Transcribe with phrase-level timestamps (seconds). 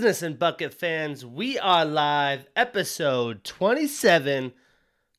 [0.00, 4.50] Business and Bucket fans, we are live, episode 27.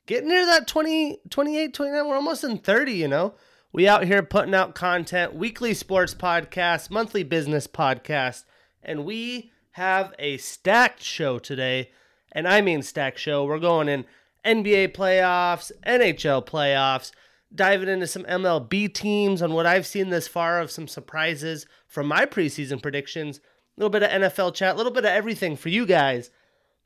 [0.08, 2.08] Getting near that 20, 28, 29.
[2.08, 3.36] We're almost in 30, you know.
[3.72, 8.46] We out here putting out content, weekly sports podcast, monthly business podcast,
[8.82, 11.92] and we have a stacked show today.
[12.32, 13.46] And I mean stacked show.
[13.46, 14.06] We're going in
[14.44, 17.12] NBA playoffs, NHL playoffs,
[17.54, 22.08] diving into some MLB teams on what I've seen this far of some surprises from
[22.08, 23.42] my preseason predictions
[23.78, 26.30] a little bit of NFL chat, a little bit of everything for you guys.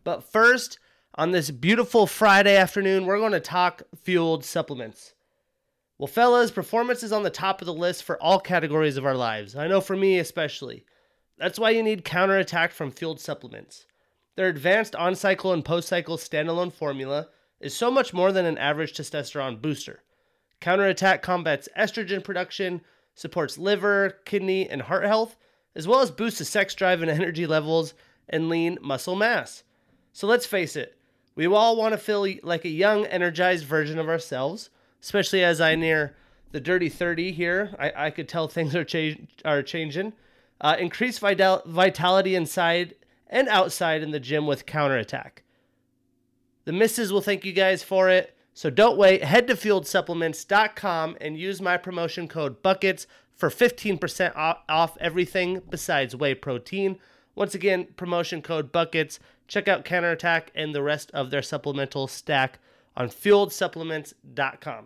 [0.04, 0.80] But first,
[1.16, 5.14] on this beautiful Friday afternoon, we're going to talk fueled supplements.
[5.98, 9.16] Well, fellas, performance is on the top of the list for all categories of our
[9.16, 9.56] lives.
[9.56, 10.86] I know for me especially.
[11.38, 13.86] That's why you need counterattack from fueled supplements.
[14.36, 17.30] Their advanced on cycle and post cycle standalone formula
[17.62, 20.04] is so much more than an average testosterone booster.
[20.60, 22.82] Counterattack combats estrogen production,
[23.14, 25.38] supports liver, kidney, and heart health,
[25.76, 27.94] as well as boosts the sex drive and energy levels
[28.30, 29.64] and lean muscle mass.
[30.14, 30.98] So let's face it,
[31.36, 34.70] we all want to feel like a young, energized version of ourselves,
[35.02, 36.16] especially as I near
[36.52, 37.76] the dirty 30 here.
[37.78, 40.14] I, I could tell things are, cha- are changing.
[40.62, 42.96] Uh, increase vital- vitality inside
[43.28, 45.44] and outside in the gym with counterattack.
[46.64, 48.36] The misses will thank you guys for it.
[48.54, 49.22] So don't wait.
[49.24, 56.36] Head to fueledsupplements.com and use my promotion code BUCKETS for 15% off everything besides whey
[56.36, 56.98] protein.
[57.36, 59.20] Once again, promotion code BUCKETS.
[59.48, 62.60] Check out Counterattack and the rest of their supplemental stack
[62.96, 64.86] on fueledsupplements.com.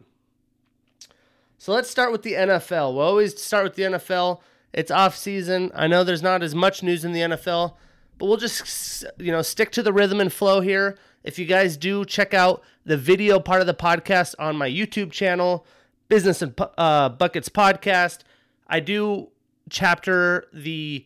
[1.57, 2.93] So let's start with the NFL.
[2.93, 4.39] We always start with the NFL.
[4.73, 5.71] It's off season.
[5.75, 7.75] I know there's not as much news in the NFL,
[8.17, 10.97] but we'll just you know stick to the rhythm and flow here.
[11.23, 15.11] If you guys do check out the video part of the podcast on my YouTube
[15.11, 15.65] channel,
[16.07, 18.19] Business and uh, Buckets Podcast,
[18.69, 19.29] I do
[19.69, 21.05] chapter the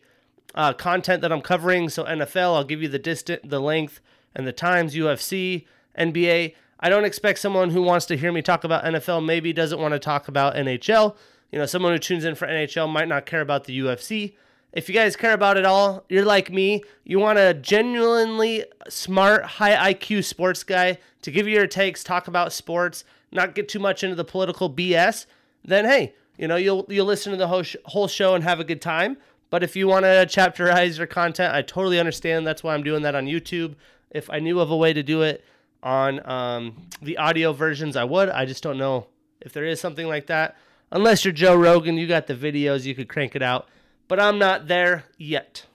[0.54, 1.88] uh, content that I'm covering.
[1.88, 4.00] So NFL, I'll give you the distant, the length,
[4.34, 4.94] and the times.
[4.94, 5.66] UFC,
[5.98, 6.54] NBA.
[6.80, 9.92] I don't expect someone who wants to hear me talk about NFL maybe doesn't want
[9.92, 11.16] to talk about NHL.
[11.50, 14.34] You know, someone who tunes in for NHL might not care about the UFC.
[14.72, 16.82] If you guys care about it all, you're like me.
[17.04, 22.26] You want a genuinely smart, high IQ sports guy to give you your takes, talk
[22.26, 25.26] about sports, not get too much into the political BS.
[25.64, 28.60] Then hey, you know, you'll you'll listen to the whole, sh- whole show and have
[28.60, 29.16] a good time.
[29.50, 32.46] But if you want to chapterize your content, I totally understand.
[32.46, 33.76] That's why I'm doing that on YouTube.
[34.10, 35.44] If I knew of a way to do it
[35.82, 38.28] on um, the audio versions, I would.
[38.30, 39.06] I just don't know
[39.40, 40.56] if there is something like that.
[40.90, 43.68] Unless you're Joe Rogan, you got the videos, you could crank it out.
[44.08, 45.66] But I'm not there yet.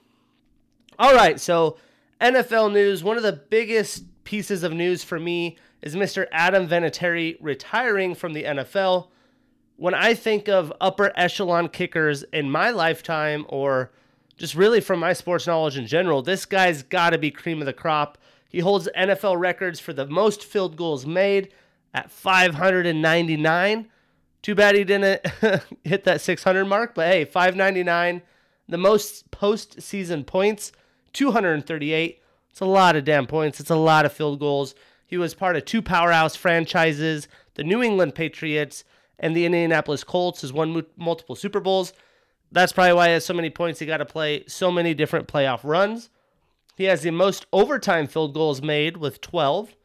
[0.98, 1.78] All right, so
[2.20, 3.02] NFL news.
[3.02, 6.26] One of the biggest pieces of news for me is Mr.
[6.32, 9.08] Adam Vinatieri retiring from the NFL
[9.80, 13.90] when I think of upper echelon kickers in my lifetime, or
[14.36, 17.66] just really from my sports knowledge in general, this guy's got to be cream of
[17.66, 18.18] the crop.
[18.50, 21.54] He holds NFL records for the most field goals made
[21.94, 23.88] at 599.
[24.42, 25.26] Too bad he didn't
[25.82, 28.20] hit that 600 mark, but hey, 599.
[28.68, 30.72] The most postseason points,
[31.14, 32.20] 238.
[32.50, 33.60] It's a lot of damn points.
[33.60, 34.74] It's a lot of field goals.
[35.06, 38.84] He was part of two powerhouse franchises, the New England Patriots
[39.20, 41.92] and the Indianapolis Colts has won multiple Super Bowls.
[42.50, 43.78] That's probably why he has so many points.
[43.78, 46.10] He got to play so many different playoff runs.
[46.76, 49.76] He has the most overtime field goals made with 12.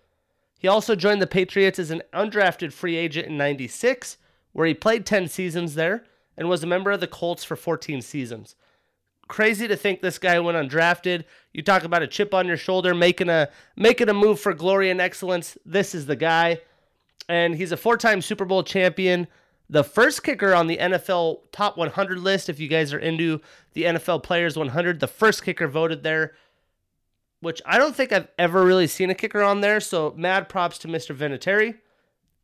[0.58, 4.18] He also joined the Patriots as an undrafted free agent in 96,
[4.54, 6.06] where he played 10 seasons there
[6.38, 8.56] and was a member of the Colts for 14 seasons.
[9.28, 11.26] Crazy to think this guy went undrafted.
[11.52, 14.90] You talk about a chip on your shoulder, making a making a move for glory
[14.90, 15.58] and excellence.
[15.66, 16.62] This is the guy
[17.28, 19.28] and he's a four-time Super Bowl champion.
[19.70, 23.42] The first kicker on the NFL top 100 list, if you guys are into
[23.74, 26.36] the NFL Players 100, the first kicker voted there,
[27.40, 29.80] which I don't think I've ever really seen a kicker on there.
[29.80, 31.16] So mad props to Mr.
[31.16, 31.78] Vinatieri.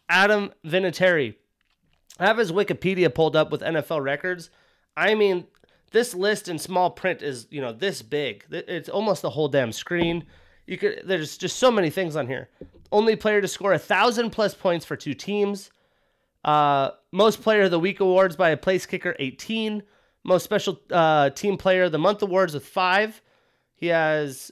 [0.08, 1.34] Adam Vinatieri.
[2.20, 4.50] I have his Wikipedia pulled up with NFL records.
[4.96, 5.46] I mean,
[5.90, 8.44] this list in small print is you know this big.
[8.50, 10.24] It's almost the whole damn screen.
[10.66, 12.48] You could there's just so many things on here.
[12.92, 15.70] Only player to score a thousand plus points for two teams.
[16.44, 19.82] Uh, most player of the week awards by a place kicker 18.
[20.24, 23.20] Most special uh, team player of the month awards with five.
[23.74, 24.50] He has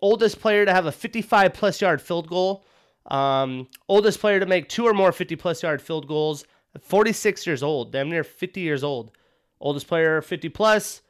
[0.00, 2.64] oldest player to have a 55 plus yard field goal.
[3.06, 6.44] Um, oldest player to make two or more 50 plus yard field goals.
[6.80, 9.12] 46 years old, damn near 50 years old.
[9.60, 11.02] Oldest player 50 plus.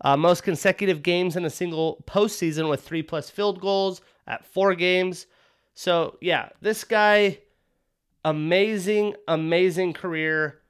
[0.00, 4.74] Uh, most consecutive games in a single postseason with three plus field goals at four
[4.74, 5.26] games.
[5.74, 7.38] So, yeah, this guy,
[8.24, 10.60] amazing, amazing career.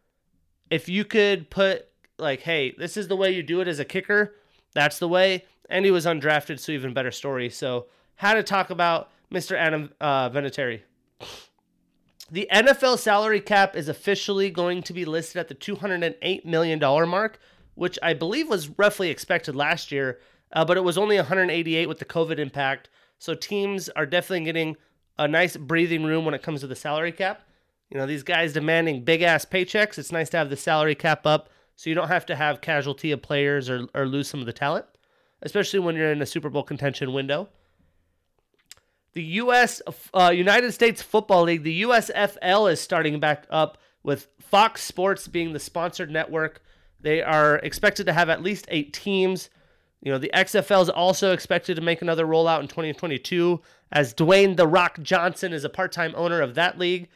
[0.71, 1.89] If you could put
[2.19, 4.35] like, hey, this is the way you do it as a kicker,
[4.75, 5.45] that's the way.
[5.71, 7.49] And he was undrafted, so even better story.
[7.49, 7.87] So,
[8.17, 9.57] how to talk about Mr.
[9.57, 10.83] Adam uh, Vinatieri.
[12.33, 17.39] The NFL salary cap is officially going to be listed at the $208 million mark,
[17.75, 20.19] which I believe was roughly expected last year,
[20.51, 22.89] uh, but it was only 188 with the COVID impact.
[23.19, 24.79] So teams are definitely getting
[25.19, 27.43] a nice breathing room when it comes to the salary cap.
[27.91, 29.99] You know, these guys demanding big ass paychecks.
[29.99, 33.13] It's nice to have the salary cap up so you don't have to have casualty
[33.13, 34.87] of players or, or lose some of the talent,
[35.43, 37.51] especially when you're in a Super Bowl contention window.
[39.15, 39.83] The U.S.
[40.15, 45.53] Uh, United States Football League, the USFL, is starting back up with Fox Sports being
[45.53, 46.63] the sponsored network.
[47.01, 49.51] They are expected to have at least eight teams.
[50.01, 53.61] You know, the XFL is also expected to make another rollout in 2022,
[53.93, 57.09] as Dwayne The Rock Johnson is a part time owner of that league.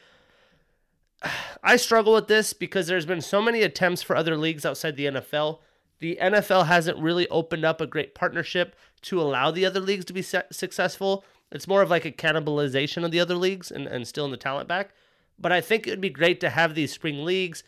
[1.63, 5.07] I struggle with this because there's been so many attempts for other leagues outside the
[5.07, 5.59] NFL.
[5.99, 10.13] The NFL hasn't really opened up a great partnership to allow the other leagues to
[10.13, 11.25] be successful.
[11.51, 14.37] It's more of like a cannibalization of the other leagues and, and still in the
[14.37, 14.91] talent back.
[15.39, 17.63] But I think it would be great to have these spring leagues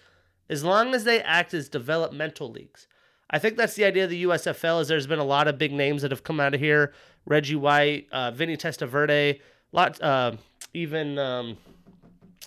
[0.49, 2.87] as long as they act as developmental leagues.
[3.29, 5.71] I think that's the idea of the USFL is there's been a lot of big
[5.71, 6.93] names that have come out of here.
[7.25, 9.39] Reggie White, uh, Vinny Testaverde,
[9.71, 10.31] lot, uh,
[10.73, 11.57] even um,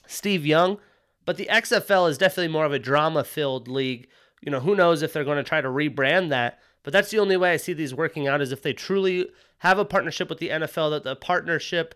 [0.06, 0.78] Steve Young.
[1.24, 4.08] But the XFL is definitely more of a drama-filled league.
[4.40, 6.58] You know, who knows if they're going to try to rebrand that.
[6.82, 9.28] But that's the only way I see these working out is if they truly
[9.62, 11.94] have a partnership with the NFL, that the partnership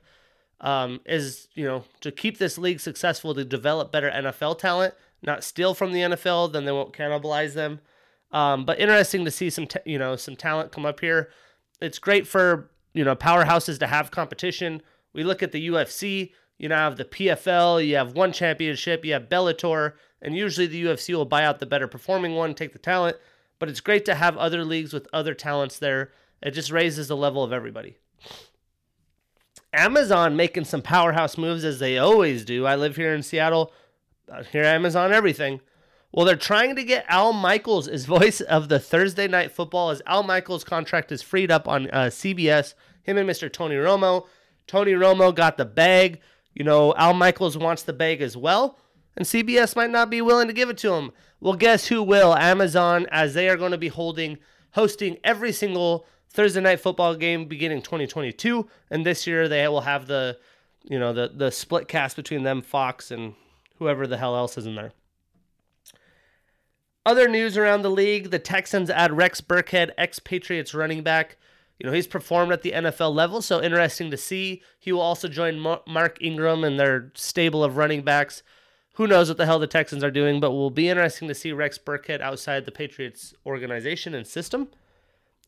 [0.61, 5.43] um, is, you know, to keep this league successful, to develop better NFL talent, not
[5.43, 7.81] steal from the NFL, then they won't cannibalize them.
[8.31, 11.31] Um, but interesting to see some, t- you know, some talent come up here.
[11.81, 14.81] It's great for you know powerhouses to have competition.
[15.13, 16.31] We look at the UFC.
[16.59, 17.85] You now have the PFL.
[17.85, 19.05] You have one championship.
[19.05, 22.73] You have Bellator, and usually the UFC will buy out the better performing one, take
[22.73, 23.17] the talent.
[23.59, 26.13] But it's great to have other leagues with other talents there
[26.47, 27.97] it just raises the level of everybody.
[29.73, 32.65] Amazon making some powerhouse moves as they always do.
[32.65, 33.73] I live here in Seattle.
[34.33, 35.61] I hear Amazon everything.
[36.13, 40.01] Well, they're trying to get Al Michaels as voice of the Thursday night football as
[40.07, 42.75] Al Michaels' contract is freed up on uh, CBS.
[43.03, 43.53] Him and Mr.
[43.53, 44.27] Tony Romo.
[44.69, 46.21] Tony Romo got the bag.
[46.55, 48.79] You know, Al Michaels wants the bag as well,
[49.17, 51.11] and CBS might not be willing to give it to him.
[51.41, 52.37] Well, guess who will?
[52.37, 54.39] Amazon, as they are going to be holding,
[54.71, 56.07] hosting every single
[56.37, 60.39] Thursday night football game beginning 2022, and this year they will have the,
[60.85, 63.35] you know, the the split cast between them, Fox, and
[63.79, 64.93] whoever the hell else is in there.
[67.07, 71.39] Other news around the league: the Texans add Rex Burkhead, ex-Patriots running back.
[71.79, 74.63] You know he's performed at the NFL level, so interesting to see.
[74.79, 78.43] He will also join Mark Ingram and their stable of running backs.
[78.97, 81.53] Who knows what the hell the Texans are doing, but will be interesting to see
[81.53, 84.69] Rex Burkhead outside the Patriots organization and system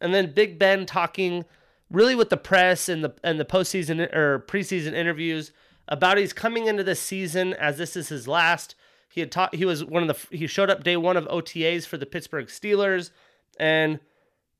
[0.00, 1.44] and then Big Ben talking
[1.90, 5.52] really with the press and the and the postseason or preseason interviews
[5.88, 8.74] about he's coming into this season as this is his last.
[9.10, 11.86] He had taught he was one of the he showed up day one of OTAs
[11.86, 13.10] for the Pittsburgh Steelers,
[13.58, 14.00] and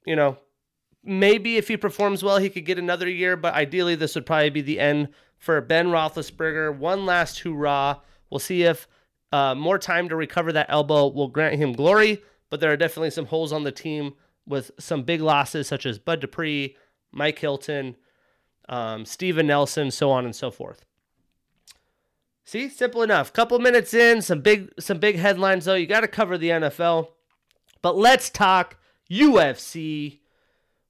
[0.07, 0.39] you know
[1.05, 4.51] maybe if he performs well he could get another year, but ideally this would probably
[4.51, 5.09] be the end
[5.39, 6.77] for Ben Roethlisberger.
[6.77, 8.01] One last hurrah.
[8.31, 8.89] We'll see if
[9.33, 13.11] uh, more time to recover that elbow will grant him glory, but there are definitely
[13.11, 14.15] some holes on the team
[14.49, 16.77] with some big losses such as Bud Dupree,
[17.13, 17.97] Mike Hilton,
[18.69, 20.85] um, Steven Nelson, so on and so forth.
[22.45, 23.33] See, simple enough.
[23.33, 25.75] Couple minutes in, some big some big headlines though.
[25.75, 27.09] You got to cover the NFL,
[27.83, 28.79] but let's talk
[29.11, 30.21] UFC.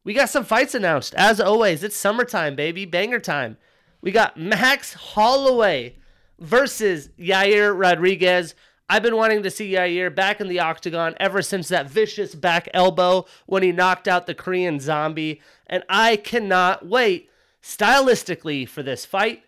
[0.04, 1.14] We got some fights announced.
[1.16, 3.56] As always, it's summertime, baby, banger time.
[4.00, 5.96] We got Max Holloway
[6.38, 8.54] versus Yair Rodriguez.
[8.88, 12.68] I've been wanting to see Yair back in the octagon ever since that vicious back
[12.72, 17.28] elbow when he knocked out the Korean zombie, and I cannot wait
[17.62, 19.42] stylistically for this fight.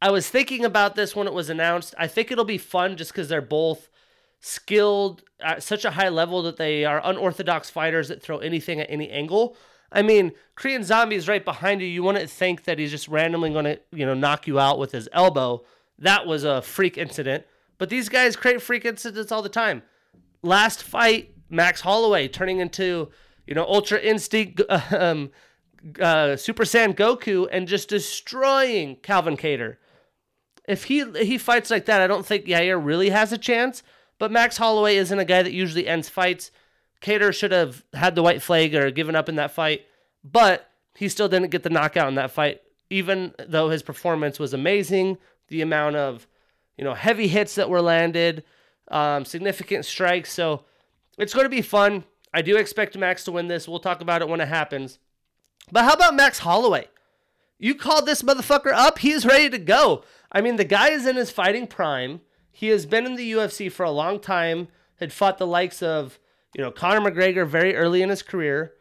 [0.00, 1.94] I was thinking about this when it was announced.
[1.98, 3.90] I think it'll be fun just because they're both
[4.40, 8.90] skilled at such a high level that they are unorthodox fighters that throw anything at
[8.90, 9.56] any angle.
[9.92, 11.86] I mean, Korean Zombie is right behind you.
[11.86, 14.92] You wouldn't think that he's just randomly going to, you know, knock you out with
[14.92, 15.64] his elbow.
[15.98, 17.44] That was a freak incident.
[17.80, 19.82] But these guys create freak incidents all the time.
[20.42, 23.08] Last fight, Max Holloway turning into,
[23.46, 24.60] you know, Ultra Instinct
[24.92, 25.30] um,
[25.98, 29.78] uh, Super Saiyan Goku and just destroying Calvin Kattar.
[30.68, 33.82] If he he fights like that, I don't think Yair really has a chance.
[34.18, 36.50] But Max Holloway isn't a guy that usually ends fights.
[37.00, 39.86] Kattar should have had the white flag or given up in that fight,
[40.22, 42.60] but he still didn't get the knockout in that fight,
[42.90, 45.16] even though his performance was amazing
[45.48, 46.26] the amount of,
[46.80, 48.42] you know, heavy hits that were landed,
[48.90, 50.32] um, significant strikes.
[50.32, 50.64] So
[51.18, 52.04] it's going to be fun.
[52.32, 53.68] I do expect Max to win this.
[53.68, 54.98] We'll talk about it when it happens.
[55.70, 56.88] But how about Max Holloway?
[57.58, 59.00] You called this motherfucker up.
[59.00, 60.04] He's ready to go.
[60.32, 62.22] I mean, the guy is in his fighting prime.
[62.50, 64.68] He has been in the UFC for a long time,
[65.00, 66.18] had fought the likes of,
[66.54, 68.72] you know, Conor McGregor very early in his career.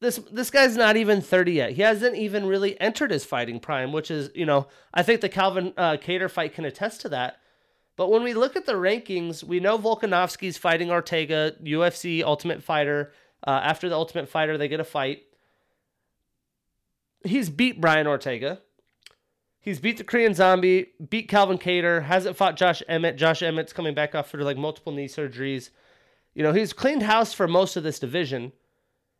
[0.00, 1.72] This this guy's not even 30 yet.
[1.72, 5.28] He hasn't even really entered his fighting prime, which is, you know, I think the
[5.28, 7.40] Calvin uh, Kattar fight can attest to that.
[7.96, 13.12] But when we look at the rankings, we know Volkanovski's fighting Ortega, UFC Ultimate Fighter.
[13.44, 15.24] Uh, after the Ultimate Fighter, they get a fight.
[17.24, 18.60] He's beat Brian Ortega.
[19.60, 23.16] He's beat the Korean Zombie, beat Calvin Kattar, hasn't fought Josh Emmett.
[23.16, 25.70] Josh Emmett's coming back after like multiple knee surgeries.
[26.34, 28.52] You know, he's cleaned house for most of this division.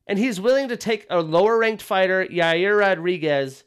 [0.09, 3.63] And he's willing to take a lower ranked fighter, Yair Rodriguez,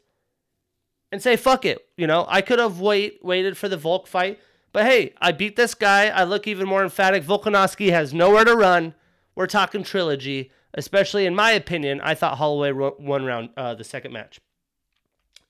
[1.12, 1.86] and say, fuck it.
[1.96, 4.40] You know, I could have wait waited for the Volk fight.
[4.72, 6.08] But hey, I beat this guy.
[6.08, 7.22] I look even more emphatic.
[7.22, 8.94] Volkanovski has nowhere to run.
[9.34, 12.00] We're talking trilogy, especially in my opinion.
[12.02, 14.40] I thought Holloway won round uh, the second match.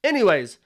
[0.05, 0.59] Anyways,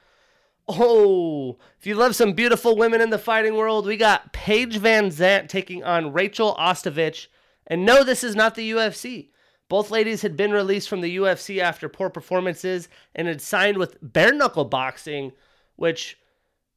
[0.67, 5.49] oh, if you love some beautiful women in the fighting world, we got Paige VanZant
[5.49, 7.27] taking on Rachel Ostovich.
[7.67, 9.29] And no, this is not the UFC.
[9.69, 13.99] Both ladies had been released from the UFC after poor performances and had signed with
[14.01, 15.33] bare knuckle boxing,
[15.75, 16.19] which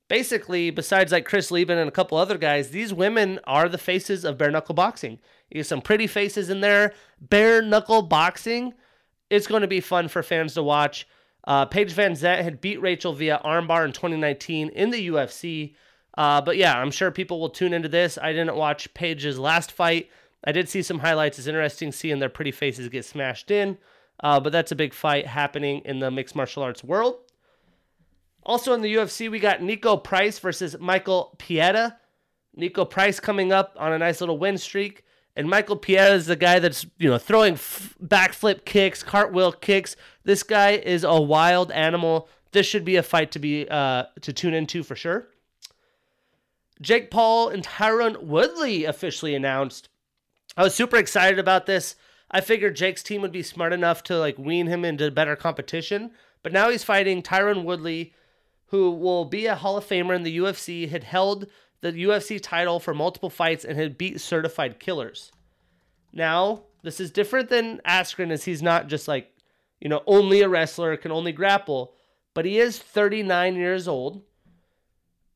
[0.07, 4.25] basically, besides like Chris Leben and a couple other guys, these women are the faces
[4.25, 5.19] of bare knuckle boxing.
[5.49, 6.93] You have some pretty faces in there.
[7.21, 8.73] Bare knuckle boxing.
[9.29, 11.07] It's going to be fun for fans to watch.
[11.45, 15.75] Uh, Paige VanZant had beat Rachel via armbar in 2019 in the UFC.
[16.17, 18.17] Uh, but yeah, I'm sure people will tune into this.
[18.21, 20.09] I didn't watch Paige's last fight.
[20.43, 21.37] I did see some highlights.
[21.37, 23.77] It's interesting seeing their pretty faces get smashed in.
[24.21, 27.19] Uh, but that's a big fight happening in the mixed martial arts world.
[28.43, 31.97] Also in the UFC, we got Niko Price versus Michael Pereira.
[32.57, 35.03] Niko Price coming up on a nice little win streak.
[35.35, 39.95] And Michael Pereira is the guy that's, you know, throwing f- backflip kicks, cartwheel kicks.
[40.23, 42.27] This guy is a wild animal.
[42.51, 45.27] This should be a fight to be uh, to tune into for sure.
[46.81, 49.88] Jake Paul and Tyron Woodley officially announced.
[50.59, 51.95] I was super excited about this.
[52.29, 56.11] I figured Jake's team would be smart enough to like wean him into better competition,
[56.43, 58.13] but now he's fighting Tyron Woodley,
[58.65, 61.47] who will be a Hall of Famer in the UFC, had held
[61.79, 65.31] the UFC title for multiple fights and had beat certified killers.
[66.11, 69.31] Now, this is different than Askren as he's not just like,
[69.79, 71.93] you know, only a wrestler, can only grapple,
[72.33, 74.23] but he is 39 years old.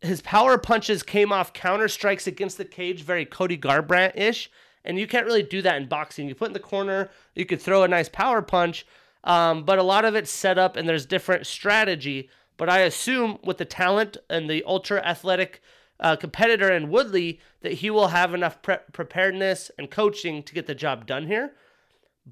[0.01, 4.51] His power punches came off counter strikes against the cage, very Cody Garbrandt ish.
[4.85, 6.27] And you can't really do that in boxing.
[6.27, 8.85] You put in the corner, you could throw a nice power punch,
[9.23, 12.29] um, but a lot of it's set up and there's different strategy.
[12.57, 15.61] But I assume with the talent and the ultra athletic
[15.99, 20.67] uh, competitor in Woodley that he will have enough pre- preparedness and coaching to get
[20.67, 21.53] the job done here.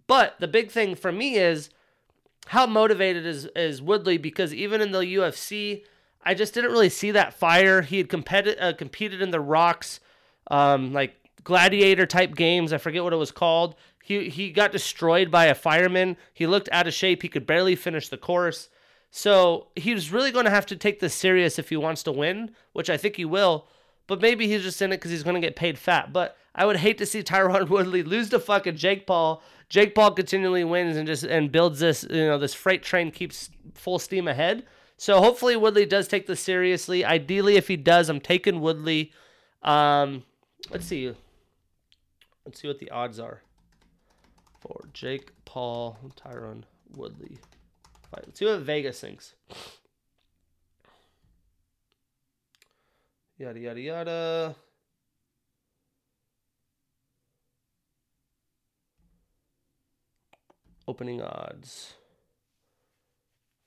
[0.08, 1.70] But the big thing for me is
[2.48, 5.84] how motivated is, is Woodley because even in the UFC,
[6.24, 7.82] I just didn't really see that fire.
[7.82, 10.00] He had competed uh, competed in the Rocks,
[10.50, 12.74] um, like gladiator type games.
[12.74, 13.76] I forget what it was called.
[14.04, 16.18] He he got destroyed by a fireman.
[16.34, 17.22] He looked out of shape.
[17.22, 18.70] He could barely finish the course.
[19.12, 22.52] So he's really going to have to take this serious if he wants to win,
[22.72, 23.68] which I think he will.
[24.08, 26.14] But maybe he's just in it because he's going to get paid fat.
[26.14, 29.44] But I would hate to see Tyron Woodley lose to fucking Jake Paul.
[29.70, 33.50] Jake Paul continually wins and just and builds this, you know, this freight train keeps
[33.74, 34.66] full steam ahead.
[34.98, 37.04] So hopefully Woodley does take this seriously.
[37.04, 39.12] Ideally, if he does, I'm taking Woodley.
[39.64, 40.24] Um,
[40.70, 41.16] let's see.
[42.52, 43.44] Let's see what the odds are
[44.60, 46.64] for Jake Paul, Tyron
[46.98, 47.38] Woodley
[48.12, 48.26] fight.
[48.26, 49.36] Let's see what Vegas thinks.
[53.38, 54.56] Yada yada yada.
[60.90, 61.94] Opening odds.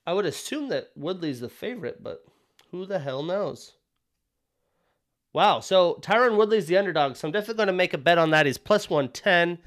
[0.05, 2.23] I would assume that Woodley's the favorite, but
[2.69, 3.74] who the hell knows?
[5.35, 8.29] Wow, so Tyron Woodley's the underdog, so I'm definitely going to make a bet on
[8.29, 8.45] that.
[8.45, 9.57] He's plus 110.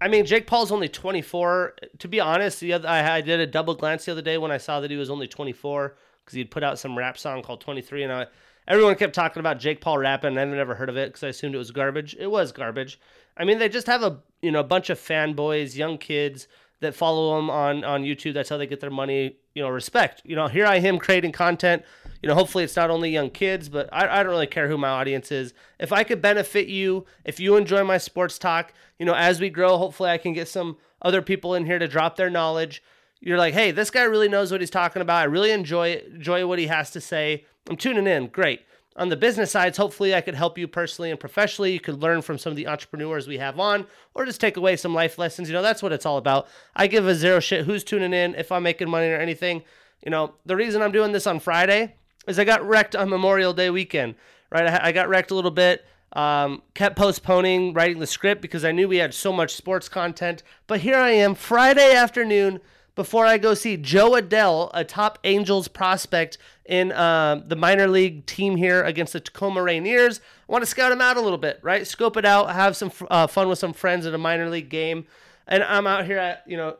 [0.00, 1.74] I mean, Jake Paul's only 24.
[1.98, 4.52] To be honest, the other, I, I did a double glance the other day when
[4.52, 7.60] I saw that he was only 24 because he'd put out some rap song called
[7.60, 8.26] 23, and I,
[8.68, 11.28] everyone kept talking about Jake Paul rapping, and I've never heard of it because I
[11.28, 12.14] assumed it was garbage.
[12.16, 13.00] It was garbage.
[13.36, 16.46] I mean, they just have a you know a bunch of fanboys, young kids
[16.80, 18.34] that follow them on on YouTube.
[18.34, 19.36] That's how they get their money.
[19.54, 20.22] You know, respect.
[20.24, 21.84] You know, here I am creating content
[22.24, 24.78] you know, hopefully it's not only young kids, but I, I don't really care who
[24.78, 25.52] my audience is.
[25.78, 29.50] If I could benefit you, if you enjoy my sports talk, you know, as we
[29.50, 32.82] grow, hopefully I can get some other people in here to drop their knowledge.
[33.20, 35.20] You're like, hey, this guy really knows what he's talking about.
[35.20, 37.44] I really enjoy enjoy what he has to say.
[37.68, 38.28] I'm tuning in.
[38.28, 38.62] Great.
[38.96, 41.72] On the business sides, hopefully I could help you personally and professionally.
[41.72, 44.76] You could learn from some of the entrepreneurs we have on, or just take away
[44.76, 45.48] some life lessons.
[45.48, 46.46] You know, that's what it's all about.
[46.76, 49.64] I give a zero shit who's tuning in, if I'm making money or anything.
[50.04, 51.96] You know, the reason I'm doing this on Friday
[52.28, 54.14] is I got wrecked on Memorial Day weekend,
[54.50, 54.80] right?
[54.82, 55.84] I, got wrecked a little bit.
[56.12, 60.44] Um, kept postponing writing the script because I knew we had so much sports content.
[60.68, 62.60] But here I am, Friday afternoon,
[62.94, 68.26] before I go see Jo Adell, a top Angels prospect in uh, the minor league
[68.26, 70.20] team here against the Tacoma Rainiers.
[70.48, 71.86] I want to scout him out a little bit, right?
[71.86, 75.06] Scope it out, have some uh, fun with some friends at a minor league game.
[75.46, 76.76] And I'm out here at, you know,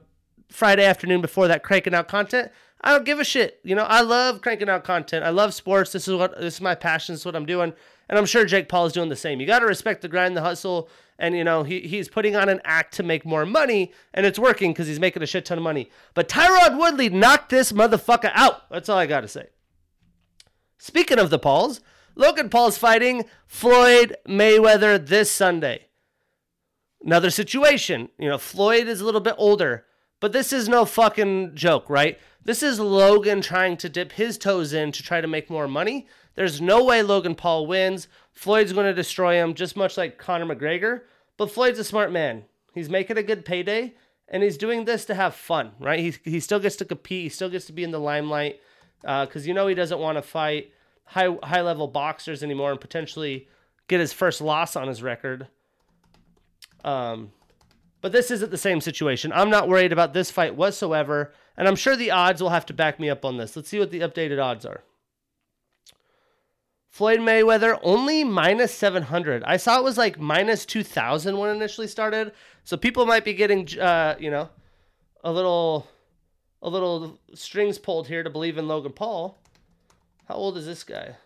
[0.51, 2.51] Friday afternoon before that cranking out content.
[2.81, 3.61] I don't give a shit.
[3.65, 5.25] You know, I love cranking out content.
[5.25, 5.93] I love sports.
[5.93, 7.15] This is what this is my passion.
[7.15, 7.73] This is what I'm doing.
[8.09, 9.41] And I'm sure Jake Paul is doing the same.
[9.41, 12.49] You got to respect the grind, the hustle, and you know he, he's putting on
[12.49, 15.59] an act to make more money, and it's working because he's making a shit ton
[15.59, 15.91] of money.
[16.15, 18.69] But Tyron Woodley knocked this motherfucker out.
[18.71, 19.47] That's all I got to say.
[20.79, 21.81] Speaking of the Pauls,
[22.15, 25.87] Logan Paul's fighting Floyd Mayweather this Sunday.
[27.03, 28.09] Another situation.
[28.19, 29.85] You know, Floyd is a little bit older,
[30.21, 32.19] but this is no fucking joke, right?
[32.45, 36.07] This is Logan trying to dip his toes in to try to make more money.
[36.35, 38.09] There's no way Logan Paul wins.
[38.35, 41.03] Floyd's going to destroy him, just much like Conor McGregor.
[41.37, 42.45] But Floyd's a smart man.
[42.75, 43.95] He's making a good payday,
[44.29, 46.01] and he's doing this to have fun, right?
[46.01, 47.23] He, he still gets to compete.
[47.23, 48.61] He still gets to be in the limelight
[49.01, 50.73] because uh, you know he doesn't want to fight
[51.05, 53.49] high high level boxers anymore and potentially
[53.89, 55.49] get his first loss on his record.
[56.85, 57.33] Um,
[58.01, 59.33] but this isn't the same situation.
[59.33, 62.75] I'm not worried about this fight whatsoever, and I'm sure the odds will have to
[62.75, 63.57] back me up on this.
[63.57, 64.83] Let's see what the updated odds are.
[66.95, 69.43] Floyd Mayweather only minus 700.
[69.43, 72.31] I saw it was like minus 2000 when it initially started.
[72.63, 74.49] So people might be getting, uh, you know,
[75.25, 75.89] a little,
[76.63, 79.37] a little strings pulled here to believe in Logan Paul.
[80.29, 81.17] How old is this guy?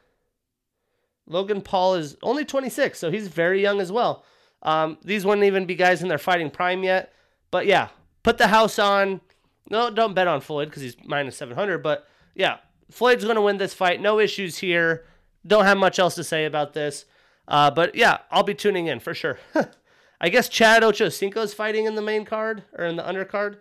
[1.27, 4.25] Logan Paul is only 26, so he's very young as well.
[4.63, 7.13] Um, these wouldn't even be guys in their fighting prime yet.
[7.51, 7.89] But yeah,
[8.23, 9.21] put the house on.
[9.69, 11.83] No, don't bet on Floyd because he's minus 700.
[11.83, 12.57] But yeah,
[12.91, 14.01] Floyd's going to win this fight.
[14.01, 15.05] No issues here.
[15.47, 17.05] Don't have much else to say about this.
[17.47, 19.39] Uh, but yeah, I'll be tuning in for sure.
[20.21, 23.59] I guess Chad Ochocinco is fighting in the main card or in the undercard.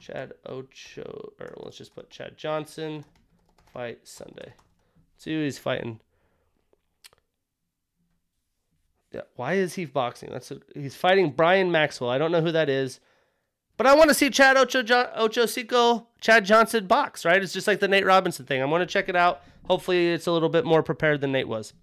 [0.00, 3.04] Chad Ocho, or let's just put Chad Johnson
[3.72, 4.52] fight Sunday.
[4.54, 6.00] Let's see who he's fighting.
[9.12, 10.30] Yeah, why is he boxing?
[10.30, 12.10] That's a, he's fighting Brian Maxwell.
[12.10, 13.00] I don't know who that is.
[13.76, 14.82] But I want to see Chad Ocho,
[15.14, 17.42] Ocho Cinco, Chad Johnson box, right?
[17.42, 18.62] It's just like the Nate Robinson thing.
[18.62, 19.42] I want to check it out.
[19.64, 21.74] Hopefully, it's a little bit more prepared than Nate was.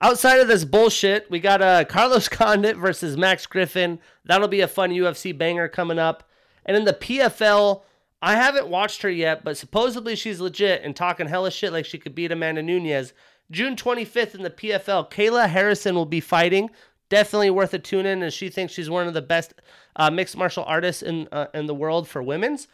[0.00, 3.98] Outside of this bullshit, we got uh, Carlos Condit versus Max Griffin.
[4.24, 6.28] That'll be a fun UFC banger coming up.
[6.64, 7.82] And in the PFL,
[8.20, 11.98] I haven't watched her yet, but supposedly she's legit and talking hella shit like she
[11.98, 13.12] could beat Amanda Nunes.
[13.50, 16.70] June 25th in the PFL, Kayla Harrison will be fighting.
[17.08, 19.54] Definitely worth a tune in, and she thinks she's one of the best
[19.94, 22.68] uh, mixed martial artists in uh, in the world for women's.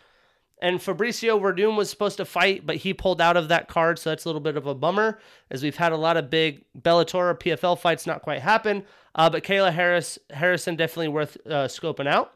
[0.62, 4.10] And Fabricio Werdum was supposed to fight, but he pulled out of that card, so
[4.10, 5.18] that's a little bit of a bummer,
[5.50, 8.84] as we've had a lot of big Bellator or PFL fights not quite happen.
[9.14, 12.34] Uh, but Kayla Harris Harrison definitely worth uh, scoping out.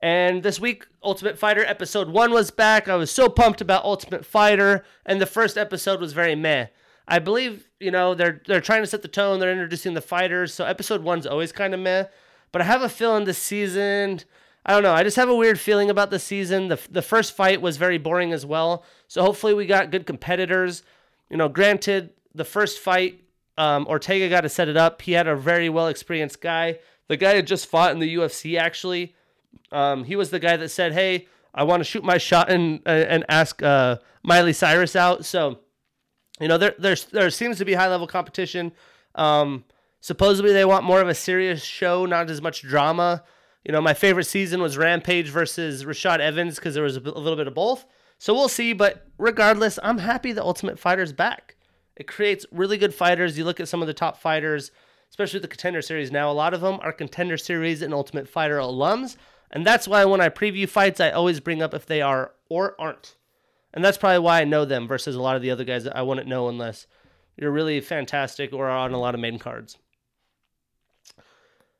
[0.00, 2.88] And this week, Ultimate Fighter episode one was back.
[2.88, 6.66] I was so pumped about Ultimate Fighter, and the first episode was very meh.
[7.08, 9.38] I believe you know they're they're trying to set the tone.
[9.40, 12.04] They're introducing the fighters, so episode one's always kind of meh.
[12.52, 14.20] But I have a feeling this season,
[14.66, 14.92] I don't know.
[14.92, 16.66] I just have a weird feeling about the season.
[16.66, 18.84] The the first fight was very boring as well.
[19.06, 20.82] So hopefully we got good competitors.
[21.30, 23.20] You know, granted, the first fight,
[23.56, 25.02] um, Ortega got to set it up.
[25.02, 26.80] He had a very well experienced guy.
[27.06, 29.14] The guy had just fought in the UFC actually.
[29.70, 32.80] Um, he was the guy that said, "Hey, I want to shoot my shot and
[32.84, 35.60] and ask uh, Miley Cyrus out." So
[36.40, 38.72] you know, there there's there seems to be high level competition.
[39.14, 39.64] Um,
[40.00, 43.24] supposedly they want more of a serious show, not as much drama.
[43.64, 47.18] You know, my favorite season was Rampage versus Rashad Evans because there was a, a
[47.18, 47.84] little bit of both.
[48.18, 51.56] So we'll see, but regardless, I'm happy the Ultimate Fighter's back.
[51.96, 53.36] It creates really good fighters.
[53.36, 54.70] You look at some of the top fighters,
[55.10, 56.30] especially the Contender Series now.
[56.30, 59.16] A lot of them are Contender Series and Ultimate Fighter alums,
[59.50, 62.74] and that's why when I preview fights, I always bring up if they are or
[62.78, 63.16] aren't.
[63.76, 65.94] And that's probably why I know them versus a lot of the other guys that
[65.94, 66.86] I wouldn't know unless
[67.36, 69.76] you're really fantastic or on a lot of main cards.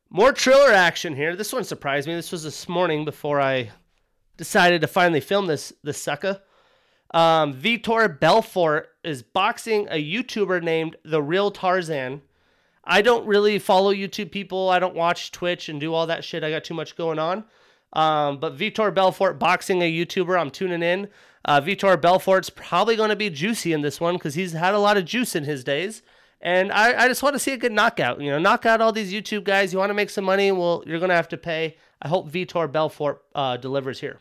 [0.09, 1.35] More Triller action here.
[1.35, 2.13] This one surprised me.
[2.13, 3.71] This was this morning before I
[4.37, 6.39] decided to finally film this this sucker.
[7.15, 12.21] Um, Vitor Belfort is boxing a YouTuber named The Real Tarzan.
[12.83, 14.69] I don't really follow YouTube people.
[14.69, 16.43] I don't watch Twitch and do all that shit.
[16.43, 17.43] I got too much going on.
[17.93, 20.39] Um, but Vitor Belfort boxing a YouTuber.
[20.39, 21.09] I'm tuning in.
[21.47, 24.79] Uh, Vitor Belfort's probably going to be juicy in this one because he's had a
[24.79, 26.01] lot of juice in his days.
[26.41, 28.21] And I, I just want to see a good knockout.
[28.21, 29.71] You know, knock out all these YouTube guys.
[29.71, 30.51] You want to make some money?
[30.51, 31.77] Well, you're going to have to pay.
[32.01, 34.19] I hope Vitor Belfort uh, delivers here.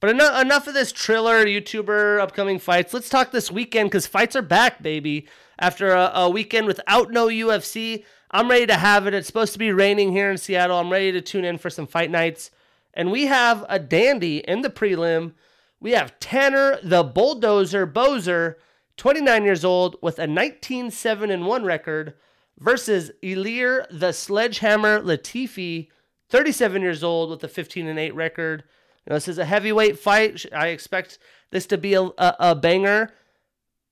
[0.00, 2.92] But enough, enough of this Triller YouTuber upcoming fights.
[2.92, 5.26] Let's talk this weekend because fights are back, baby.
[5.58, 9.14] After a, a, weekend without no UFC, I'm ready to have it.
[9.14, 10.78] It's supposed to be raining here in Seattle.
[10.78, 12.50] I'm ready to tune in for some fight nights.
[12.92, 15.32] And we have a dandy in the prelim.
[15.86, 18.56] We have Tanner the Bulldozer Boser,
[18.96, 22.14] 29 years old, with a 19 7 1 record,
[22.58, 25.86] versus Ilir the Sledgehammer Latifi,
[26.28, 28.64] 37 years old, with a 15 8 record.
[29.06, 30.44] You know, this is a heavyweight fight.
[30.52, 31.20] I expect
[31.52, 33.10] this to be a, a, a banger.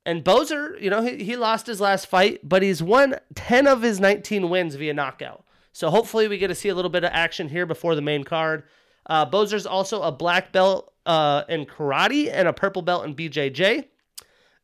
[0.05, 3.83] And Boser, you know, he, he lost his last fight, but he's won 10 of
[3.83, 5.45] his 19 wins via knockout.
[5.73, 8.25] So hopefully we get to see a little bit of action here before the main
[8.25, 8.65] card.
[9.07, 13.87] Uh, Boser's also a black belt uh, in karate and a purple belt in BJJ.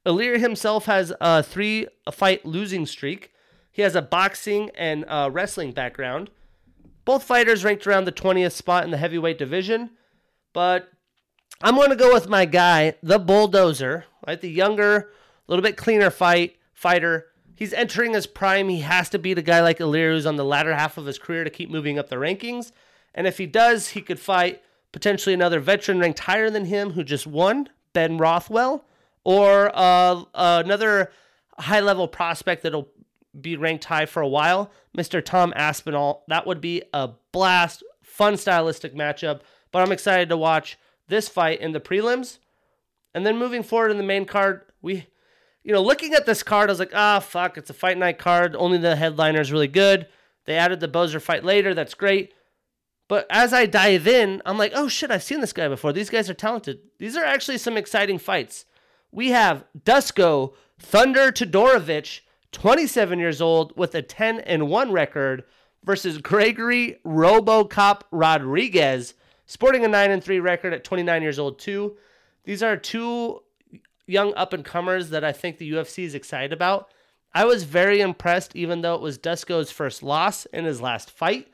[0.07, 3.33] Ilir himself has a three fight losing streak.
[3.71, 6.31] He has a boxing and uh, wrestling background.
[7.05, 9.91] Both fighters ranked around the 20th spot in the heavyweight division.
[10.53, 10.91] But
[11.63, 14.41] I'm going to go with my guy, the bulldozer, right?
[14.41, 15.07] The younger, a
[15.49, 17.27] little bit cleaner fight fighter.
[17.55, 18.71] He's entering his prime.
[18.71, 21.19] He has to beat a guy like Ilir who's on the latter half of his
[21.19, 22.73] career to keep moving up the rankings.
[23.15, 27.05] And if he does, he could fight potentially another veteran ranked higher than him who
[27.05, 28.85] just won, Ben Rothwell,
[29.25, 31.11] or uh, another
[31.59, 32.89] high level prospect that'll
[33.39, 35.25] be ranked high for a while, Mr.
[35.25, 36.25] Tom Aspinall.
[36.29, 39.41] That would be a blast, fun stylistic matchup.
[39.73, 42.39] But I'm excited to watch this fight in the prelims.
[43.15, 45.07] And then moving forward in the main card, we,
[45.63, 47.99] you know, looking at this card, I was like, ah, oh, fuck, it's a fight
[47.99, 48.57] night card.
[48.57, 50.07] Only the headliner is really good.
[50.47, 51.75] They added the Boser fight later.
[51.75, 52.33] That's great.
[53.11, 55.93] But as I dive in, I'm like, oh shit, I've seen this guy before.
[55.93, 56.79] These guys are talented.
[57.01, 58.67] These are actually some exciting fights.
[59.11, 62.21] We have Dusko Thunder Todorovic,
[62.53, 65.43] 27 years old, with a 10 and 1 record,
[65.83, 71.97] versus Gregory Robocop Rodrigues, sporting a 9 and 3 record at 29 years old too.
[72.45, 73.43] These are two
[74.07, 76.93] young up and comers that I think the UFC is excited about.
[77.35, 81.49] I was very impressed, even though it was Dusko's first loss in his last fight.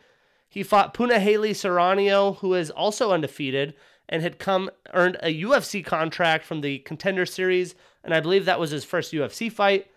[0.57, 3.75] He fought Punahele Soriano, who is also undefeated
[4.09, 8.59] and had come earned a UFC contract from the Contender Series, and I believe that
[8.59, 9.89] was his first UFC fight.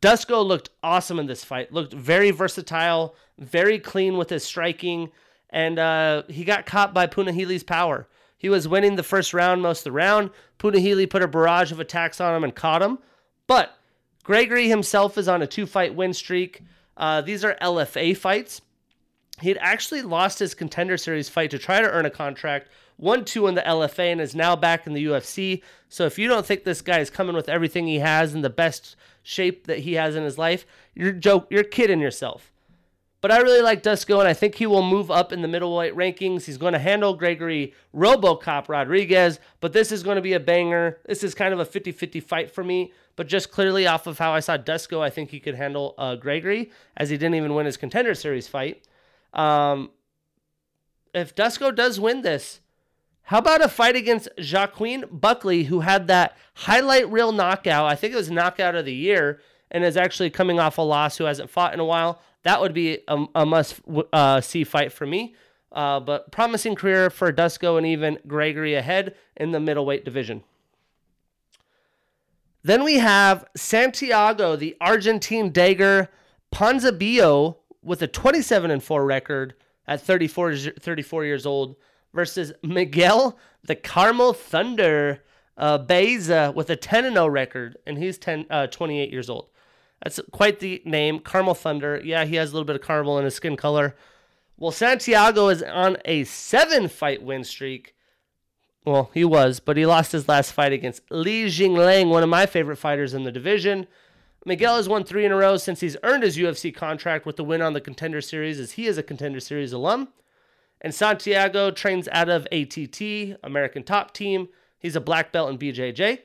[0.00, 1.74] Dusko looked awesome in this fight.
[1.74, 5.10] Looked very versatile, very clean with his striking
[5.50, 8.08] and uh, he got caught by Punahele's power.
[8.38, 10.30] He was winning the first round most of the round.
[10.58, 12.98] Punahele put a barrage of attacks on him and caught him.
[13.46, 13.76] But
[14.24, 16.62] Gregory himself is on a two fight win streak.
[16.96, 18.62] Uh, these are LFA fights.
[19.40, 22.68] He had actually lost his contender series fight to try to earn a contract,
[22.98, 25.62] won two in the LFA, and is now back in the UFC.
[25.88, 28.50] So if you don't think this guy is coming with everything he has in the
[28.50, 32.52] best shape that he has in his life, you're joke, you're kidding yourself.
[33.22, 35.94] But I really like Dusko, and I think he will move up in the middleweight
[35.94, 36.44] rankings.
[36.44, 40.98] He's going to handle Gregory Robocop Rodrigues, but this is going to be a banger.
[41.06, 42.92] This is kind of a 50 50 fight for me.
[43.14, 46.16] But just clearly off of how I saw Dusko, I think he could handle uh,
[46.16, 48.82] Gregory, as he didn't even win his contender series fight.
[49.32, 49.90] Um,
[51.14, 52.60] if Dusko does win this,
[53.22, 57.90] how about a fight against Joaquin Buckley, who had that highlight reel knockout?
[57.90, 59.40] I think it was knockout of the year,
[59.70, 62.74] and is actually coming off a loss, who hasn't fought in a while that would
[62.74, 63.80] be a, a must
[64.12, 65.34] uh, see fight for me.
[65.70, 70.42] Uh, but promising career for Dusko and even Gregory ahead in the middleweight division.
[72.62, 76.10] Then we have Santiago, the Argentine dagger
[76.54, 79.54] Ponzinibbio, with a 27 and 4 record
[79.86, 81.76] at 34, 34 years old,
[82.14, 85.22] versus Miguel, the Carmel Thunder
[85.56, 89.48] uh, Baeza, with a 10 and 0 record, and he's 10, uh, 28 years old.
[90.02, 91.20] That's quite the name.
[91.20, 92.00] Carmel Thunder.
[92.02, 93.94] Yeah, he has a little bit of caramel in his skin color.
[94.56, 97.94] Well, Santiago is on a seven fight win streak.
[98.84, 102.46] Well, he was, but he lost his last fight against Li Jingliang, one of my
[102.46, 103.86] favorite fighters in the division.
[104.44, 107.44] Miguel has won three in a row since he's earned his UFC contract with the
[107.44, 110.08] win on the Contender Series, as he is a Contender Series alum.
[110.80, 114.48] And Santiago trains out of ATT, American Top Team.
[114.78, 116.18] He's a black belt in BJJ.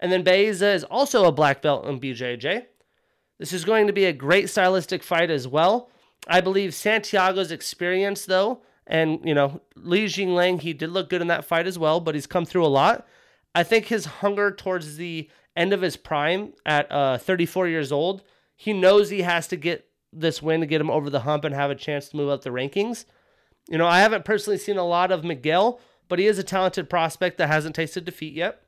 [0.00, 2.66] And then Baeza is also a black belt in BJJ.
[3.38, 5.88] This is going to be a great stylistic fight as well.
[6.26, 11.28] I believe Santiago's experience, though, and you know Li Jingliang, he did look good in
[11.28, 13.06] that fight as well, but he's come through a lot.
[13.54, 18.22] I think his hunger towards the end of his prime at uh, 34 years old,
[18.56, 21.54] he knows he has to get this win to get him over the hump and
[21.54, 23.04] have a chance to move up the rankings.
[23.68, 26.90] You know, I haven't personally seen a lot of Miguel, but he is a talented
[26.90, 28.62] prospect that hasn't tasted defeat yet.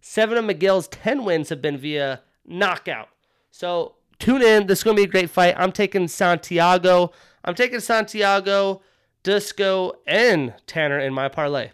[0.00, 3.08] Seven of Miguel's 10 wins have been via knockout.
[3.50, 4.66] So tune in.
[4.66, 5.54] This is going to be a great fight.
[5.58, 7.12] I'm taking Santiago.
[7.44, 8.82] I'm taking Santiago,
[9.22, 11.70] Disco, and Tanner in my parlay.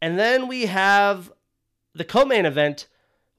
[0.00, 1.32] And then we have
[1.94, 2.86] the co main event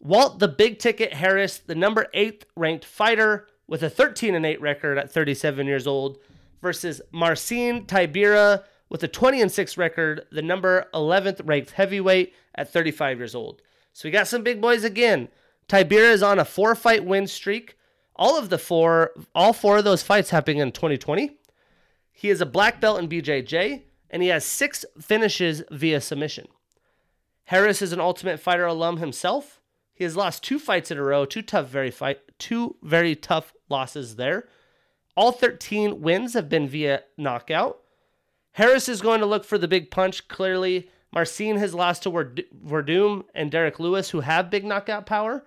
[0.02, 4.62] Walt the Big Ticket Harris, the number eight ranked fighter with a 13 and 8
[4.62, 6.18] record at 37 years old,
[6.62, 12.72] versus Marcin Tybura with a 20 and 6 record, the number 11th ranked heavyweight at
[12.72, 13.62] 35 years old.
[13.94, 15.28] So we got some big boys again.
[15.68, 17.78] Tybura is on a four fight win streak.
[18.16, 21.38] All of the four, all four of those fights happening in 2020.
[22.12, 26.48] He is a black belt in BJJ, and he has six finishes via submission.
[27.50, 29.60] Harris is an Ultimate Fighter alum himself.
[29.96, 33.54] He has lost two fights in a row, two tough, very fight, two very tough
[33.70, 34.48] losses there.
[35.18, 37.80] All 13 wins have been via knockout.
[38.52, 40.28] Harris is going to look for the big punch.
[40.28, 45.44] Clearly, Marcin has lost to Werdum and Derrick Lewis, who have big knockout power.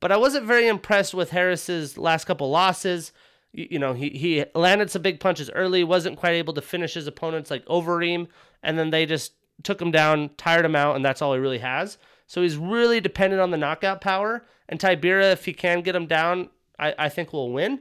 [0.00, 3.12] But I wasn't very impressed with Harris's last couple losses.
[3.52, 6.94] You, you know, he, he landed some big punches early, wasn't quite able to finish
[6.94, 8.28] his opponents like Overeem,
[8.62, 11.58] and then they just took him down, tired him out, and that's all he really
[11.58, 11.98] has.
[12.26, 14.44] So he's really dependent on the knockout power.
[14.68, 17.80] And Tybura, if he can get him down, I, I think will win.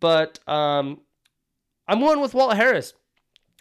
[0.00, 1.00] But um,
[1.86, 2.94] I'm going with Walt Harris.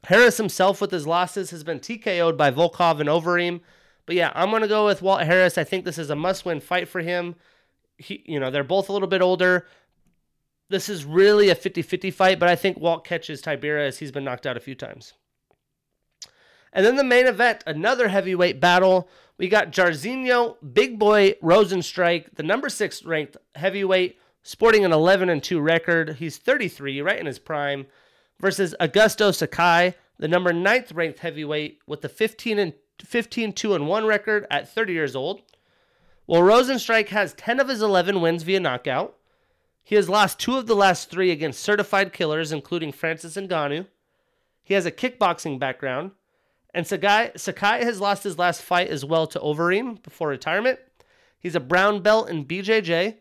[0.05, 3.61] Harris himself, with his losses, has been TKO'd by Volkov and Overeem.
[4.05, 5.57] But yeah, I'm going to go with Walt Harris.
[5.57, 7.35] I think this is a must win fight for him.
[7.97, 9.67] He, you know, they're both a little bit older.
[10.69, 14.11] This is really a 50 50 fight, but I think Walt catches Tybura as he's
[14.11, 15.13] been knocked out a few times.
[16.71, 19.09] And then the main event, another heavyweight battle.
[19.37, 25.41] We got Jairzinho, Big Boy Rozenstruik, the number six ranked heavyweight, sporting an 11 and
[25.41, 26.17] 2 record.
[26.17, 27.87] He's 33, right in his prime,
[28.39, 33.87] versus Augusto Sakai, the number ninth ranked heavyweight, with the 15 and 15 2 and
[33.87, 35.41] 1 record at 30 years old.
[36.27, 39.15] Well, Rozenstruik has 10 of his 11 wins via knockout.
[39.83, 43.87] He has lost two of the last three against certified killers, including Francis Ngannou.
[44.61, 46.11] He has a kickboxing background.
[46.73, 50.79] And Sakai, Sakai has lost his last fight as well to Overeem before retirement.
[51.39, 53.15] He's a brown belt in BJJ.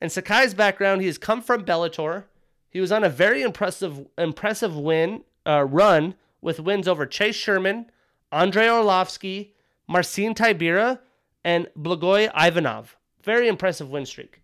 [0.00, 2.24] And Sakai's background, he has come from Bellator.
[2.70, 7.90] He was on a very impressive impressive win uh, run with wins over Chase Sherman,
[8.32, 9.50] Andrei Arlovski,
[9.86, 11.00] Marcin Tybura,
[11.44, 12.96] and Blagoy Ivanov.
[13.22, 14.40] Very impressive win streak.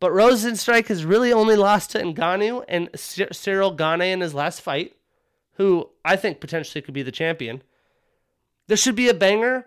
[0.00, 4.96] But Rozenstruik has really only lost to Ngannou and Cyril Gane in his last fight
[5.62, 7.62] who I think potentially could be the champion.
[8.66, 9.66] This should be a banger.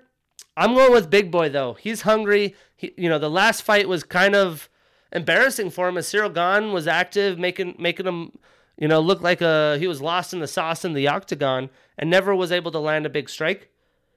[0.57, 1.75] I'm going with Big Boy though.
[1.75, 2.53] He's hungry.
[2.75, 4.67] He, you know, the last fight was kind of
[5.13, 8.33] embarrassing for him as Cyril Gane was active, making making him,
[8.77, 12.09] you know, look like a he was lost in the sauce in the octagon and
[12.09, 13.69] never was able to land a big strike.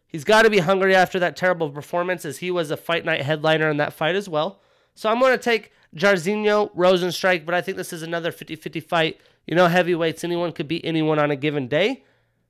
[0.09, 3.23] He's got to be hungry after that terrible performance as he was a fight night
[3.23, 4.61] headliner in that fight as well.
[4.97, 9.21] So I'm going to take Jairzinho Rozenstruik, but I think this is another 50-50 fight.
[9.49, 12.05] You know, heavyweights, anyone could beat anyone on a given day.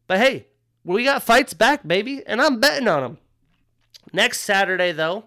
[0.09, 0.49] But hey,
[0.83, 3.19] we got fights back, baby, and I'm betting on them.
[4.13, 5.27] Next Saturday, though,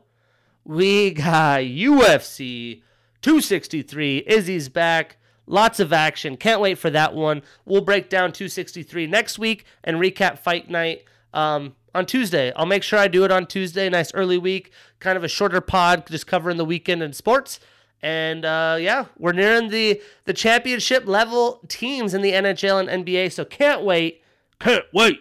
[0.65, 2.81] we got UFC
[3.21, 4.25] 263.
[4.27, 5.15] Izzy's back.
[5.47, 6.36] Lots of action.
[6.36, 7.41] Can't wait for that one.
[7.63, 12.51] We'll break down 263 next week and recap fight night um, on Tuesday.
[12.57, 13.88] I'll make sure I do it on Tuesday.
[13.88, 14.73] Nice early week.
[14.99, 17.62] Kind of a shorter pod, just covering the weekend and sports.
[18.03, 23.31] And uh, yeah, we're nearing the the championship level teams in the NHL and NBA,
[23.31, 24.21] so can't wait.
[24.59, 25.19] Can't wait.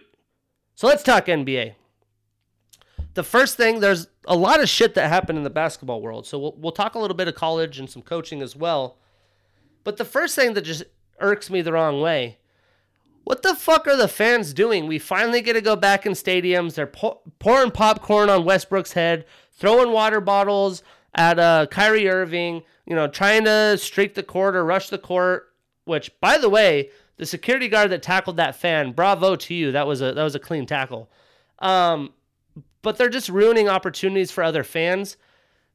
[0.74, 1.74] So let's talk NBA.
[3.14, 6.26] The first thing, there's a lot of shit that happened in the basketball world.
[6.26, 8.96] So we'll, we'll talk a little bit of college and some coaching as well.
[9.84, 10.84] But the first thing that just
[11.18, 12.38] irks me the wrong way
[13.24, 14.86] what the fuck are the fans doing?
[14.86, 16.74] We finally get to go back in stadiums.
[16.74, 20.82] They're pour- pouring popcorn on Westbrook's head, throwing water bottles,
[21.14, 25.46] at uh, Kyrie Irving, you know, trying to streak the court or rush the court.
[25.84, 29.72] Which, by the way, the security guard that tackled that fan, bravo to you.
[29.72, 31.10] That was a that was a clean tackle.
[31.58, 32.12] Um,
[32.82, 35.16] but they're just ruining opportunities for other fans.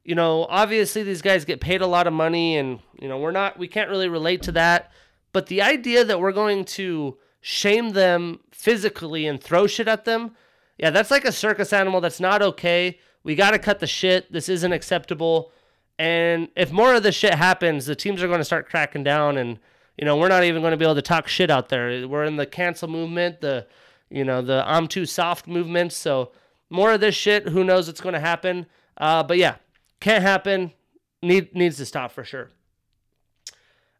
[0.04, 3.30] You know, obviously these guys get paid a lot of money, and you know we're
[3.30, 4.90] not we can't really relate to that.
[5.32, 10.34] But the idea that we're going to shame them physically and throw shit at them,
[10.78, 12.00] yeah, that's like a circus animal.
[12.00, 12.98] That's not okay.
[13.26, 14.32] We got to cut the shit.
[14.32, 15.50] This isn't acceptable.
[15.98, 19.36] And if more of this shit happens, the teams are going to start cracking down
[19.36, 19.58] and
[19.98, 22.06] you know, we're not even going to be able to talk shit out there.
[22.06, 23.66] We're in the cancel movement, the
[24.10, 25.92] you know, the I'm too soft movement.
[25.92, 26.30] So
[26.70, 28.66] more of this shit, who knows what's going to happen.
[28.96, 29.56] Uh, but yeah,
[29.98, 30.72] can't happen.
[31.20, 32.50] Need needs to stop for sure.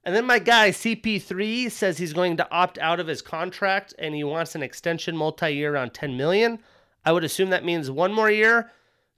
[0.04, 4.14] And then my guy CP3 says he's going to opt out of his contract and
[4.14, 6.60] he wants an extension multi-year around 10 million.
[7.04, 8.70] I would assume that means one more year.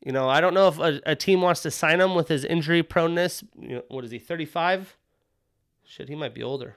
[0.04, 2.44] You know, I don't know if a, a team wants to sign him with his
[2.44, 3.42] injury proneness.
[3.60, 4.96] You know, what is he, 35?
[5.84, 6.76] Shit, he might be older.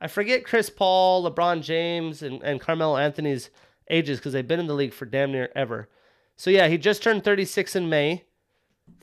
[0.00, 3.50] I forget Chris Paul, LeBron James, and, and Carmelo Anthony's
[3.90, 5.88] ages because they've been in the league for damn near ever.
[6.36, 8.24] So yeah, he just turned 36 in May.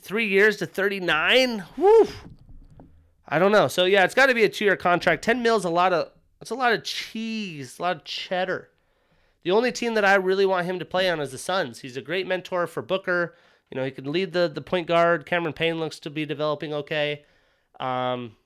[0.00, 1.64] Three years to 39.
[1.76, 2.06] Woo!
[3.26, 3.68] I don't know.
[3.68, 5.24] So yeah, it's got to be a two-year contract.
[5.24, 8.69] 10 mils a lot of it's a lot of cheese, a lot of cheddar.
[9.42, 11.80] The only team that I really want him to play on is the Suns.
[11.80, 13.34] He's a great mentor for Booker.
[13.70, 15.26] You know, he can lead the the point guard.
[15.26, 17.24] Cameron Payne looks to be developing okay.
[17.78, 18.36] Um,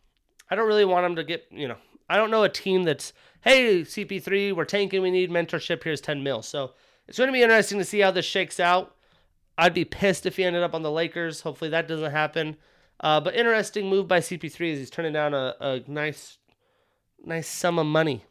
[0.51, 1.77] I don't really want him to get, you know,
[2.09, 6.23] I don't know a team that's, hey, CP3, we're tanking, we need mentorship, here's 10
[6.23, 6.43] mil.
[6.43, 6.73] So
[7.09, 8.95] it's going to be interesting to see how this shakes out.
[9.57, 11.41] I'd be pissed if he ended up on the Lakers.
[11.41, 12.57] Hopefully that doesn't happen.
[13.01, 16.39] Uh, but interesting move by CP3 as he's turning down a, a nice,
[17.25, 18.25] nice sum of money.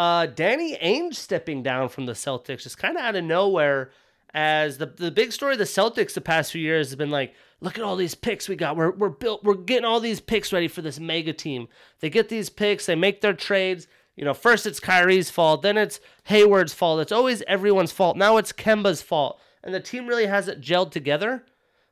[0.00, 3.90] Uh, Danny Ainge stepping down from the Celtics just kind of out of nowhere.
[4.32, 7.34] As the the big story of the Celtics the past few years has been like,
[7.60, 8.78] look at all these picks we got.
[8.78, 9.44] We're we're built.
[9.44, 11.68] We're getting all these picks ready for this mega team.
[11.98, 12.86] They get these picks.
[12.86, 13.88] They make their trades.
[14.16, 17.00] You know, first it's Kyrie's fault, then it's Hayward's fault.
[17.00, 18.16] It's always everyone's fault.
[18.16, 21.44] Now it's Kemba's fault, and the team really hasn't gelled together.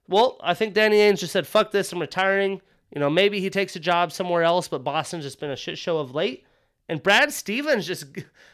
[0.09, 3.51] Well, I think Danny Ainge just said, "Fuck this, I'm retiring." You know, maybe he
[3.51, 6.47] takes a job somewhere else, but Boston's just been a shit show of late.
[6.88, 8.07] And Brad Stevens just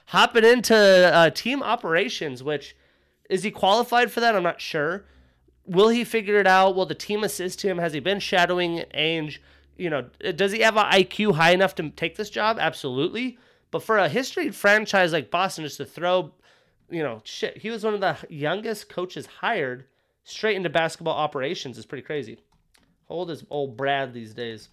[0.06, 2.76] hopping into uh, team operations, which
[3.30, 4.34] is he qualified for that?
[4.34, 5.04] I'm not sure.
[5.66, 6.74] Will he figure it out?
[6.74, 7.78] Will the team assist him?
[7.78, 9.38] Has he been shadowing Ainge?
[9.76, 10.02] You know,
[10.36, 12.58] does he have an IQ high enough to take this job?
[12.60, 13.38] Absolutely.
[13.70, 16.32] But for a history franchise like Boston, just to throw,
[16.90, 19.86] you know, shit, he was one of the youngest coaches hired
[20.22, 22.38] straight into basketball operations is pretty crazy.
[23.08, 24.68] How old is old Brad these days?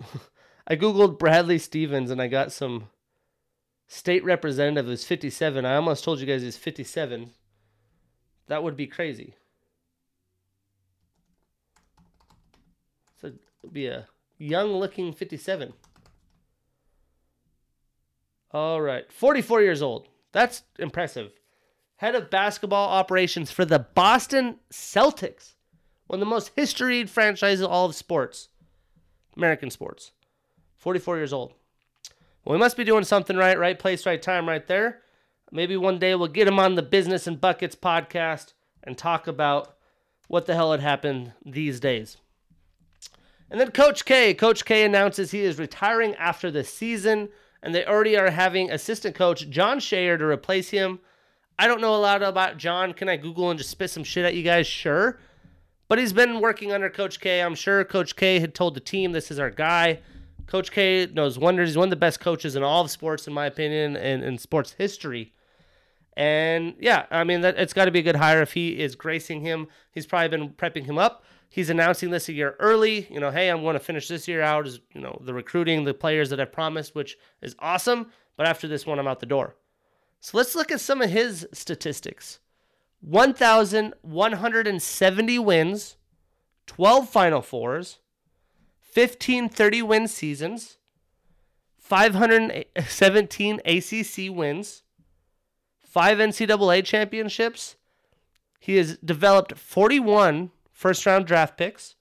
[0.66, 2.88] I googled Bradley Stevens and I got some
[3.86, 5.64] state representative who's 57.
[5.64, 7.30] I almost told you guys he's 57.
[8.48, 9.34] That would be crazy.
[13.20, 13.28] So
[13.62, 15.72] it'd be a young looking 57.
[18.52, 20.08] All right, 44 years old.
[20.32, 21.32] That's impressive.
[21.96, 25.54] Head of basketball operations for the Boston Celtics,
[26.06, 28.48] one of the most historied franchises in all of sports,
[29.36, 30.12] American sports.
[30.78, 31.54] 44 years old.
[32.44, 35.02] Well, we must be doing something right, right place, right time, right there.
[35.50, 39.76] Maybe one day we'll get him on the Business and Buckets podcast and talk about
[40.28, 42.16] what the hell had happened these days.
[43.50, 44.34] And then Coach K.
[44.34, 47.28] Coach K announces he is retiring after the season,
[47.62, 50.98] and they already are having assistant coach Jon Scheyer to replace him.
[51.58, 52.92] I don't know a lot about John.
[52.92, 54.66] Can I Google and just spit some shit at you guys?
[54.66, 55.20] Sure.
[55.88, 57.40] But he's been working under Coach K.
[57.40, 60.00] I'm sure Coach K had told the team this is our guy.
[60.46, 61.70] Coach K knows wonders.
[61.70, 64.38] He's one of the best coaches in all of sports, in my opinion, and in
[64.38, 65.32] sports history.
[66.16, 68.94] And yeah, I mean, that, it's got to be a good hire if he is
[68.94, 69.66] gracing him.
[69.90, 71.24] He's probably been prepping him up.
[71.48, 73.06] He's announcing this a year early.
[73.10, 75.84] You know, hey, I'm going to finish this year out as you know the recruiting,
[75.84, 78.10] the players that I promised, which is awesome.
[78.36, 79.56] But after this one, I'm out the door.
[80.20, 82.38] So let's look at some of his statistics
[83.00, 85.96] 1,170 wins,
[86.66, 87.98] 12 Final Fours,
[88.96, 90.78] 15 30 win seasons,
[91.76, 94.84] 517 ACC wins,
[95.84, 97.76] five NCAA championships.
[98.58, 101.94] He has developed 41 first round draft picks,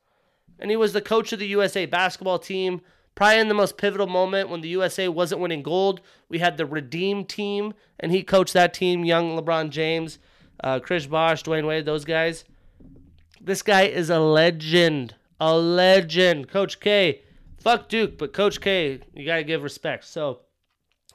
[0.58, 2.80] and he was the coach of the USA basketball team.
[3.14, 6.66] Probably in the most pivotal moment when the USA wasn't winning gold, we had the
[6.66, 9.04] Redeem team, and he coached that team.
[9.04, 10.18] Young LeBron James,
[10.64, 12.46] uh, Chris Bosh, Dwyane Wade, those guys.
[13.42, 16.50] This guy is a legend a legend.
[16.50, 17.22] Coach K,
[17.60, 20.06] fuck Duke, but Coach K, you got to give respect.
[20.06, 20.42] So,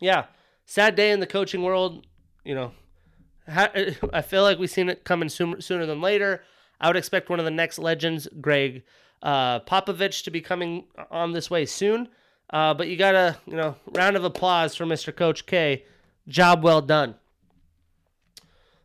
[0.01, 0.27] yeah,
[0.67, 2.07] sad day in the coaching world.
[2.45, 2.73] You know,
[3.47, 6.43] I feel like we've seen it coming sooner than later.
[6.81, 8.83] I would expect one of the next legends, Gregg
[9.23, 12.09] uh, Popovich, to be coming on this way soon.
[12.49, 15.15] Uh, but you got a you know round of applause for Mr.
[15.15, 15.85] Coach K.
[16.27, 17.15] Job well done.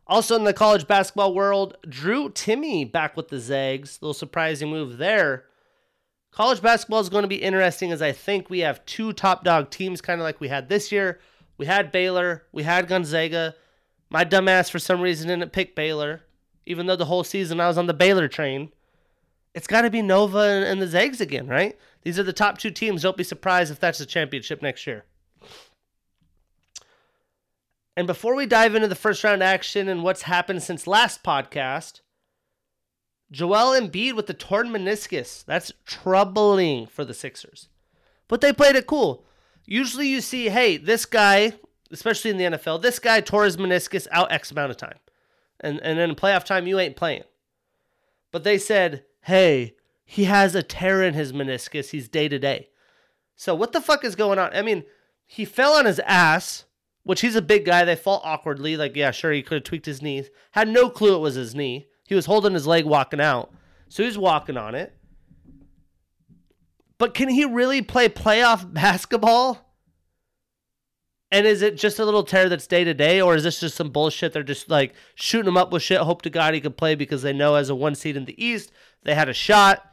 [0.06, 3.98] Also in the college basketball world, Drew Timme back with the Zags.
[4.00, 5.44] Little surprising move there.
[6.30, 9.70] College basketball is going to be interesting as I think we have two top dog
[9.70, 11.18] teams, kind of like we had this year.
[11.58, 13.54] We had Baylor, we had Gonzaga.
[14.10, 16.22] My dumbass, for some reason, didn't pick Baylor,
[16.66, 18.70] even though the whole season I was on the Baylor train.
[19.54, 21.78] It's got to be Nova and, the Zags again, right?
[22.02, 23.02] These are the top two teams.
[23.02, 25.06] Don't be surprised if that's the championship next year.
[27.96, 32.00] And before we dive into the first round action and what's happened since last podcast,
[33.30, 35.44] Joel Embiid with the torn meniscus.
[35.44, 37.68] That's troubling for the Sixers.
[38.28, 39.24] But they played it cool.
[39.64, 41.54] Usually you see, hey, this guy,
[41.90, 44.98] especially in the NFL, this guy tore his meniscus out X amount of time.
[45.60, 47.24] And, and then playoff time, you ain't playing.
[48.30, 49.74] But they said, hey,
[50.04, 51.90] he has a tear in his meniscus.
[51.90, 52.68] He's day to day.
[53.34, 54.54] So what the fuck is going on?
[54.54, 54.84] I mean,
[55.24, 56.65] he fell on his ass,
[57.06, 57.84] which he's a big guy.
[57.84, 58.76] They fall awkwardly.
[58.76, 60.28] Like, yeah, sure, he could have tweaked his knees.
[60.50, 61.86] Had no clue it was his knee.
[62.04, 63.52] He was holding his leg walking out.
[63.88, 64.92] So he's walking on it.
[66.98, 69.72] But can he really play playoff basketball?
[71.30, 73.76] And is it just a little tear that's day to day, or is this just
[73.76, 74.32] some bullshit?
[74.32, 77.22] They're just like shooting him up with shit, hope to God he could play because
[77.22, 78.72] they know as a one seed in the East,
[79.04, 79.92] they had a shot.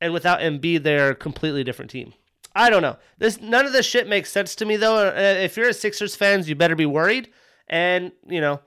[0.00, 2.14] And without Embiid, they're a completely different team.
[2.54, 2.96] I don't know.
[3.18, 5.08] This none of this shit makes sense to me though.
[5.08, 7.30] Uh, if you're a Sixers fans, you better be worried.
[7.68, 8.60] And you know,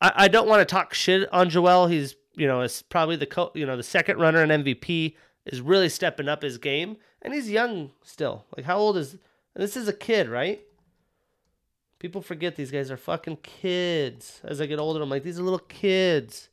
[0.00, 1.86] I, I don't want to talk shit on Joel.
[1.86, 5.14] He's you know is probably the co- you know the second runner and MVP
[5.46, 8.46] is really stepping up his game, and he's young still.
[8.56, 9.16] Like how old is
[9.54, 9.76] this?
[9.76, 10.60] Is a kid, right?
[11.98, 14.40] People forget these guys are fucking kids.
[14.44, 16.48] As I get older, I'm like these are little kids.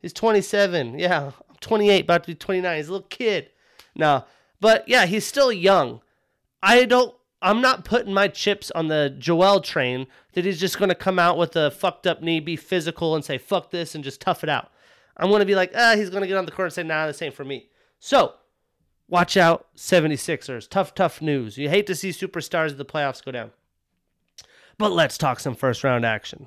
[0.00, 0.98] He's 27.
[0.98, 2.76] Yeah, I'm 28, about to be 29.
[2.76, 3.50] He's a little kid.
[3.94, 4.24] No,
[4.62, 6.00] but yeah, he's still young.
[6.62, 7.12] I don't.
[7.42, 11.18] I'm not putting my chips on the Joel train that he's just going to come
[11.18, 14.44] out with a fucked up knee, be physical, and say fuck this and just tough
[14.44, 14.70] it out.
[15.16, 16.84] I'm going to be like, ah, he's going to get on the court and say,
[16.84, 17.70] nah, this ain't for me.
[17.98, 18.34] So,
[19.08, 20.68] watch out, 76ers.
[20.68, 21.58] Tough, tough news.
[21.58, 23.50] You hate to see superstars of the playoffs go down.
[24.78, 26.46] But let's talk some first round action.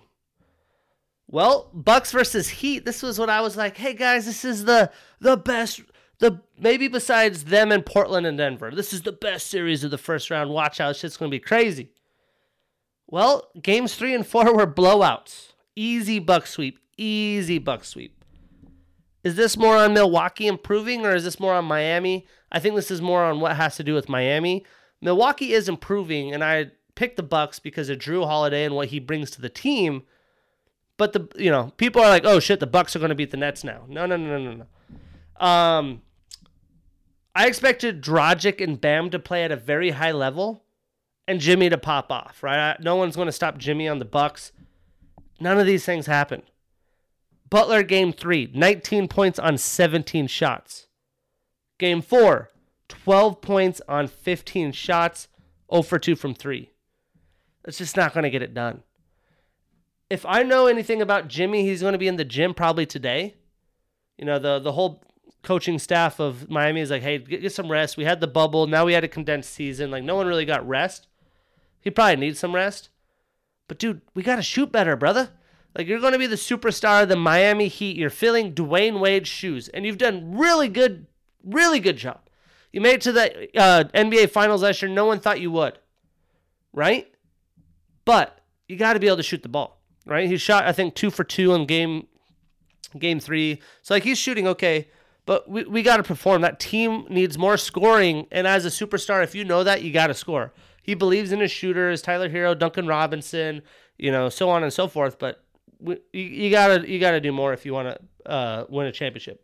[1.27, 2.85] Well, Bucks versus Heat.
[2.85, 4.89] This was what I was like, hey guys, this is the
[5.19, 5.81] the best
[6.19, 8.71] the maybe besides them and Portland and Denver.
[8.71, 10.49] This is the best series of the first round.
[10.49, 11.91] Watch out, shit's gonna be crazy.
[13.07, 15.53] Well, games three and four were blowouts.
[15.75, 16.79] Easy buck sweep.
[16.97, 18.23] Easy buck sweep.
[19.23, 22.27] Is this more on Milwaukee improving or is this more on Miami?
[22.51, 24.63] I think this is more on what has to do with Miami.
[25.01, 28.99] Milwaukee is improving, and I picked the Bucks because of Jrue Holiday and what he
[28.99, 30.03] brings to the team.
[30.97, 33.31] But the you know people are like, oh shit, the Bucks are going to beat
[33.31, 33.83] the Nets now.
[33.87, 34.65] No, no, no, no, no,
[35.39, 35.45] no.
[35.45, 36.01] Um,
[37.35, 40.63] I expected Dragic and Bam to play at a very high level,
[41.27, 42.41] and Jimmy to pop off.
[42.41, 42.79] Right?
[42.79, 44.51] No one's going to stop Jimmy on the Bucks.
[45.39, 46.43] None of these things happened.
[47.49, 50.87] Butler game three, 19 points on 17 shots.
[51.77, 52.49] Game four,
[52.87, 55.27] 12 points on 15 shots,
[55.71, 56.71] 0 for 2 from three.
[57.65, 58.83] It's just not going to get it done.
[60.09, 63.35] If I know anything about Jimmy, he's going to be in the gym probably today.
[64.17, 65.03] You know, the the whole
[65.45, 67.95] coaching staff of Miami is like, hey, get, get some rest.
[67.95, 68.67] We had the bubble.
[68.67, 69.91] Now we had a condensed season.
[69.91, 71.07] Like, no one really got rest.
[71.79, 72.89] He probably needs some rest.
[73.67, 75.29] But, dude, we got to shoot better, brother.
[75.77, 77.95] Like, you're going to be the superstar of the Miami Heat.
[77.95, 79.69] You're filling Dwyane Wade's shoes.
[79.69, 81.05] And you've done really good,
[81.43, 82.21] really good job.
[82.73, 84.91] You made it to the uh, NBA Finals last year.
[84.91, 85.79] No one thought you would.
[86.73, 87.07] Right?
[88.03, 89.79] But you got to be able to shoot the ball.
[90.05, 90.27] Right?
[90.27, 92.07] He shot, I think, two for two in game
[92.97, 93.61] game three.
[93.81, 94.87] So, like, he's shooting okay.
[95.25, 96.41] But we, we got to perform.
[96.41, 98.27] That team needs more scoring.
[98.31, 100.53] And as a superstar, if you know that, you got to score.
[100.83, 103.63] He believes in his shooters, Tyler Herro, Duncan Robinson,
[103.97, 105.17] you know, so on and so forth.
[105.17, 105.43] But
[105.79, 109.43] we, you, gotta you gotta do more if you want to uh, win a championship.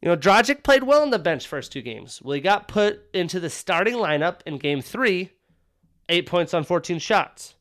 [0.00, 2.22] You know, Dragic played well on the bench first two games.
[2.22, 5.30] Well, he got put into the starting lineup in game three,
[6.08, 7.54] eight points on 14 shots.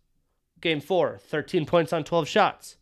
[0.61, 2.77] Game four, 13 points on 12 shots.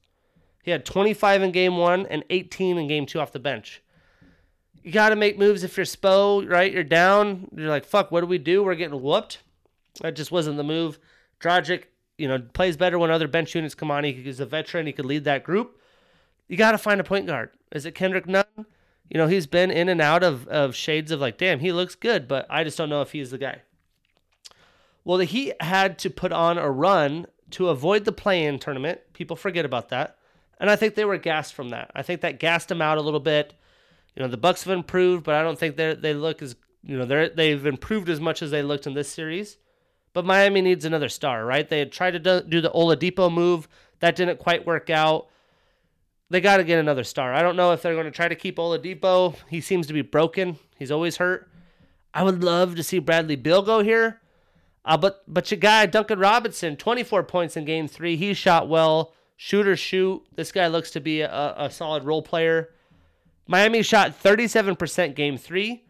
[0.68, 3.82] He had 25 in game one and 18 in game two off the bench.
[4.84, 6.70] You got to make moves if you're Spo, right?
[6.70, 7.47] You're down.
[7.55, 8.65] You're like, fuck, what do we do?
[8.65, 9.38] We're getting whooped.
[10.01, 10.99] That just wasn't the move.
[11.39, 11.84] Dragic,
[12.18, 14.03] you know, plays better when other bench units come on.
[14.03, 14.88] He's a veteran.
[14.88, 15.80] He could lead that group.
[16.49, 17.51] You got to find a point guard.
[17.72, 18.43] Is it Kendrick Nunn?
[19.09, 21.95] You know, he's been in and out of, of shades of like, damn, he looks
[21.95, 23.61] good, but I just don't know if he's the guy.
[25.05, 28.99] Well, the Heat had to put on a run to avoid the play in tournament.
[29.13, 30.16] People forget about that.
[30.60, 31.91] And I think they were gassed from that.
[31.95, 33.53] I think that gassed them out a little bit.
[34.16, 36.97] You know, the Bucks have improved, but I don't think they they look as you
[36.97, 39.58] know they they've improved as much as they looked in this series.
[40.14, 41.70] But Miami needs another star, right?
[41.70, 43.68] They had tried to do, the Oladipo move,
[43.99, 45.28] that didn't quite work out.
[46.32, 47.36] They got to get another star.
[47.36, 49.36] I don't know if they're going to try to keep Oladipo.
[49.47, 50.58] He seems to be broken.
[50.80, 51.51] He's always hurt.
[52.16, 54.20] I would love to see Bradley Beal go here.
[54.84, 58.16] Uh, but but your guy Duncan Robinson, 24 points in game three.
[58.16, 59.14] He shot well.
[59.38, 60.24] Shooter shoot.
[60.36, 62.74] This guy looks to be a, a solid role player.
[63.48, 65.86] Miami shot 37% game three.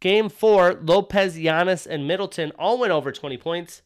[0.00, 3.82] Game four, Lopez, Giannis, and Middleton all went over 20 points.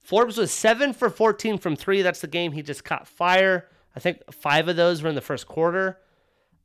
[0.00, 2.02] Forbes was 7 for 14 from three.
[2.02, 3.68] That's the game he just caught fire.
[3.94, 6.00] I think five of those were in the first quarter.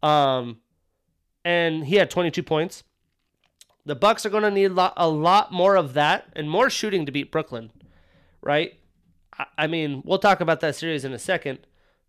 [0.01, 0.57] Um,
[1.45, 2.84] and he had 22 points.
[3.86, 7.11] The Bucks are going to need a lot, more of that and more shooting to
[7.11, 7.71] beat Brooklyn,
[8.41, 8.73] right?
[9.57, 11.59] I mean, we'll talk about that series in a second,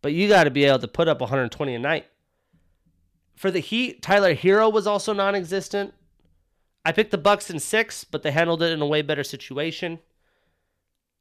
[0.03, 2.07] but you got to be able to put up 120 a night.
[3.37, 5.95] For the Heat, Tyler Herro was also non-existent.
[6.85, 9.99] I picked the Bucks in six, but they handled it in a way better situation.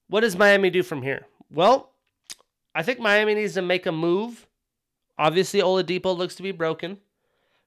[0.07, 1.27] What does Miami do from here?
[1.51, 1.91] Well,
[2.73, 4.47] I think Miami needs to make a move.
[5.17, 6.99] Obviously, Oladipo looks to be broken.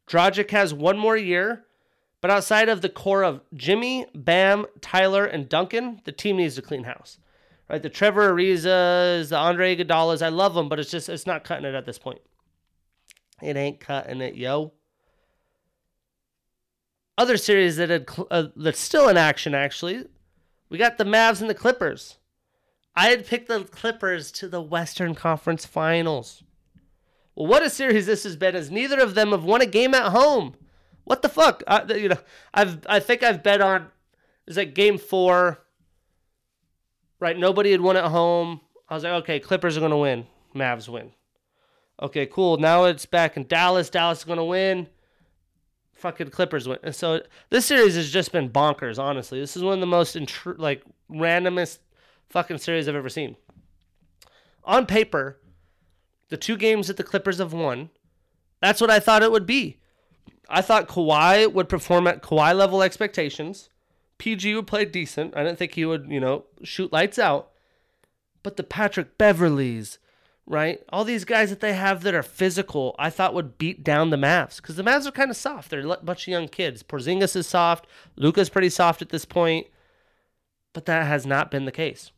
[0.09, 1.65] Dragic has one more year,
[2.21, 6.63] but outside of the core of Jimmy, Bam, Tyler, and Duncan, the team needs to
[6.63, 7.19] clean house.
[7.71, 11.45] Right, the Trevor Arizas, the Andre Iguodala's, I love them, but it's just it's not
[11.45, 12.19] cutting it at this point.
[13.41, 14.73] It ain't cutting it, yo.
[17.17, 20.05] Other series that had uh, that's still in action actually,
[20.69, 22.19] we got the Mavs and the Clippers.
[22.97, 26.43] I had picked the Clippers to the Western Conference Finals.
[27.37, 29.95] Well, what a series this has been, as neither of them have won a game
[29.95, 30.57] at home.
[31.05, 31.63] What the fuck?
[31.69, 32.19] I, you know,
[32.53, 33.87] I've I think I've bet on
[34.49, 35.61] is like game four.
[37.21, 38.63] Right, nobody had won at home.
[38.89, 40.27] I was like, okay, Clippers are gonna win.
[40.55, 41.13] Mavs win.
[42.03, 42.57] Okay, cool.
[42.57, 43.91] Now it's back in Dallas.
[43.91, 44.89] Dallas is gonna win.
[45.93, 46.79] Fucking Clippers win.
[46.83, 48.99] And so this series has just been bonkers.
[48.99, 50.17] Honestly, this is one of the most
[50.59, 51.79] like randomest
[52.31, 53.37] fucking series I've ever seen.
[54.65, 55.39] On paper,
[56.31, 57.91] the two games that the Clippers have won,
[58.63, 59.79] that's what I thought it would be.
[60.49, 63.69] I thought Kawhi would perform at Kawhi level expectations.
[64.21, 65.35] PG would play decent.
[65.35, 67.51] I didn't think he would, you know, shoot lights out.
[68.43, 69.97] But the Patrick Beverleys,
[70.47, 70.81] right?
[70.91, 74.19] All these guys that they have that are physical, I thought would beat down the
[74.19, 75.71] Mavs because the Mavs are kind of soft.
[75.71, 76.83] They're a bunch of young kids.
[76.83, 77.87] Porzingis is soft.
[78.17, 79.69] Luka's pretty soft at this point,
[80.75, 82.13] but that has not been the case.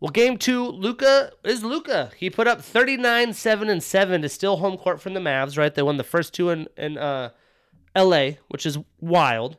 [0.00, 2.10] Well, game two, Luka is Luka.
[2.16, 5.72] He put up 39, 7, and 7 to steal home court from the Mavs, right?
[5.72, 7.30] They won the first two in, in uh,
[7.96, 9.58] LA, which is wild.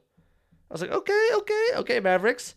[0.71, 2.55] I was like, okay, okay, okay, Mavericks.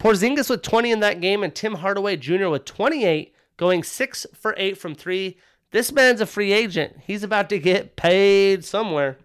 [0.00, 2.48] Porzingis with 20 in that game, and Tim Hardaway Jr.
[2.48, 5.36] with 28, going 6 for 8 from 3.
[5.70, 7.00] This man's a free agent.
[7.06, 9.18] He's about to get paid somewhere.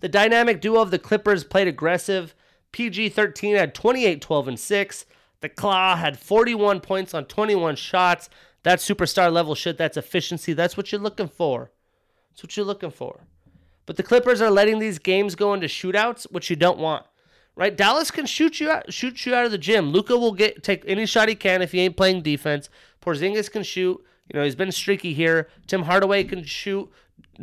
[0.00, 2.34] The dynamic duo of the Clippers played aggressive.
[2.72, 5.06] PG 13 had 28, 12, and 6.
[5.40, 8.28] The Claw had 41 points on 21 shots.
[8.64, 9.78] That's superstar level shit.
[9.78, 10.52] That's efficiency.
[10.52, 11.70] That's what you're looking for.
[12.28, 13.22] That's what you're looking for.
[13.88, 17.06] But the Clippers are letting these games go into shootouts, which you don't want.
[17.56, 17.74] Right?
[17.74, 19.92] Dallas can shoot you out, shoot you out of the gym.
[19.92, 22.68] Luka will get take any shot he can if he ain't playing defense.
[23.00, 24.04] Porzingis can shoot.
[24.30, 25.48] You know, he's been streaky here.
[25.66, 26.92] Tim Hardaway can shoot.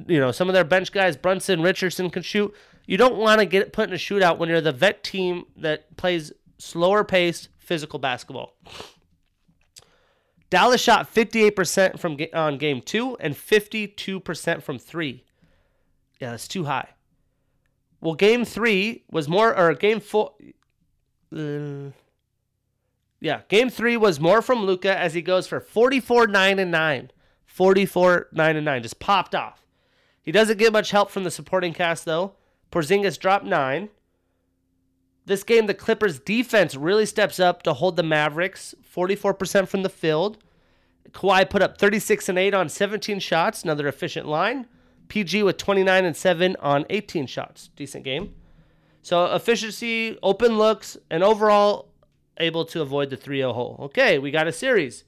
[0.08, 2.54] You know, some of their bench guys, Brunson, Richardson can shoot.
[2.86, 5.98] You don't want to get put in a shootout when you're the vet team that
[5.98, 8.54] plays slower paced, physical basketball.
[10.52, 15.25] Dallas shot 58% from on game 2 and 52% from 3.
[16.20, 16.90] Yeah, that's too high.
[18.02, 20.32] Well, game 3 was more or game 4
[21.36, 21.40] uh,
[23.20, 27.12] Yeah, game 3 was more from Luka as he goes for 44 9 and 9.
[27.46, 29.66] 44 9 and 9 just popped off.
[30.22, 32.34] He doesn't get much help from the supporting cast though.
[32.72, 33.90] Porzingis dropped 9.
[35.26, 39.90] This game, the Clippers defense really steps up to hold the Mavericks 44% from the
[39.90, 40.38] field.
[41.12, 44.68] Kawhi put up 36 and 8 on 17 shots, another efficient line.
[45.08, 47.70] PG with 29 and 7 on 18 shots.
[47.76, 48.34] Decent game.
[49.02, 51.90] So efficiency, open looks, and overall
[52.38, 53.80] able to avoid the 3 0 hole.
[53.84, 55.04] Okay, we got a series.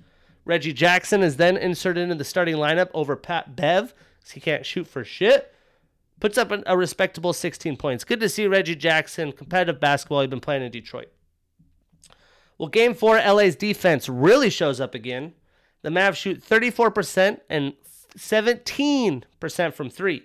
[0.45, 4.65] Reggie Jackson is then inserted into the starting lineup over Pat Bev because he can't
[4.65, 5.53] shoot for shit
[6.19, 8.03] puts up a respectable 16 points.
[8.03, 11.11] Good to see Reggie Jackson, competitive basketball he's been playing in Detroit.
[12.57, 15.33] Well, game four, LA's defense really shows up again.
[15.83, 17.73] The Mavs shoot 34% and
[18.17, 20.23] 17% from three.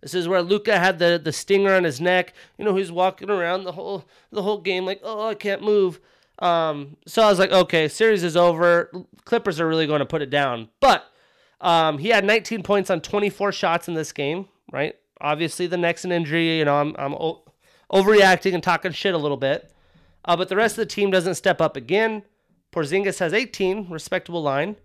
[0.00, 2.32] This is where Luka had the, the stinger on his neck.
[2.56, 6.00] You know, he's walking around the whole the whole game like, oh, I can't move.
[6.38, 8.92] Um, so I was like, okay, series is over.
[9.24, 10.68] Clippers are really going to put it down.
[10.80, 11.04] But
[11.60, 14.94] um, he had 19 points on 24 shots in this game, right?
[15.20, 17.42] Obviously, the next an injury, you know, I'm, I'm o-
[17.92, 19.72] overreacting and talking shit a little bit.
[20.24, 22.22] Uh, but the rest of the team doesn't step up again.
[22.72, 24.76] Porzingis has 18, respectable line.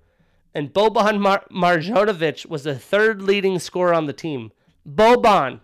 [0.54, 4.52] And Boban Mar- Marjanovic was the third leading scorer on the team.
[4.88, 5.62] Boban.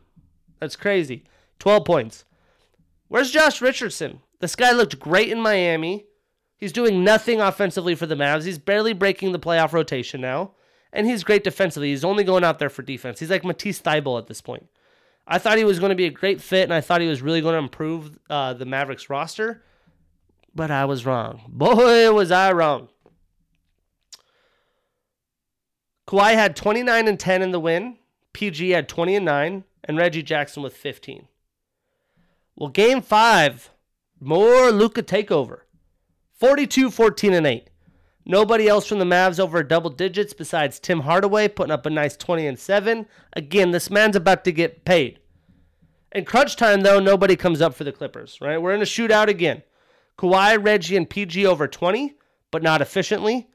[0.59, 1.23] That's crazy.
[1.59, 2.25] 12 points.
[3.07, 4.21] Where's Josh Richardson?
[4.39, 6.05] This guy looked great in Miami.
[6.57, 8.45] He's doing nothing offensively for the Mavs.
[8.45, 10.51] He's barely breaking the playoff rotation now
[10.91, 11.89] and he's great defensively.
[11.89, 13.19] He's only going out there for defense.
[13.19, 14.67] He's like Matisse Thybulle at this point.
[15.27, 17.21] I thought he was going to be a great fit, and I thought he was
[17.21, 19.63] really going to improve uh, the Mavericks roster,
[20.55, 21.41] but I was wrong.
[21.47, 22.89] Boy, was I wrong.
[26.09, 27.97] Kawhi had 29 and 10 in the win.
[28.33, 31.27] PG had 20 and 9, and Reggie Jackson with 15.
[32.55, 33.69] Well, game five,
[34.19, 35.59] more Luka takeover
[36.33, 37.69] 42, 14, and 8.
[38.25, 42.17] Nobody else from the Mavs over double digits besides Tim Hardaway putting up a nice
[42.17, 43.05] 20 and 7.
[43.33, 45.19] Again, this man's about to get paid.
[46.11, 48.59] In crunch time, though, nobody comes up for the Clippers, right?
[48.59, 49.61] We're in a shootout again.
[50.17, 52.15] Kawhi, Reggie, and PG over 20,
[52.49, 53.47] but not efficiently.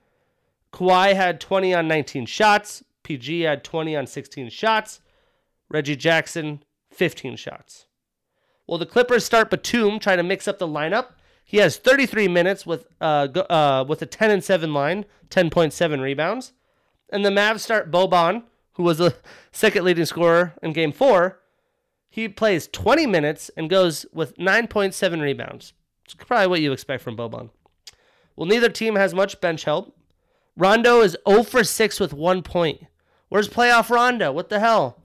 [0.75, 2.83] Kawhi had 20 on 19 shots.
[3.05, 5.01] PG had 20 on 16 shots.
[5.69, 7.87] Reggie Jackson, 15 shots.
[8.67, 11.11] Well, the Clippers start Batum trying to mix up the lineup.
[11.45, 16.53] He has 33 minutes with uh, uh, with a 10 and 7 line, 10.7 rebounds.
[17.11, 19.15] And the Mavs start Boban, who was the
[19.53, 21.41] second leading scorer in game four.
[22.09, 25.73] He plays 20 minutes and goes with 9.7 rebounds.
[26.05, 27.51] It's probably what you expect from Boban.
[28.35, 29.97] Well, neither team has much bench help.
[30.57, 32.83] Rondo is 0 for 6 with one point.
[33.29, 34.33] Where's playoff Rondo?
[34.33, 35.03] What the hell?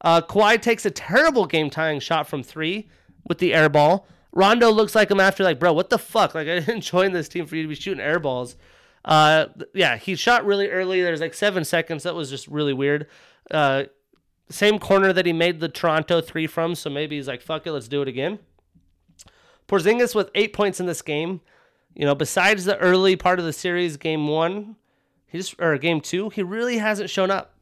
[0.00, 2.88] Uh, Kawhi takes a terrible game tying shot from three
[3.28, 4.06] with the air ball.
[4.32, 6.34] Rondo looks like him after, like, bro, what the fuck?
[6.34, 8.56] Like, I didn't join this team for you to be shooting air balls.
[9.04, 11.02] Uh, yeah, he shot really early.
[11.02, 12.02] There's like seven seconds.
[12.02, 13.06] That was just really weird.
[13.50, 13.84] Uh,
[14.50, 17.72] same corner that he made the Toronto three from, so maybe he's like, fuck it,
[17.72, 18.38] let's do it again.
[19.66, 21.40] Porzingis with eight points in this game.
[21.98, 24.76] You know, besides the early part of the series, game one,
[25.26, 27.56] he's or game two, he really hasn't shown up.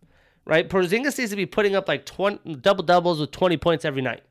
[0.45, 0.68] Right?
[0.68, 4.22] Porzingis needs to be putting up like 20 double doubles with 20 points every night.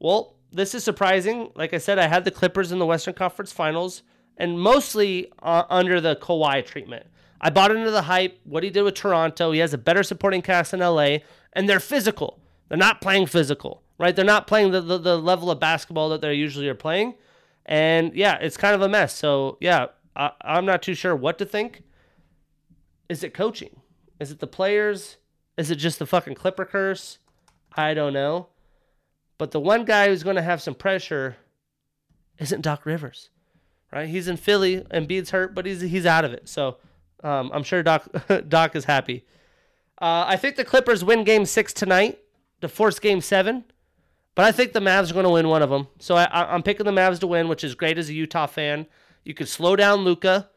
[0.00, 1.52] Well, this is surprising.
[1.54, 4.02] Like I said, I had the Clippers in the Western Conference Finals,
[4.36, 7.06] and mostly uh, under the Kawhi treatment.
[7.40, 8.40] I bought into the hype.
[8.42, 11.18] What he did with Toronto, he has a better supporting cast in LA,
[11.52, 12.40] and they're physical.
[12.68, 14.14] They're not playing physical, right?
[14.14, 17.14] They're not playing the, the, the level of basketball that they usually are playing.
[17.66, 19.14] And yeah, it's kind of a mess.
[19.14, 19.86] So yeah,
[20.16, 21.82] I, I'm not too sure what to think.
[23.08, 23.80] Is it coaching?
[24.20, 25.16] Is it the players?
[25.56, 27.18] Is it just the fucking Clipper curse?
[27.74, 28.48] I don't know.
[29.38, 31.36] But the one guy who's going to have some pressure
[32.38, 33.30] isn't Doc Rivers,
[33.92, 34.08] right?
[34.08, 36.48] He's in Philly, and Embiid's hurt, but he's he's out of it.
[36.48, 36.78] So
[37.22, 38.08] um, I'm sure Doc
[38.48, 39.24] Doc is happy.
[40.00, 42.18] Uh, I think the Clippers win Game Six tonight
[42.60, 43.64] to force Game Seven,
[44.34, 45.88] but I think the Mavs are going to win one of them.
[45.98, 48.86] So I, I'm picking the Mavs to win, which is great as a Utah fan.
[49.24, 50.48] You could slow down Luka,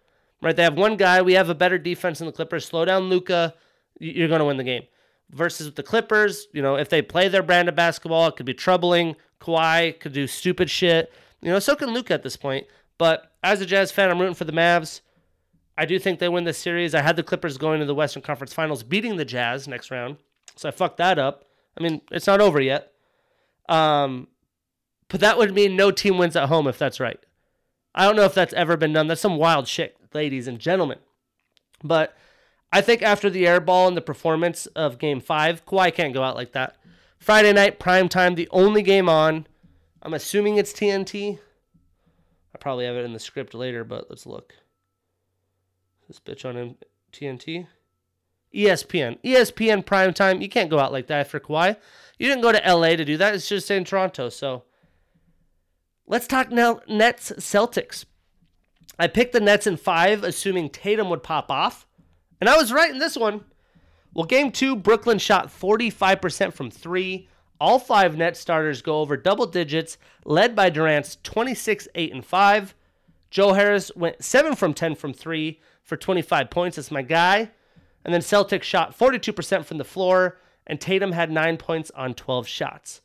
[0.41, 0.55] right?
[0.55, 1.21] They have one guy.
[1.21, 2.65] We have a better defense than the Clippers.
[2.65, 3.53] Slow down Luka,
[3.99, 4.83] you're going to win the game.
[5.31, 8.53] Versus the Clippers, you know, if they play their brand of basketball, it could be
[8.53, 9.15] troubling.
[9.41, 11.11] Kawhi could do stupid shit.
[11.41, 12.67] You know, so can Luka at this point.
[12.97, 15.01] But as a Jazz fan, I'm rooting for the Mavs.
[15.77, 16.95] I do think they win this series.
[16.95, 20.17] I had the Clippers going to the Western Conference Finals, beating the Jazz next round.
[20.55, 21.43] So I fucked that up.
[21.77, 22.93] I mean, it's not over yet.
[23.67, 24.27] Um,
[25.07, 27.19] but that would mean no team wins at home if that's right.
[27.93, 29.07] I don't know if that's ever been done.
[29.07, 30.99] That's some wild shit, ladies and gentlemen.
[31.83, 32.15] But
[32.71, 36.23] I think after the air ball and the performance of game five, Kawhi can't go
[36.23, 36.75] out like that.
[37.17, 39.47] Friday night, prime time, the only game on.
[40.01, 41.39] I'm assuming it's TNT.
[42.53, 44.53] I probably have it in the script later, but let's look.
[46.07, 46.75] This bitch on
[47.11, 47.67] TNT.
[48.55, 49.17] ESPN.
[49.23, 50.41] ESPN prime time.
[50.41, 51.75] You can't go out like that after Kawhi.
[52.17, 53.35] You didn't go to LA to do that.
[53.35, 54.29] It's just in Toronto.
[54.29, 54.63] So
[56.07, 58.05] let's talk now Nets Celtics.
[58.97, 61.85] I picked the Nets in five, assuming Tatum would pop off.
[62.39, 63.43] And I was right in this one.
[64.13, 67.27] Well, game two, Brooklyn shot 45% from three.
[67.59, 72.75] All five Nets starters go over double digits, led by Durant's 26, 8, and 5.
[73.29, 76.75] Joe Harris went 7 from 10 from 3 for 25 points.
[76.77, 77.51] That's my guy.
[78.05, 82.47] And then Celtics shot 42% from the floor, and Tatum had 9 points on 12
[82.47, 83.01] shots.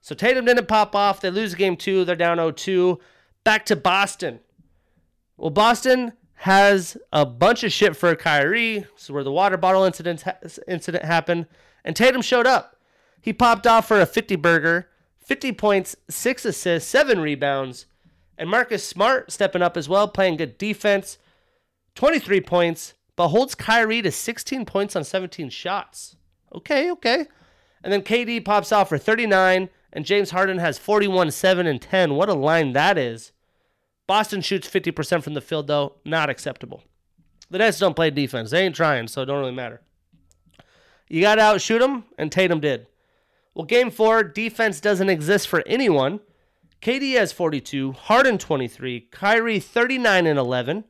[0.00, 1.20] So Tatum didn't pop off.
[1.20, 2.04] They lose game two.
[2.04, 3.00] They're down 0 2.
[3.42, 4.40] Back to Boston.
[5.36, 8.80] Well, Boston has a bunch of shit for Kyrie.
[8.80, 10.22] This is where the water bottle incident,
[10.68, 11.46] incident happened.
[11.84, 12.76] And Tatum showed up.
[13.20, 14.90] He popped off for a 50 burger,
[15.24, 17.86] 50 points, 6 assists, 7 rebounds.
[18.36, 21.18] And Marcus Smart stepping up as well, playing good defense.
[21.94, 26.16] 23 points, but holds Kyrie to 16 points on 17 shots.
[26.54, 27.26] Okay, okay.
[27.82, 32.14] And then KD pops off for 39, and James Harden has 41, 7, and 10.
[32.14, 33.32] What a line that is.
[34.06, 35.96] Boston shoots 50% from the field, though.
[36.04, 36.82] Not acceptable.
[37.50, 38.50] The Nets don't play defense.
[38.50, 39.80] They ain't trying, so it don't really matter.
[41.08, 42.86] You got to outshoot them, and Tatum did.
[43.54, 46.20] Well, game four, defense doesn't exist for anyone.
[46.82, 50.84] KD has 42, Harden 23, Kyrie 39 and 11.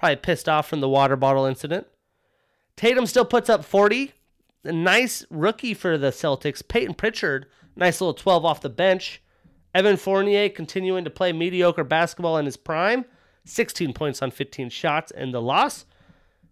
[0.00, 1.86] Probably pissed off from the water bottle incident.
[2.74, 4.14] Tatum still puts up 40.
[4.64, 6.66] A nice rookie for the Celtics.
[6.66, 7.44] Payton Pritchard,
[7.76, 9.20] nice little 12 off the bench.
[9.74, 13.04] Evan Fournier continuing to play mediocre basketball in his prime.
[13.44, 15.84] 16 points on 15 shots and the loss.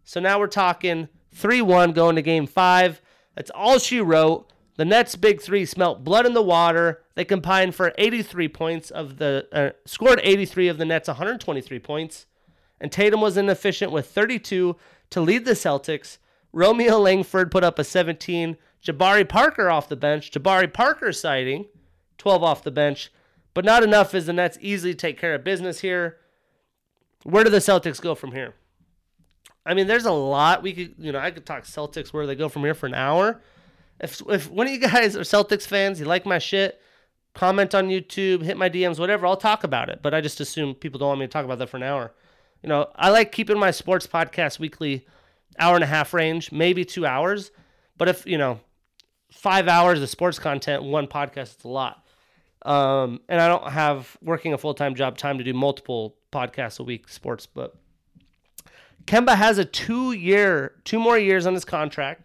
[0.05, 3.01] So now we're talking 3 1 going to game five.
[3.35, 4.53] That's all she wrote.
[4.77, 7.03] The Nets' big three smelt blood in the water.
[7.15, 12.27] They combined for 83 points of the uh, scored 83 of the Nets' 123 points,
[12.81, 14.77] and Tatum was inefficient with 32
[15.11, 16.19] to lead the Celtics.
[16.53, 18.57] Romeo Langford put up a 17.
[18.85, 20.31] Jabari Parker off the bench.
[20.31, 21.67] Jabari Parker sighting,
[22.19, 23.11] 12 off the bench,
[23.55, 26.19] but not enough as the Nets easily take care of business here.
[27.25, 28.55] Where do the Celtics go from here?
[29.67, 32.35] I mean, there's a lot we could, you know, I could talk Celtics where they
[32.35, 33.41] go from here for an hour.
[34.01, 36.81] If if one of you guys are Celtics fans, you like my shit,
[37.35, 39.27] comment on YouTube, hit my DMs, whatever.
[39.27, 40.01] I'll talk about it.
[40.03, 42.13] But I just assume people don't want me to talk about that for an hour.
[42.63, 45.07] You know, I like keeping my sports podcast weekly
[45.59, 47.51] hour and a half range, maybe two hours.
[47.97, 48.61] But if you know,
[49.33, 52.05] five hours of sports content, one podcast, it's a lot.
[52.63, 56.81] Um, and I don't have working a full time job time to do multiple podcasts
[56.81, 57.77] a week sports, but
[59.07, 62.23] Kemba has a two year, two more years on his contract,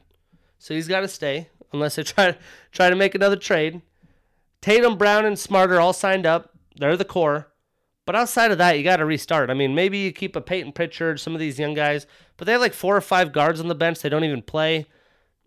[0.60, 2.36] so he's got to stay unless they try
[2.72, 3.82] try to make another trade.
[4.62, 6.52] Tatum, Brown, and Smart are all signed up.
[6.78, 7.48] They're the core.
[8.06, 9.50] But outside of that, you got to restart.
[9.50, 12.52] I mean, maybe you keep a Payton Pritchard, some of these young guys, but they
[12.52, 14.02] have like four or five guards on the bench.
[14.02, 14.88] They don't even play.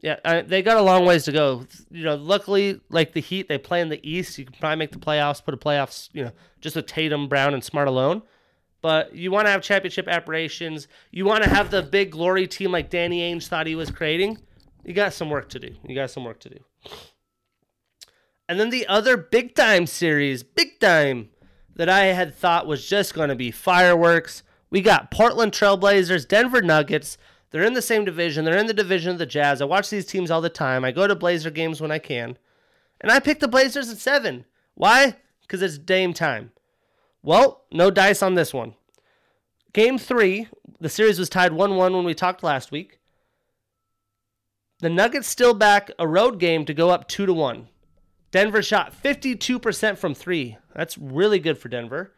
[0.03, 1.67] Yeah, I, they got a long ways to go.
[1.91, 4.39] You know, luckily, like the Heat, they play in the East.
[4.39, 7.55] You can probably make the playoffs, put a playoffs, you know, just with Tatum, Brown,
[7.55, 8.23] and Smart alone.
[8.83, 10.87] But you want to have championship aspirations.
[11.11, 14.39] You want to have the big glory team like Danny Ainge thought he was creating.
[14.85, 15.75] You got some work to do.
[15.87, 16.61] You got some work to do.
[18.49, 21.31] And then the other big time series, big time,
[21.77, 24.43] that I had thought was just going to be fireworks.
[24.71, 27.17] We got Portland Trailblazers, Denver Nuggets.
[27.51, 28.45] They're in the same division.
[28.45, 29.63] They're in the division of the Jazz.
[29.63, 30.85] I watch these teams all the time.
[30.85, 32.37] I go to Blazer games when I can.
[33.01, 34.47] And I picked the Blazers at seven.
[34.75, 35.17] Why?
[35.43, 36.51] Because it's Dame time.
[37.23, 38.75] Well, no dice on this one.
[39.73, 40.49] Game three,
[40.81, 42.99] the series was tied 1 1 when we talked last week.
[44.81, 47.69] The Nuggets still back a road game to go up 2 to 1.
[48.37, 50.59] Denver shot 52% from three.
[50.75, 52.13] That's really good for Denver.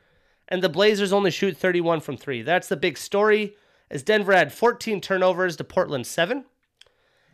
[0.48, 2.42] And the Blazers only shoot 31 from three.
[2.42, 3.54] That's the big story,
[3.88, 6.44] as Denver had 14 turnovers to Portland 7.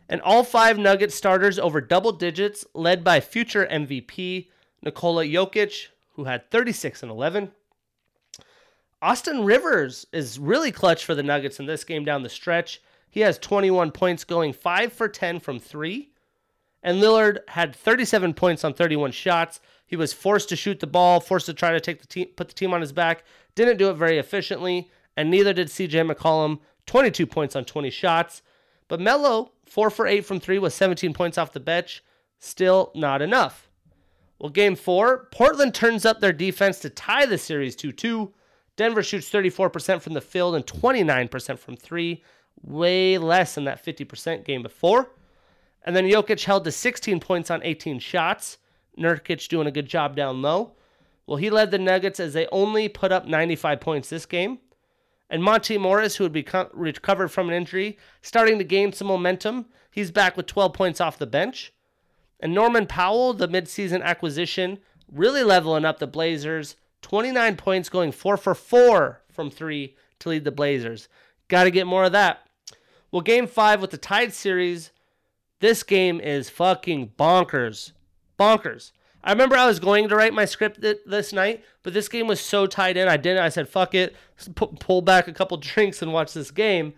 [0.07, 4.49] And all five Nuggets starters over double digits, led by future MVP
[4.83, 7.53] Nikola Jokic, who had 36 and 11.
[9.01, 12.83] Austin Rivers is really clutch for the Nuggets in this game down the stretch.
[13.09, 16.11] He has 21 points, going 5 for 10 from 3.
[16.85, 19.59] And Lillard had 37 points on 31 shots.
[19.87, 22.47] He was forced to shoot the ball, forced to try to take the team, put
[22.47, 23.23] the team on his back.
[23.55, 26.59] Didn't do it very efficiently, and neither did CJ McCollum.
[26.85, 28.43] 22 points on 20 shots.
[28.87, 32.03] But Melo, 4 for 8 from 3 with 17 points off the bench.
[32.37, 33.67] Still not enough.
[34.37, 38.31] Well, game 4, Portland turns up their defense to tie the series 2 2.
[38.75, 42.21] Denver shoots 34% from the field and 29% from three,
[42.61, 45.09] way less than that 50% game before.
[45.85, 48.57] And then Jokic held to 16 points on 18 shots.
[48.97, 50.73] Nurkic doing a good job down low.
[51.27, 54.59] Well, he led the Nuggets as they only put up 95 points this game.
[55.29, 59.67] And Monte Morris, who had become recovered from an injury, starting to gain some momentum.
[59.89, 61.71] He's back with 12 points off the bench.
[62.39, 64.79] And Norman Powell, the midseason acquisition,
[65.11, 66.75] really leveling up the Blazers.
[67.01, 71.07] 29 points, going four for four from three to lead the Blazers.
[71.47, 72.47] Got to get more of that.
[73.11, 74.91] Well, game five with the tied series,
[75.59, 77.91] this game is fucking bonkers.
[78.37, 78.91] Bonkers.
[79.23, 82.27] I remember I was going to write my script th- this night, but this game
[82.27, 83.07] was so tied in.
[83.07, 83.41] I didn't.
[83.41, 84.15] I said, fuck it.
[84.55, 86.93] P- pull back a couple drinks and watch this game.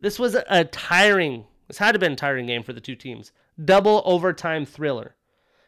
[0.00, 2.96] This was a, tiring, this had to have been a tiring game for the two
[2.96, 3.32] teams.
[3.62, 5.14] Double overtime thriller.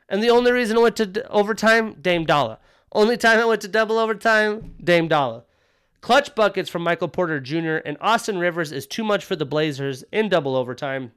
[0.09, 2.59] And the only reason it went to d- overtime, Dame Dolla.
[2.91, 5.45] Only time it went to double overtime, Dame Dolla.
[6.01, 7.76] Clutch buckets from Michael Porter Jr.
[7.87, 11.12] and Austin Rivers is too much for the Blazers in double overtime.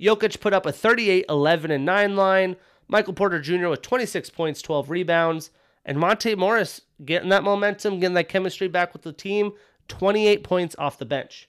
[0.00, 2.56] Jokic put up a 38, 11, and 9 line.
[2.88, 3.68] Michael Porter Jr.
[3.68, 5.50] with 26 points, 12 rebounds.
[5.84, 9.52] And Monte Morris getting that momentum, getting that chemistry back with the team,
[9.88, 11.48] 28 points off the bench.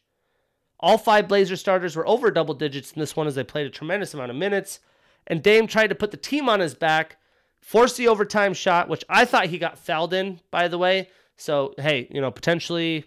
[0.80, 3.70] All five Blazer starters were over double digits in this one as they played a
[3.70, 4.80] tremendous amount of minutes.
[5.28, 7.18] And Dame tried to put the team on his back
[7.62, 11.10] force the overtime shot, which I thought he got fouled in, by the way.
[11.36, 13.06] So, hey, you know, potentially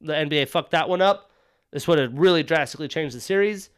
[0.00, 1.30] the NBA fucked that one up.
[1.72, 3.70] This would have really drastically changed the series.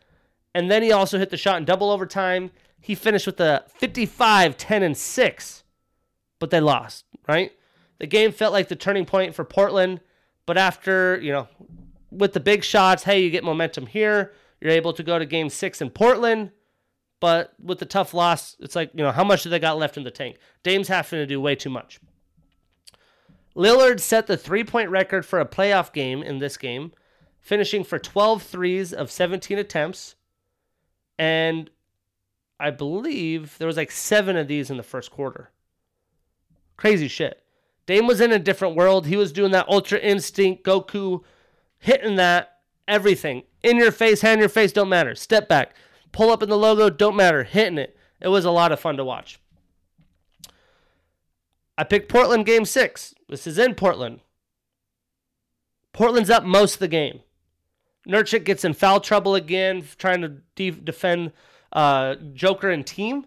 [0.54, 2.50] And then he also hit the shot in double overtime.
[2.80, 5.64] He finished with a 55, 10, and 6,
[6.38, 7.52] but they lost, right?
[7.98, 10.00] The game felt like the turning point for Portland,
[10.46, 11.48] but after, you know,
[12.10, 14.32] with the big shots, hey, you get momentum here.
[14.60, 16.50] You're able to go to game six in Portland.
[17.20, 19.96] But with the tough loss, it's like, you know, how much do they got left
[19.96, 20.36] in the tank?
[20.62, 21.98] Dame's having to do way too much.
[23.56, 26.92] Lillard set the three point record for a playoff game in this game,
[27.40, 30.14] finishing for 12 threes of 17 attempts.
[31.18, 31.70] And
[32.60, 35.50] I believe there was like seven of these in the first quarter.
[36.76, 37.42] Crazy shit.
[37.86, 39.06] Dame was in a different world.
[39.06, 41.22] He was doing that Ultra Instinct, Goku,
[41.78, 43.44] hitting that everything.
[43.62, 45.14] In your face, hand your face, don't matter.
[45.14, 45.74] Step back.
[46.12, 47.44] Pull up in the logo, don't matter.
[47.44, 47.96] Hitting it.
[48.20, 49.40] It was a lot of fun to watch.
[51.76, 53.14] I picked Portland game six.
[53.28, 54.20] This is in Portland.
[55.92, 57.20] Portland's up most of the game.
[58.08, 61.32] Nurkic gets in foul trouble again, trying to de- defend
[61.72, 63.26] uh, Joker and team.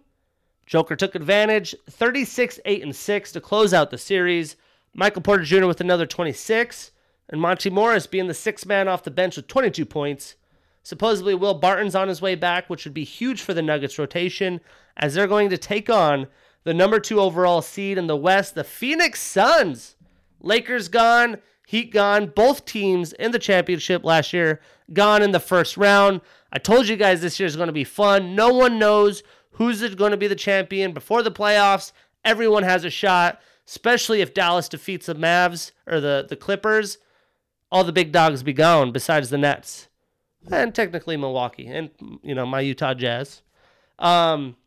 [0.66, 4.56] Joker took advantage, 36 8 and 6 to close out the series.
[4.94, 5.66] Michael Porter Jr.
[5.66, 6.92] with another 26,
[7.30, 10.36] and Monte Morris being the sixth man off the bench with 22 points.
[10.84, 14.60] Supposedly, Will Barton's on his way back, which would be huge for the Nuggets rotation,
[14.98, 16.28] as they're going to take on
[16.64, 19.96] the number two overall seed in the West, the Phoenix Suns.
[20.42, 21.38] Lakers gone,
[21.72, 22.34] Heat gone.
[22.36, 24.60] Both teams in the championship last year
[24.92, 26.20] gone in the first round.
[26.52, 28.36] I told you guys this year is going to be fun.
[28.36, 31.94] No one knows who's going to be the champion before the playoffs.
[32.26, 36.98] Everyone has a shot, especially if Dallas defeats the Mavs or the, the Clippers.
[37.72, 39.88] All the big dogs be gone besides the Nets
[40.52, 41.90] and technically Milwaukee and
[42.22, 43.44] you know my Utah Jazz.
[43.98, 44.58] Um,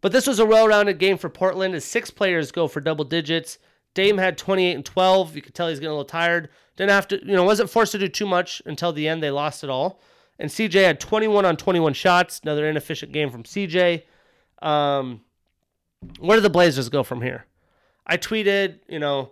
[0.00, 3.58] but this was a well-rounded game for Portland as six players go for double digits.
[3.94, 5.36] Dame had 28 and 12.
[5.36, 6.50] You could tell he's getting a little tired.
[6.76, 9.22] Didn't have to, you know, wasn't forced to do too much until the end.
[9.22, 10.00] They lost it all.
[10.38, 12.40] And CJ had 21 on 21 shots.
[12.42, 14.02] Another inefficient game from CJ.
[14.60, 15.20] Um,
[16.18, 17.46] where do the Blazers go from here?
[18.06, 19.30] I tweeted, you know,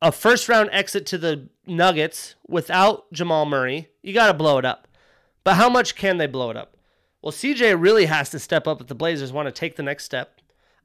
[0.00, 3.88] a first round exit to the Nuggets without Jamal Murray.
[4.02, 4.86] You got to blow it up.
[5.44, 6.76] But how much can they blow it up?
[7.20, 10.04] Well, CJ really has to step up if the Blazers want to take the next
[10.04, 10.37] step.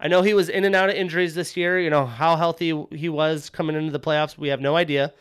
[0.03, 1.79] I know he was in and out of injuries this year.
[1.79, 5.13] You know, how healthy he was coming into the playoffs, we have no idea.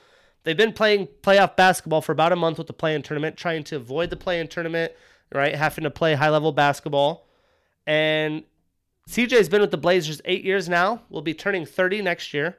[0.43, 3.63] They've been playing playoff basketball for about a month with the play in tournament, trying
[3.65, 4.93] to avoid the play in tournament,
[5.33, 5.55] right?
[5.55, 7.29] Having to play high level basketball.
[7.87, 8.43] And
[9.09, 12.59] CJ's been with the Blazers eight years now, will be turning 30 next year.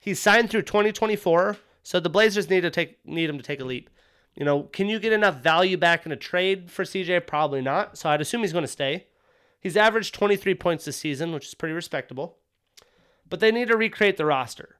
[0.00, 3.64] He's signed through 2024, so the Blazers need to take need him to take a
[3.64, 3.90] leap.
[4.34, 7.26] You know, can you get enough value back in a trade for CJ?
[7.26, 7.98] Probably not.
[7.98, 9.06] So I'd assume he's going to stay.
[9.64, 12.36] He's averaged 23 points this season, which is pretty respectable.
[13.30, 14.76] But they need to recreate the roster.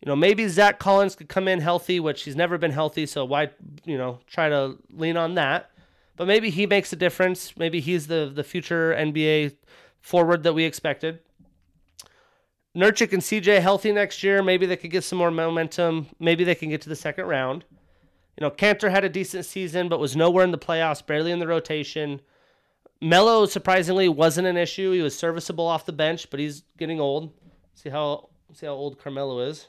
[0.00, 3.24] You know, maybe Zach Collins could come in healthy, which he's never been healthy, so
[3.24, 3.48] why,
[3.86, 5.70] you know, try to lean on that.
[6.14, 7.56] But maybe he makes a difference.
[7.56, 9.56] Maybe he's the the future NBA
[10.02, 11.20] forward that we expected.
[12.76, 14.42] Nurkic and CJ healthy next year.
[14.42, 16.08] Maybe they could get some more momentum.
[16.20, 17.64] Maybe they can get to the second round.
[18.36, 21.38] You know, Kanter had a decent season, but was nowhere in the playoffs, barely in
[21.38, 22.20] the rotation.
[23.00, 24.92] Melo surprisingly wasn't an issue.
[24.92, 27.32] He was serviceable off the bench, but he's getting old.
[27.74, 29.68] See how see how old Carmelo is.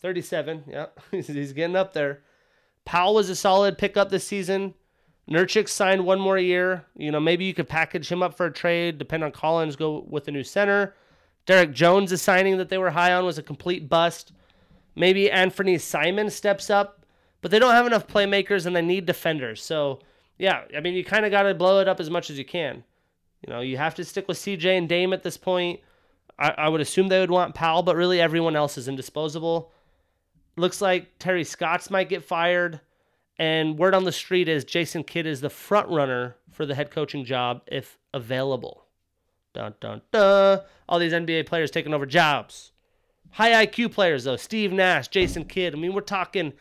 [0.00, 0.64] 37.
[0.68, 2.22] Yeah, he's getting up there.
[2.84, 4.74] Powell was a solid pickup this season.
[5.28, 6.86] Nurkic signed one more year.
[6.96, 10.06] You know, maybe you could package him up for a trade, depend on Collins, go
[10.08, 10.94] with a new center.
[11.44, 14.32] Derrick Jones, signing that they were high on, was a complete bust.
[14.94, 16.97] Maybe Anthony Simon steps up
[17.40, 19.62] but they don't have enough playmakers and they need defenders.
[19.62, 20.00] So,
[20.38, 22.44] yeah, I mean, you kind of got to blow it up as much as you
[22.44, 22.84] can.
[23.46, 25.80] You know, you have to stick with CJ and Dame at this point.
[26.38, 29.72] I, I would assume they would want Powell, but really everyone else is indisposable.
[30.56, 32.80] Looks like Terry Stotts might get fired.
[33.38, 36.90] And word on the street is Jason Kidd is the front runner for the head
[36.90, 38.84] coaching job if available.
[39.54, 40.60] Dun dun dun.
[40.88, 42.72] All these NBA players taking over jobs.
[43.30, 45.74] High IQ players though, Steve Nash, Jason Kidd.
[45.74, 46.52] I mean, we're talking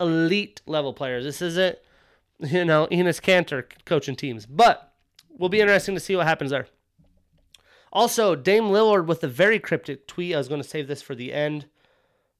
[0.00, 1.24] elite level players.
[1.24, 1.78] This isn't,
[2.40, 4.92] you know, Enes Kanter coaching teams, but
[5.28, 6.66] we'll be interesting to see what happens there.
[7.92, 10.34] Also, Dame Lillard with a very cryptic tweet.
[10.34, 11.66] I was going to save this for the end,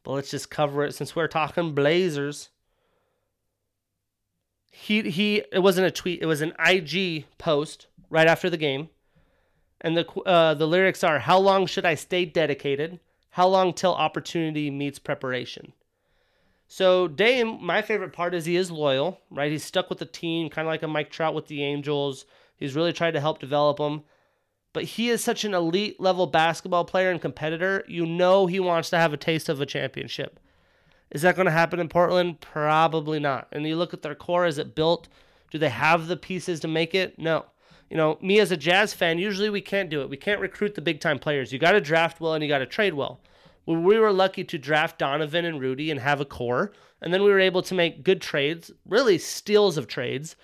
[0.02, 2.48] but let's just cover it since we're talking Blazers.
[4.70, 5.42] He he.
[5.52, 6.22] It wasn't a tweet.
[6.22, 8.88] It was an IG post right after the game,
[9.82, 12.98] and the uh, the lyrics are: "How long should I stay dedicated?"
[13.32, 15.72] How long till opportunity meets preparation?
[16.68, 19.50] So Dame, my favorite part is he is loyal, right?
[19.50, 22.26] He's stuck with the team, kind of like a Mike Trout with the Angels.
[22.58, 24.02] He's really tried to help develop them.
[24.74, 27.84] But he is such an elite level basketball player and competitor.
[27.88, 30.38] You know he wants to have a taste of a championship.
[31.10, 32.40] Is that going to happen in Portland?
[32.40, 33.48] Probably not.
[33.50, 35.08] And you look at their core, is it built?
[35.50, 37.18] Do they have the pieces to make it?
[37.18, 37.46] No
[37.92, 40.08] you know, me as a Jazz fan, usually we can't do it.
[40.08, 41.52] We can't recruit the big time players.
[41.52, 43.20] You got to draft well and you got to trade well.
[43.66, 46.72] We were lucky to draft Donovan and Rudy and have a core,
[47.02, 50.36] and then we were able to make good trades, really steals of trades.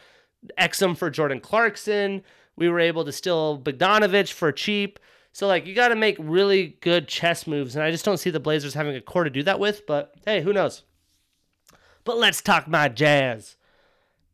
[0.58, 2.22] Exum for Jordan Clarkson.
[2.56, 4.98] We were able to steal Bogdanovich for cheap.
[5.32, 8.28] So like you got to make really good chess moves, and I just don't see
[8.28, 9.86] the Blazers having a core to do that with.
[9.86, 10.82] But hey, who knows?
[12.04, 13.56] But let's talk my Jazz.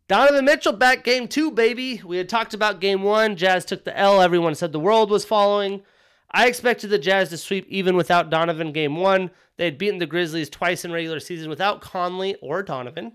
[0.07, 2.03] Donovan Mitchell back game two, baby.
[2.05, 3.37] We had talked about game one.
[3.37, 4.21] Jazz took the L.
[4.21, 5.83] Everyone said the world was following.
[6.31, 9.31] I expected the Jazz to sweep even without Donovan game one.
[9.57, 13.13] They had beaten the Grizzlies twice in regular season without Conley or Donovan.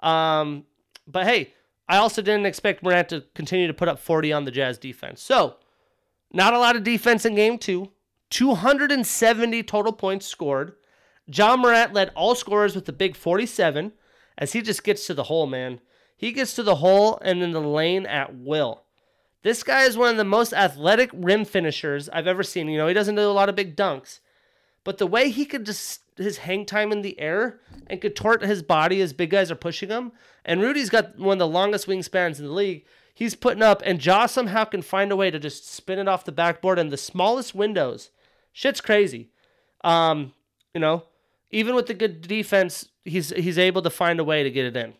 [0.00, 0.64] Um,
[1.06, 1.54] but hey,
[1.88, 5.22] I also didn't expect Morant to continue to put up 40 on the Jazz defense.
[5.22, 5.56] So,
[6.32, 7.92] not a lot of defense in game two.
[8.30, 10.74] 270 total points scored.
[11.26, 13.92] Ja Morant led all scorers with the big 47
[14.36, 15.80] as he just gets to the hole, man.
[16.20, 18.82] He gets to the hole and in the lane at will.
[19.42, 22.68] This guy is one of the most athletic rim finishers I've ever seen.
[22.68, 24.20] You know, he doesn't do a lot of big dunks,
[24.84, 28.62] but the way he could just his hang time in the air and contort his
[28.62, 30.12] body as big guys are pushing him.
[30.44, 32.84] And Rudy's got one of the longest wingspans in the league.
[33.14, 36.26] He's putting up, and Ja somehow can find a way to just spin it off
[36.26, 38.10] the backboard in the smallest windows.
[38.52, 39.30] Shit's crazy.
[39.82, 40.34] Um,
[40.74, 41.04] you know,
[41.50, 44.76] even with the good defense, he's he's able to find a way to get it
[44.76, 44.92] in.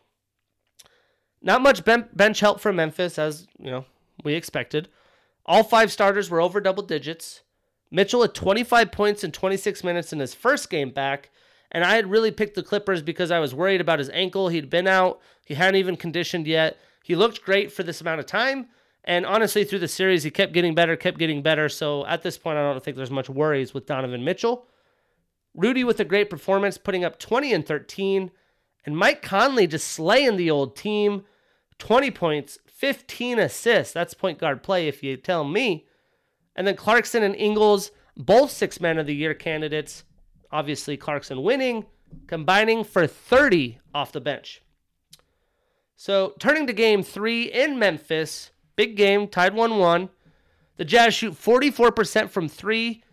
[1.43, 3.85] Not much bench help from Memphis, as you know
[4.25, 4.89] we expected.
[5.47, 7.43] All five starters were over double digits.
[7.91, 11.31] Mitchell had 25 points in 26 minutes in his first game back,
[11.73, 14.49] and I had really picked the Clippers because I was worried about his ankle.
[14.49, 16.79] He'd been out, he hadn't even conditioned yet.
[17.03, 18.69] He looked great for this amount of time,
[19.05, 21.69] and honestly, through the series, he kept getting better, kept getting better.
[21.69, 24.67] So at this point, I don't think there's much worries with Donovan Mitchell.
[25.55, 28.31] Rudy with a great performance, putting up 20 and 13.
[28.85, 31.25] And Mike Conley just slaying the old team.
[31.79, 33.93] 20 points, 15 assists.
[33.93, 35.87] That's point guard play, if you tell me.
[36.55, 40.05] And then Clarkson and Ingles, both six men of the year candidates.
[40.53, 41.87] Obviously, Clarkson winning,
[42.27, 44.63] combining for 30 off the bench.
[45.97, 50.09] So, turning to game three in Memphis, big game, tied 1 1.
[50.77, 53.05] The Jazz shoot 44% from three,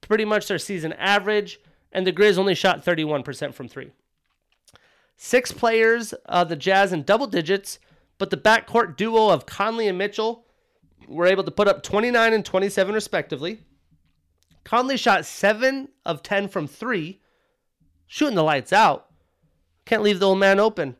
[0.00, 1.60] pretty much their season average,
[1.92, 3.92] and the Grizz only shot 31% from three.
[5.22, 7.78] Six players, uh, the Jazz in double digits,
[8.16, 10.46] but the backcourt duo of Conley and Mitchell
[11.06, 13.60] were able to put up 29 and 27 respectively.
[14.64, 17.20] Conley shot 7 of 10 from 3,
[18.06, 19.10] shooting the lights out.
[19.84, 20.96] Can't leave the old man open.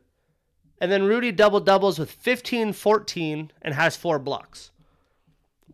[0.79, 4.69] And then Rudy double doubles with 15 14 and has four blocks.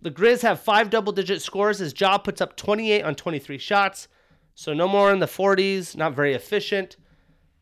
[0.02, 4.08] The Grizz have five double digit scores as Ja puts up 28 on 23 shots.
[4.56, 6.95] So no more in the 40s, not very efficient.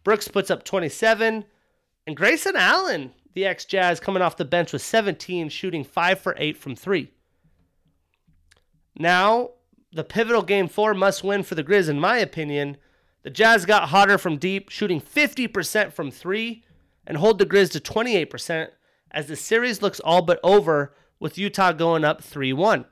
[0.05, 1.43] Brooks puts up 27.
[2.07, 6.33] And Grayson Allen the ex Jazz coming off the bench with 17, shooting 5 for
[6.37, 7.11] 8 from 3.
[8.97, 9.51] Now,
[9.91, 12.77] the pivotal game 4 must win for the Grizz, in my opinion.
[13.23, 16.63] The Jazz got hotter from deep, shooting 50% from 3,
[17.05, 18.69] and hold the Grizz to 28%
[19.11, 22.85] as the series looks all but over with Utah going up 3 1.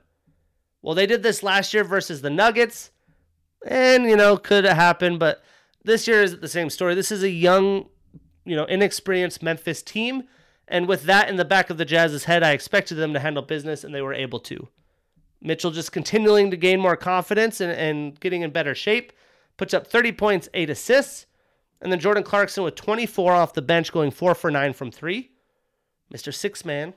[0.82, 2.90] Well, they did this last year versus the Nuggets,
[3.66, 5.42] and, you know, could have happened, but
[5.84, 6.94] this year is the same story.
[6.94, 7.86] This is a young
[8.44, 10.24] you know, inexperienced Memphis team.
[10.68, 13.42] And with that in the back of the Jazz's head, I expected them to handle
[13.42, 14.68] business, and they were able to.
[15.40, 19.12] Mitchell just continuing to gain more confidence and, and getting in better shape.
[19.56, 21.26] Puts up 30 points, 8 assists.
[21.80, 25.30] And then Jordan Clarkson with 24 off the bench, going 4 for 9 from 3.
[26.12, 26.32] Mr.
[26.32, 26.94] Six Man.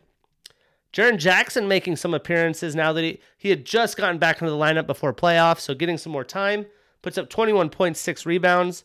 [0.94, 4.58] Jaren Jackson making some appearances now that he, he had just gotten back into the
[4.58, 6.66] lineup before playoffs, so getting some more time.
[7.02, 8.84] Puts up 21.6 rebounds.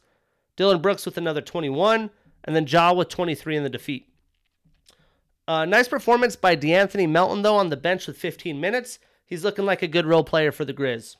[0.56, 2.10] Dillon Brooks with another 21
[2.44, 4.08] and then Ja with 23 in the defeat.
[5.48, 8.98] Uh, nice performance by De'Anthony Melton, though, on the bench with 15 minutes.
[9.24, 11.16] He's looking like a good role player for the Grizz.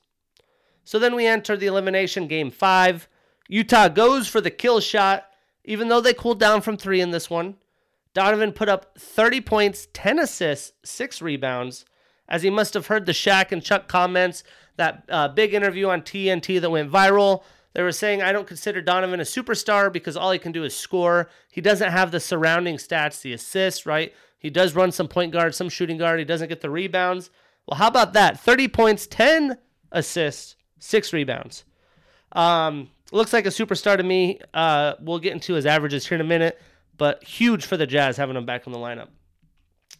[0.84, 3.08] So then we enter the elimination game five.
[3.48, 5.26] Utah goes for the kill shot,
[5.64, 7.56] even though they cooled down from three in this one.
[8.14, 11.84] Donovan put up 30 points, 10 assists, six rebounds,
[12.28, 14.44] as he must have heard the Shaq and Chuck comments,
[14.76, 17.42] that uh, big interview on TNT that went viral
[17.74, 20.76] they were saying, I don't consider Donovan a superstar because all he can do is
[20.76, 21.30] score.
[21.50, 24.12] He doesn't have the surrounding stats, the assists, right?
[24.38, 26.18] He does run some point guard, some shooting guard.
[26.18, 27.30] He doesn't get the rebounds.
[27.66, 28.40] Well, how about that?
[28.40, 29.56] 30 points, 10
[29.90, 31.64] assists, six rebounds.
[32.32, 34.40] Um, looks like a superstar to me.
[34.52, 36.60] Uh, we'll get into his averages here in a minute,
[36.98, 39.08] but huge for the Jazz having him back in the lineup.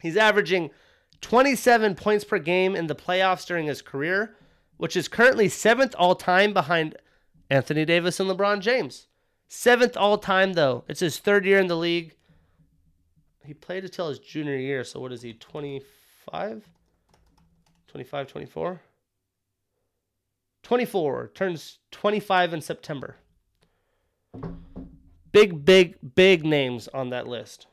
[0.00, 0.70] He's averaging
[1.20, 4.34] 27 points per game in the playoffs during his career,
[4.82, 6.96] which is currently seventh all time behind
[7.48, 9.06] Anthony Davis and LeBron James.
[9.46, 10.82] Seventh all time, though.
[10.88, 12.16] It's his third year in the league.
[13.44, 14.82] He played until his junior year.
[14.82, 16.68] So what is he, 25?
[17.86, 18.80] 25, 24?
[20.64, 21.30] 24.
[21.32, 23.18] Turns 25 in September.
[25.30, 27.68] Big, big, big names on that list.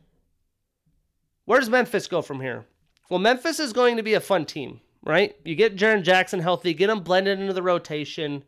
[1.45, 2.67] Where does Memphis go from here?
[3.09, 5.35] Well, Memphis is going to be a fun team, right?
[5.43, 8.43] You get Jaren Jackson healthy, get him blended into the rotation.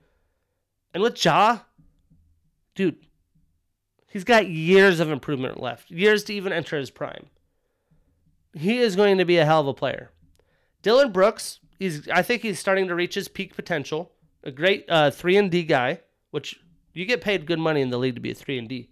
[0.94, 1.60] And with Ja,
[2.76, 2.98] dude,
[4.12, 7.28] He's got years of improvement left, years to even enter his prime.
[8.54, 10.12] He is going to be a hell of a player.
[10.82, 14.12] Dillon Brooks, he's I think he's starting to reach his peak potential.
[14.44, 16.60] A great uh, three and D guy, which
[16.94, 18.90] you get paid good money in the league to be a three and D.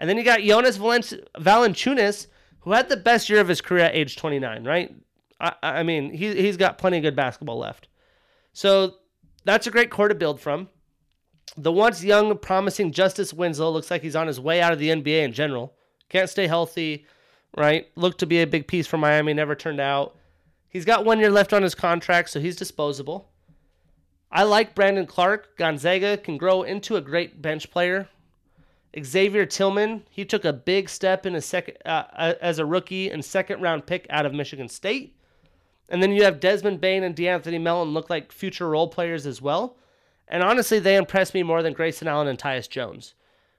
[0.00, 2.26] And then you got Jonas Valanciunas,
[2.60, 4.92] who had the best year of his career at age 29, right?
[5.40, 7.88] I, I mean, he, he's got plenty of good basketball left.
[8.52, 8.94] So
[9.44, 10.68] that's a great core to build from.
[11.56, 14.90] The once young, promising Justice Winslow looks like he's on his way out of the
[14.90, 15.74] NBA in general.
[16.08, 17.06] Can't stay healthy,
[17.56, 17.88] right?
[17.96, 20.16] Looked to be a big piece for Miami, never turned out.
[20.68, 23.30] He's got one year left on his contract, so he's disposable.
[24.30, 25.56] I like Brandon Clarke.
[25.56, 28.08] Gonzaga can grow into a great bench player.
[29.02, 33.10] Xavier Tillman, he took a big step in a second uh, uh, as a rookie
[33.10, 35.16] and second round pick out of Michigan State.
[35.90, 39.42] And then you have Desmond Bane and De'Anthony Melton look like future role players as
[39.42, 39.76] well.
[40.28, 43.14] And honestly, they impressed me more than Grayson Allen and Tyus Jones.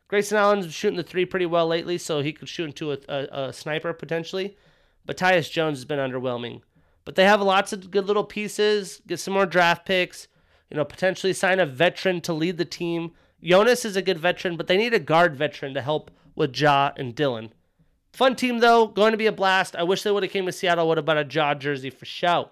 [0.08, 3.48] Grayson Allen's shooting the three pretty well lately, so he could shoot into a, a,
[3.48, 4.58] a sniper potentially.
[5.06, 6.62] But Tyus Jones has been underwhelming.
[7.04, 9.02] But they have lots of good little pieces.
[9.06, 10.28] Get some more draft picks.
[10.70, 13.12] You know, potentially sign a veteran to lead the team.
[13.44, 16.92] Jonas is a good veteran, but they need a guard veteran to help with Ja
[16.96, 17.52] and Dillon.
[18.14, 19.76] Fun team though, going to be a blast.
[19.76, 20.88] I wish they would have came to Seattle.
[20.88, 22.50] Would have bought a Ja jersey for show.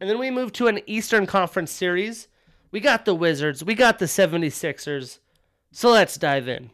[0.00, 2.28] And then we move to an Eastern Conference series.
[2.70, 5.18] We got the Wizards, we got the 76ers.
[5.72, 6.70] So let's dive in.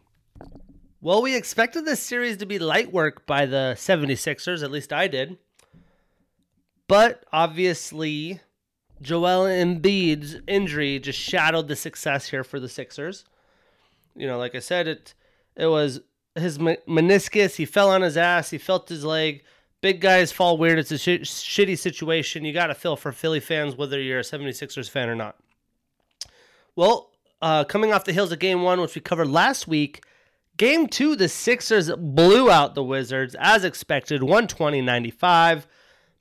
[1.01, 5.09] Well, we expected this series to be light work by the 76ers, at least I
[5.09, 5.39] did.
[6.89, 8.41] But obviously,
[9.03, 13.25] Joel Embiid's injury just shadowed the success here for the Sixers.
[14.15, 15.15] You know, like I said, it
[15.57, 16.01] it was
[16.37, 17.57] his meniscus.
[17.57, 18.51] He fell on his ass.
[18.51, 19.43] He felt his leg.
[19.81, 20.79] Big guys fall weird.
[20.79, 22.45] It's a sh- shitty situation.
[22.45, 25.37] You got to feel for Philly fans, whether you're a 76ers fan or not.
[26.75, 27.11] Well,
[27.41, 30.05] uh, coming off the heels of game one, which we covered last week,
[30.57, 35.67] game two, the Sixers blew out the Wizards as expected, 120 95.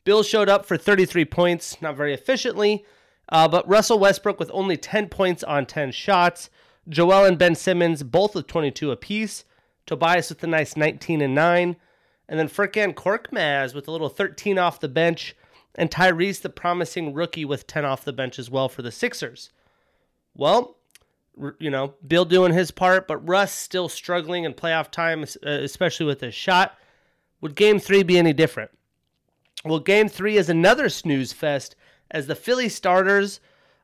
[0.03, 2.85] Beal showed up for 33 points, not very efficiently,
[3.29, 6.49] uh, but Russell Westbrook with only 10 points on 10 shots.
[6.87, 9.45] Joel and Ben Simmons both with 22 apiece.
[9.85, 11.75] Tobias with a nice 19 and 9.
[12.27, 15.35] And then Furkan Korkmaz with a little 13 off the bench.
[15.75, 19.51] And Tyrese, the promising rookie, with 10 off the bench as well for the Sixers.
[20.33, 20.77] Well,
[21.59, 26.05] you know, Beal doing his part, but Russ still struggling in playoff time, uh, especially
[26.05, 26.77] with his shot.
[27.41, 28.71] Would game three be any different?
[29.63, 31.75] Well, game three is another snooze fest
[32.11, 33.39] as the Philly starters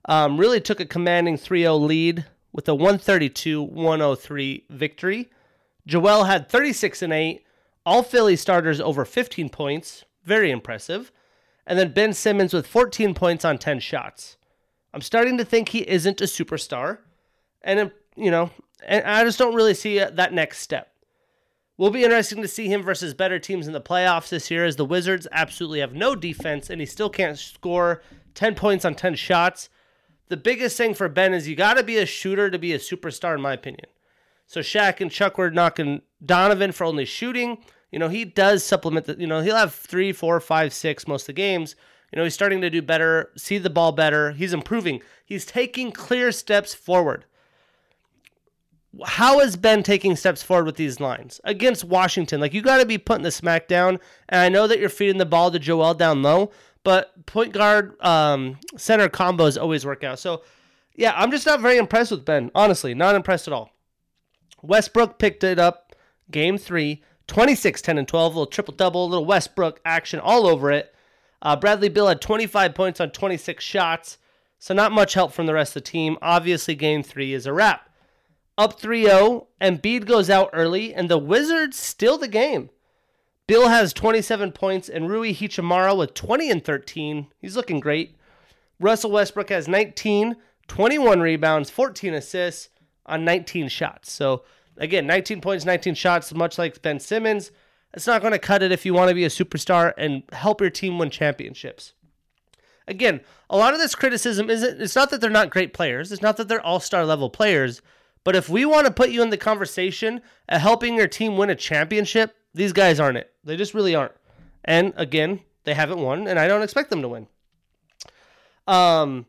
[0.06, 5.30] um, really took a commanding 3 0 lead with a 132 103 victory.
[5.86, 7.44] Joel had 36 and 8.
[7.86, 10.06] All Philly starters over 15 points.
[10.24, 11.12] Very impressive.
[11.66, 14.38] And then Ben Simmons with 14 points on 10 shots.
[14.94, 17.00] I'm starting to think he isn't a superstar.
[17.62, 18.52] And, um, you know,
[18.86, 20.90] and I just don't really see uh, that next step.
[21.78, 24.76] Will be interesting to see him versus better teams in the playoffs this year as
[24.76, 28.04] the Wizards absolutely have no defense and he still can't score
[28.36, 29.70] 10 points on 10 shots.
[30.28, 32.80] The biggest thing for Ben is you got to be a shooter to be a
[32.80, 33.88] superstar, in my opinion.
[34.52, 37.60] So Shaq and Chuck were knocking Donovan for only shooting.
[37.90, 41.22] You know, he does supplement the, you know, he'll have three, four, five, six most
[41.22, 41.78] of the games.
[42.12, 44.32] You know, he's starting to do better, see the ball better.
[44.32, 45.02] He's improving.
[45.24, 47.24] He's taking clear steps forward.
[49.06, 52.42] How has Ben taking steps forward with these lines against Washington?
[52.42, 54.00] Like, you got to be putting the smack down.
[54.28, 56.52] And I know that you're feeding the ball to Joel down low,
[56.84, 60.20] but point guard, um, center combos always work out.
[60.20, 60.44] So,
[60.94, 62.52] yeah, I'm just not very impressed with Ben.
[62.54, 63.72] Honestly, not impressed at all.
[64.62, 65.96] Westbrook picked it up
[66.30, 70.72] game three, 26, 10, and 12, a little triple double, little Westbrook action all over
[70.72, 70.94] it.
[71.42, 74.18] Uh, Bradley Beal had 25 points on 26 shots,
[74.60, 76.18] so not much help from the rest of the team.
[76.22, 77.90] Obviously, game three is a wrap.
[78.58, 82.70] Up 3 0, Embiid goes out early, and the Wizards steal the game.
[83.48, 87.28] Beal has 27 points, and Rui Hachimura with 20 and 13.
[87.40, 88.16] He's looking great.
[88.80, 90.36] Russell Westbrook has 19,
[90.68, 92.70] 21 rebounds, 14 assists
[93.06, 94.12] on 19 shots.
[94.12, 94.44] So
[94.78, 97.52] again, 19 points, 19 shots, much like Ben Simmons.
[97.94, 100.62] It's not going to cut it if you want to be a superstar and help
[100.62, 101.94] your team win championships.
[102.88, 106.12] Again, a lot of this criticism isn't it's not that they're not great players.
[106.12, 107.82] It's not that they're all-star level players,
[108.24, 111.50] but if we want to put you in the conversation of helping your team win
[111.50, 113.32] a championship, these guys aren't it.
[113.44, 114.14] They just really aren't.
[114.64, 117.28] And again, they haven't won and I don't expect them to win.
[118.68, 119.26] Um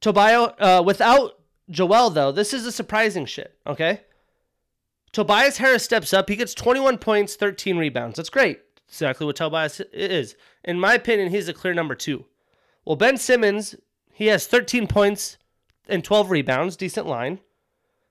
[0.00, 1.38] Tobias, uh, without
[1.70, 4.02] Joel, though, this is a surprising shit, okay?
[5.12, 6.28] Tobias Harris steps up.
[6.28, 8.16] He gets 21 points, 13 rebounds.
[8.16, 8.60] That's great.
[8.88, 10.36] Exactly what Tobias is.
[10.64, 12.26] In my opinion, he's a clear number two.
[12.84, 13.74] Well, Ben Simmons,
[14.12, 15.36] he has 13 points
[15.88, 16.76] and 12 rebounds.
[16.76, 17.40] Decent line.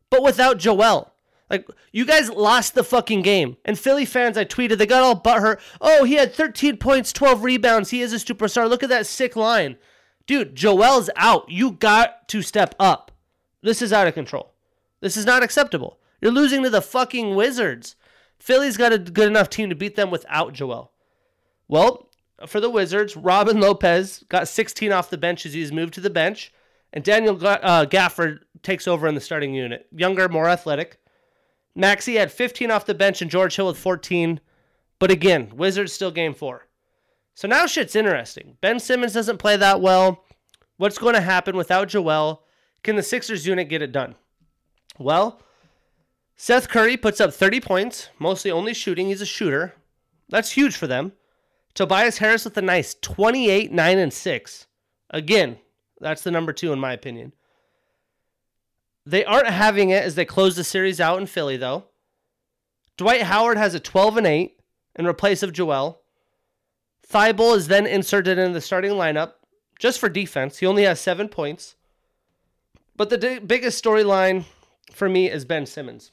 [0.09, 1.13] but without Joel.
[1.49, 3.57] Like you guys lost the fucking game.
[3.63, 5.59] And Philly fans, I tweeted, they got all butthurt.
[5.79, 7.89] Oh, he had 13 points, 12 rebounds.
[7.89, 8.69] He is a superstar.
[8.69, 9.77] Look at that sick line.
[10.27, 11.49] Dude, Joel's out.
[11.49, 13.11] You got to step up.
[13.63, 14.53] This is out of control.
[14.99, 15.99] This is not acceptable.
[16.21, 17.95] You're losing to the fucking Wizards.
[18.39, 20.91] Philly's got a good enough team to beat them without Joel.
[21.67, 22.09] Well,
[22.45, 26.09] for the Wizards, Robin Lopez got 16 off the bench as he's moved to the
[26.09, 26.53] bench,
[26.93, 29.87] and Daniel uh, Gafford takes over in the starting unit.
[29.91, 30.99] Younger, more athletic.
[31.75, 34.39] Maxey had 15 off the bench and George Hill with 14.
[34.99, 36.66] But again, Wizards still game four.
[37.37, 38.57] So now shit's interesting.
[38.61, 40.23] Ben Simmons doesn't play that well.
[40.77, 42.41] What's going to happen without Joel?
[42.81, 44.15] Can the Sixers unit get it done?
[44.97, 45.39] Well,
[46.35, 49.05] Seth Curry puts up 30 points, mostly only shooting.
[49.05, 49.75] He's a shooter.
[50.27, 51.11] That's huge for them.
[51.75, 54.67] Tobias Harris with a nice 28, 9, and 6.
[55.11, 55.59] Again,
[56.01, 57.33] that's the number two in my opinion.
[59.05, 61.83] They aren't having it as they close the series out in Philly, though.
[62.97, 64.59] Dwight Howard has a 12 and 8
[64.95, 66.01] in replace of Joel.
[67.11, 69.33] Thybulle is then inserted in the starting lineup
[69.79, 70.57] just for defense.
[70.57, 71.75] He only has seven points.
[72.95, 74.45] But the d- biggest storyline
[74.91, 76.11] for me is Ben Simmons.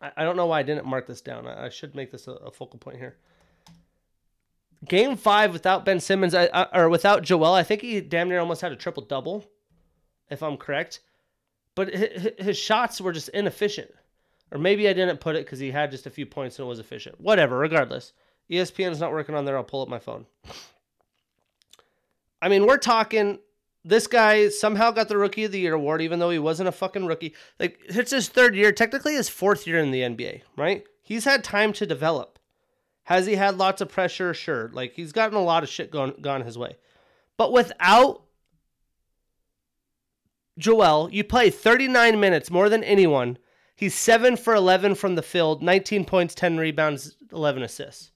[0.00, 1.46] I, I, don't know why I didn't mark this down.
[1.46, 3.16] I, I should make this a, a, focal point here.
[4.86, 8.62] Game five without Ben Simmons I, or without Joel, I think he damn near almost
[8.62, 9.44] had a triple double,
[10.30, 11.00] if I'm correct.
[11.74, 13.90] But his, his shots were just inefficient.
[14.50, 16.68] Or maybe I didn't put it because he had just a few points and it
[16.68, 17.20] was efficient.
[17.20, 18.12] Whatever, regardless.
[18.52, 19.56] ESPN is not working on there.
[19.56, 20.26] I'll pull up my phone.
[22.40, 23.38] I mean, we're talking.
[23.84, 26.72] This guy somehow got the Rookie of the Year award, even though he wasn't a
[26.72, 27.34] fucking rookie.
[27.58, 30.84] Like, it's his third year, technically his fourth year in the NBA, right?
[31.02, 32.38] He's had time to develop.
[33.04, 34.32] Has he had lots of pressure?
[34.34, 34.70] Sure.
[34.72, 36.76] Like, he's gotten a lot of shit gone, gone his way.
[37.36, 38.22] But without
[40.58, 43.38] Joel, you play 39 minutes more than anyone.
[43.74, 48.11] He's 7 for 11 from the field, 19 points, 10 rebounds, 11 assists.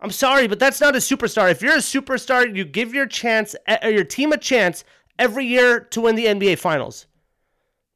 [0.00, 1.50] I'm sorry, but that's not a superstar.
[1.50, 4.84] If you're a superstar, you give your chance your team a chance
[5.18, 7.06] every year to win the NBA finals.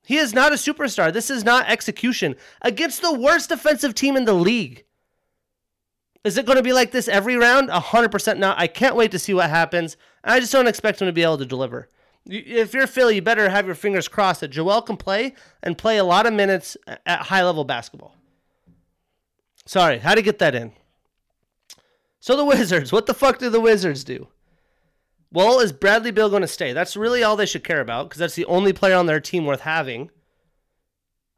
[0.03, 1.13] He is not a superstar.
[1.13, 4.85] This is not execution against the worst defensive team in the league.
[6.25, 7.71] Is it going to be like this every round?
[7.71, 8.59] 100% not.
[8.59, 9.97] I can't wait to see what happens.
[10.23, 11.89] I just don't expect him to be able to deliver.
[12.27, 15.99] If you're Philly, you better have your fingers crossed that Joel can play and play
[15.99, 18.15] a lot of minutes at high level basketball.
[19.67, 20.73] Sorry, how to get that in.
[22.25, 24.29] So the Wizards, what the fuck do the Wizards do?
[25.31, 26.73] Well, is Bradley Beal going to stay?
[26.73, 29.45] That's really all they should care about because that's the only player on their team
[29.45, 30.11] worth having.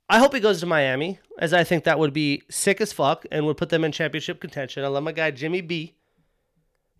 [0.08, 3.26] I hope he goes to Miami, as I think that would be sick as fuck
[3.32, 4.84] and would put them in championship contention.
[4.84, 5.96] I love my guy Jimmy B.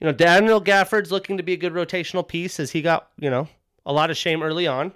[0.00, 3.30] You know, Daniel Gafford's looking to be a good rotational piece as he got, you
[3.30, 3.46] know,
[3.84, 4.94] a lot of shame early on.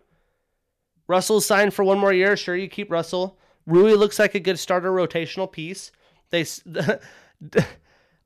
[1.06, 2.36] Russell's signed for one more year.
[2.36, 3.38] Sure, you keep Russell.
[3.66, 5.92] Rui looks like a good starter rotational piece.
[6.30, 6.44] They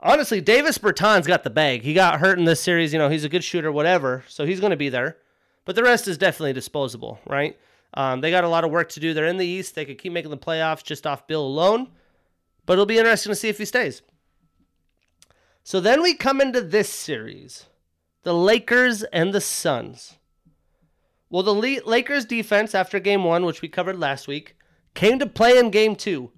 [0.05, 1.83] honestly, Davis Bertans got the bag.
[1.83, 2.93] He got hurt in this series.
[2.93, 4.23] You know, he's a good shooter, whatever.
[4.29, 5.17] So he's going to be there.
[5.65, 7.59] But the rest is definitely disposable, right?
[7.95, 9.15] Um, they got a lot of work to do.
[9.15, 9.75] They're in the East.
[9.75, 11.89] They could keep making the playoffs just off Beal alone.
[12.67, 14.03] But it'll be interesting to see if he stays.
[15.63, 17.67] So then we come into this series
[18.23, 20.19] the Lakers and the Suns.
[21.31, 24.57] Well, the Lakers defense after game one, which we covered last week,
[24.95, 26.31] came to play in game two.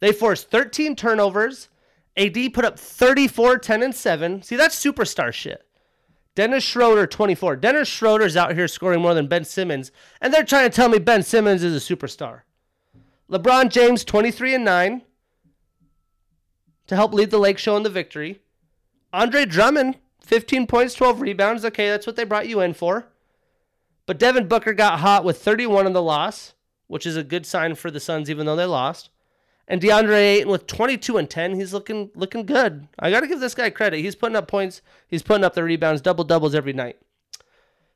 [0.00, 1.68] They forced 13 turnovers
[2.16, 4.42] AD put up 34, 10, and 7.
[4.42, 5.66] See, that's superstar shit.
[6.34, 7.56] Dennis Schroeder, 24.
[7.56, 10.98] Dennis Schroeder's out here scoring more than Ben Simmons, and they're trying to tell me
[10.98, 12.40] Ben Simmons is a superstar.
[13.30, 15.02] LeBron James, 23 and 9
[16.86, 18.40] to help lead the Lake Show in the victory.
[19.12, 21.64] Andre Drummond, 15 points, 12 rebounds.
[21.64, 23.06] Okay, that's what they brought you in for.
[24.06, 26.54] But Devin Booker got hot with 31 in the loss,
[26.88, 29.10] which is a good sign for the Suns, even though they lost.
[29.66, 32.86] And DeAndre Ayton with 22 and 10, he's looking looking good.
[32.98, 34.00] I got to give this guy credit.
[34.00, 34.82] He's putting up points.
[35.08, 36.98] He's putting up the rebounds, double doubles every night.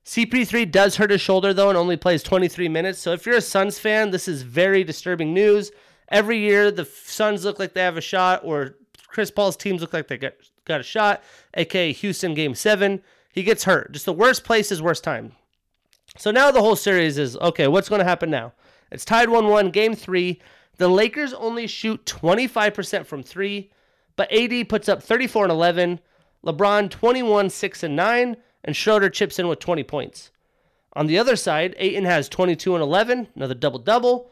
[0.04, 2.98] CP3 does hurt his shoulder though and only plays 23 minutes.
[2.98, 5.70] So if you're a Suns fan, this is very disturbing news.
[6.08, 8.76] Every year the Suns look like they have a shot or
[9.06, 10.32] Chris Paul's teams look like they got
[10.64, 11.22] got a shot,
[11.54, 13.02] aka Houston game 7.
[13.32, 13.92] He gets hurt.
[13.92, 15.32] Just the worst place is worst time.
[16.16, 18.54] So now the whole series is okay, what's going to happen now?
[18.90, 20.40] It's tied 1-1 game 3.
[20.78, 23.70] The Lakers only shoot 25% from three,
[24.16, 26.00] but AD puts up 34 and 11,
[26.44, 30.30] LeBron 21, 6 and 9, and Schroeder chips in with 20 points.
[30.94, 34.30] On the other side, Ayton has 22 and 11, another double double.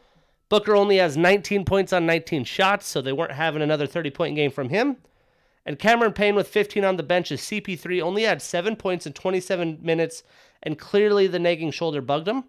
[0.49, 4.35] Booker only has 19 points on 19 shots, so they weren't having another 30 point
[4.35, 4.97] game from him.
[5.65, 9.11] And Cameron Payne with 15 on the bench as CP3 only had 7 points in
[9.11, 10.23] 27 minutes,
[10.63, 12.45] and clearly the nagging shoulder bugged him.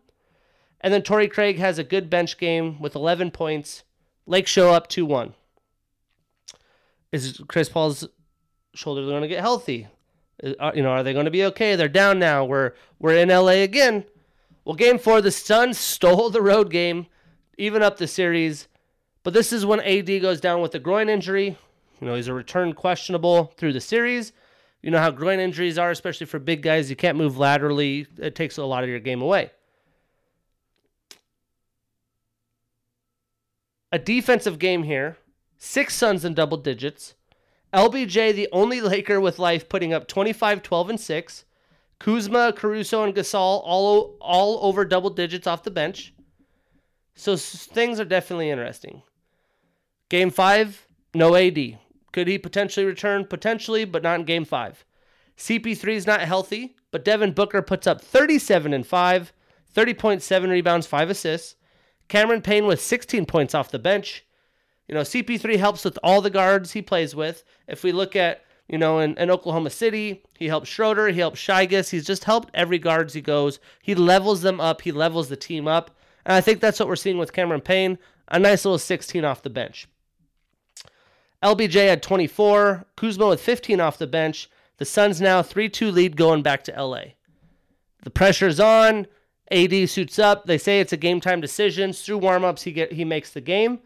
[0.80, 3.82] And then Torrey Craig has a good bench game with 11 points.
[4.28, 5.34] Lake show up 2 1.
[7.12, 8.06] Is Chris Paul's
[8.74, 9.88] shoulder going to get healthy?
[10.42, 11.74] Uh, you know, are they going to be okay?
[11.74, 12.44] They're down now.
[12.44, 14.04] We're we're in LA again.
[14.64, 17.06] Well, game four, the Suns stole the road game,
[17.56, 18.68] even up the series.
[19.22, 21.56] But this is when AD goes down with a groin injury.
[22.00, 24.32] You know, he's a return questionable through the series.
[24.82, 26.90] You know how groin injuries are, especially for big guys.
[26.90, 28.06] You can't move laterally.
[28.18, 29.50] It takes a lot of your game away.
[33.90, 35.16] A defensive game here.
[35.56, 37.14] Six Suns in double digits.
[37.72, 41.44] LBJ, the only Laker with life, putting up 25, 12, and 6.
[41.98, 46.14] Kuzma, Caruso, and Gasol all, all over double digits off the bench.
[47.14, 49.02] So things are definitely interesting.
[50.08, 51.78] Game 5, no AD.
[52.12, 53.24] Could he potentially return?
[53.24, 54.84] Potentially, but not in game 5.
[55.36, 59.32] CP3 is not healthy, but Devin Booker puts up 37 and 5,
[59.74, 61.56] 30.7 rebounds, 5 assists.
[62.08, 64.24] Cameron Payne with 16 points off the bench.
[64.86, 67.44] You know, CP3 helps with all the guards he plays with.
[67.66, 71.40] If we look at, you know, in, in Oklahoma City, he helps Schroeder, he helps
[71.40, 71.90] Shigas.
[71.90, 73.60] He's just helped every guards he goes.
[73.82, 75.90] He levels them up, he levels the team up.
[76.24, 77.98] And I think that's what we're seeing with Cameron Payne.
[78.28, 79.88] A nice little 16 off the bench.
[81.42, 84.50] LBJ had 24, Kuzma with 15 off the bench.
[84.78, 87.02] The Suns now 3 2 lead going back to LA.
[88.02, 89.06] The pressure's on.
[89.50, 90.46] AD suits up.
[90.46, 91.92] They say it's a game time decision.
[91.92, 93.80] Through warmups, he get he makes the game.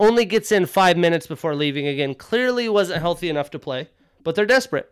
[0.00, 2.14] Only gets in five minutes before leaving again.
[2.14, 3.88] Clearly wasn't healthy enough to play,
[4.24, 4.90] but they're desperate.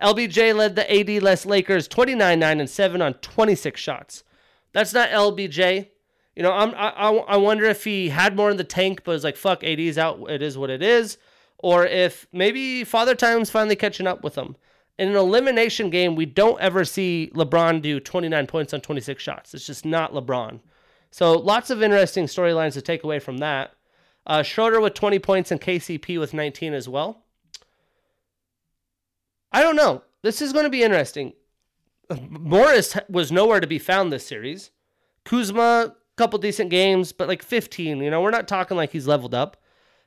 [0.00, 4.24] LBJ led the AD less Lakers 29 9 and 7 on 26 shots.
[4.72, 5.88] That's not LBJ.
[6.36, 9.24] You know, I'm, I, I wonder if he had more in the tank, but was
[9.24, 10.30] like, fuck, AD's out.
[10.30, 11.18] It is what it is.
[11.58, 14.56] Or if maybe Father Time's finally catching up with him.
[15.00, 19.54] In an elimination game, we don't ever see LeBron do 29 points on 26 shots.
[19.54, 20.60] It's just not LeBron.
[21.10, 23.72] So lots of interesting storylines to take away from that.
[24.26, 27.22] Uh, Schroeder with 20 points and KCP with 19 as well.
[29.50, 30.02] I don't know.
[30.20, 31.32] This is going to be interesting.
[32.28, 34.70] Morris was nowhere to be found this series.
[35.24, 38.02] Kuzma, couple decent games, but like 15.
[38.02, 39.56] You know, we're not talking like he's leveled up.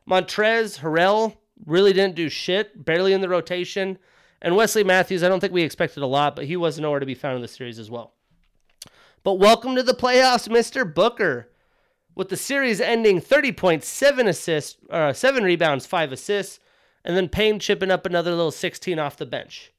[0.07, 3.97] Montrez, Harrell really didn't do shit, barely in the rotation.
[4.43, 7.05] And Wesley Matthews, I don't think we expected a lot, but he was nowhere to
[7.05, 8.13] be found in the series as well.
[9.23, 10.93] But welcome to the playoffs, Mr.
[10.93, 11.49] Booker
[12.13, 16.59] with the series ending 30 points, 7 assists, uh, 7 rebounds, 5 assists,
[17.05, 19.71] and then Payne chipping up another little 16 off the bench.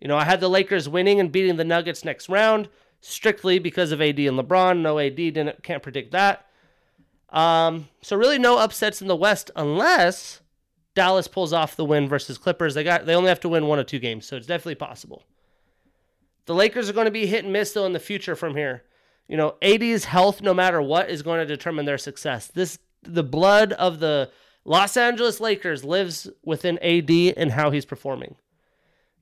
[0.00, 2.68] You know, I had the Lakers winning and beating the Nuggets next round
[3.00, 4.80] strictly because of AD and LeBron.
[4.80, 6.46] No AD, didn't can't predict that.
[7.30, 10.41] Um, so really no upsets in the West unless
[10.94, 12.74] Dallas pulls off the win versus Clippers.
[12.74, 15.24] They got they only have to win one or two games, so it's definitely possible.
[16.46, 18.84] The Lakers are going to be hit and miss though in the future from here
[19.32, 22.48] you know, AD's health, no matter what, is going to determine their success.
[22.48, 24.30] This the blood of the
[24.64, 28.36] Los Angeles Lakers lives within AD and how he's performing.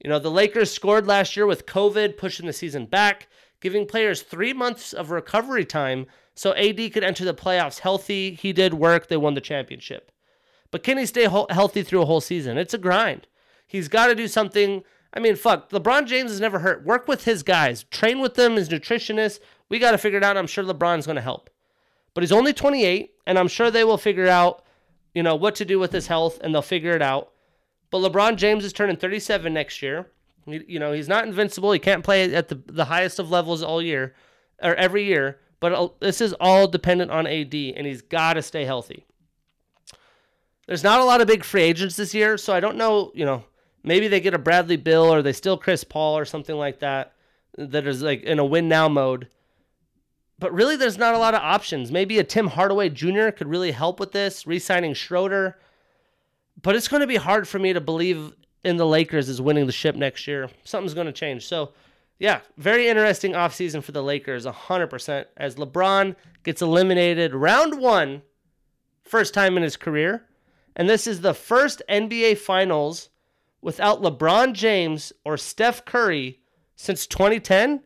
[0.02, 3.28] You know, the Lakers scored last year with COVID pushing the season back,
[3.60, 8.34] giving players three months of recovery time so AD could enter the playoffs healthy.
[8.34, 10.10] He did work, they won the championship.
[10.70, 12.58] But can he stay ho- healthy through a whole season?
[12.58, 13.26] It's a grind.
[13.66, 14.82] He's got to do something.
[15.12, 16.84] I mean, fuck, LeBron James has never hurt.
[16.84, 19.40] Work with his guys, train with them, his nutritionists,
[19.70, 20.36] we got to figure it out.
[20.36, 21.48] I'm sure LeBron's going to help.
[22.12, 24.64] But he's only 28, and I'm sure they will figure out,
[25.14, 27.30] you know, what to do with his health, and they'll figure it out.
[27.90, 30.10] But LeBron James is turning 37 next year.
[30.46, 31.70] You know, he's not invincible.
[31.70, 34.14] He can't play at the, the highest of levels all year
[34.60, 35.38] or every year.
[35.60, 39.06] But uh, this is all dependent on AD, and he's got to stay healthy.
[40.70, 43.24] There's not a lot of big free agents this year, so I don't know, you
[43.24, 43.42] know,
[43.82, 47.12] maybe they get a Bradley Beal or they still Chris Paul or something like that
[47.58, 49.28] that is like in a win now mode
[50.40, 51.92] but really there's not a lot of options.
[51.92, 53.28] Maybe a Tim Hardaway Jr.
[53.28, 55.58] could really help with this, re-signing Schroeder.
[56.60, 58.34] But it's going to be hard for me to believe
[58.64, 60.48] in the Lakers as winning the ship next year.
[60.64, 61.46] Something's going to change.
[61.46, 61.72] So,
[62.18, 68.22] yeah, very interesting offseason for the Lakers, 100%, as LeBron gets eliminated round one,
[69.02, 70.26] first time in his career.
[70.76, 73.10] And this is the first NBA Finals
[73.60, 76.40] without LeBron James or Steph Curry
[76.76, 77.82] since 2010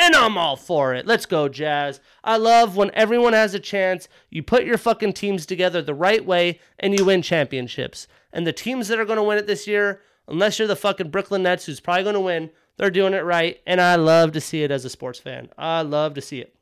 [0.00, 1.06] and I'm all for it.
[1.06, 2.00] Let's go, Jazz.
[2.24, 4.08] I love when everyone has a chance.
[4.30, 8.08] You put your fucking teams together the right way and you win championships.
[8.32, 11.10] And the teams that are going to win it this year, unless you're the fucking
[11.10, 13.60] Brooklyn Nets, who's probably going to win, they're doing it right.
[13.66, 15.50] And I love to see it as a sports fan.
[15.58, 16.54] I love to see it.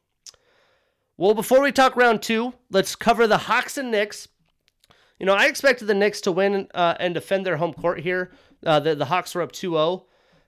[1.16, 4.26] Well, before we talk round two, let's cover the Hawks and Knicks.
[5.18, 8.30] You know, I expected the Knicks to win uh, and defend their home court here.
[8.64, 10.06] Uh, the, the Hawks were up 2 0.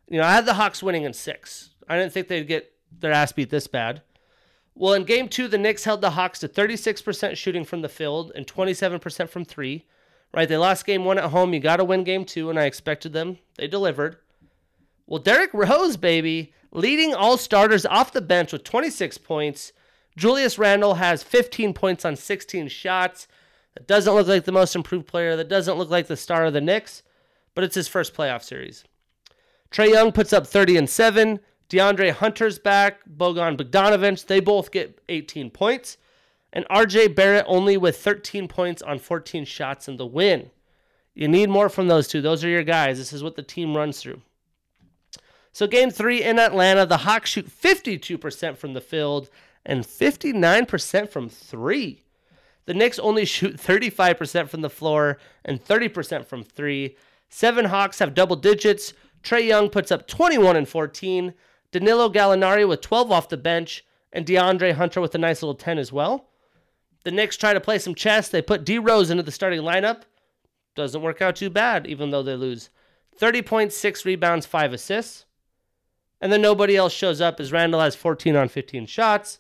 [0.09, 1.71] You know, I had the Hawks winning in six.
[1.89, 4.03] I didn't think they'd get their ass beat this bad.
[4.75, 8.33] Well, in game two, the Knicks held the Hawks to 36% shooting from the field
[8.35, 9.87] and 27% from three.
[10.33, 10.49] Right?
[10.49, 11.53] They lost game one at home.
[11.53, 13.39] You got to win game two, and I expected them.
[13.57, 14.17] They delivered.
[15.07, 19.73] Well, Derrick Rose, baby, leading all starters off the bench with 26 points.
[20.17, 23.27] Julius Randle has 15 points on 16 shots.
[23.75, 25.37] That doesn't look like the most improved player.
[25.37, 27.03] That doesn't look like the star of the Knicks,
[27.55, 28.85] but it's his first playoff series.
[29.71, 31.41] Trae Young puts up 30 and 7.
[31.69, 33.01] DeAndre Hunter's back.
[33.09, 34.27] Bogan Bogdanovic.
[34.27, 35.97] They both get 18 points.
[36.53, 40.51] And RJ Barrett only with 13 points on 14 shots in the win.
[41.15, 42.21] You need more from those two.
[42.21, 42.99] Those are your guys.
[42.99, 44.21] This is what the team runs through.
[45.53, 49.31] So, game three in Atlanta, the Hawks shoot 52% from the field
[49.67, 52.05] and 59% from three.
[52.67, 56.97] The Knicks only shoot 35% from the floor and 30% from three.
[57.29, 58.93] Seven Hawks have double digits.
[59.23, 61.35] Trae Young puts up 21 and 14.
[61.73, 65.79] Danilo Gallinari with 12 off the bench, and DeAndre Hunter with a nice little 10
[65.79, 66.29] as well.
[67.05, 68.29] The Knicks try to play some chess.
[68.29, 70.03] They put D Rose into the starting lineup.
[70.75, 72.71] Doesn't work out too bad, even though they lose.
[73.19, 75.27] 30.6 rebounds, 5 assists.
[76.21, 79.39] And then nobody else shows up as Randle has 14 on 15 shots.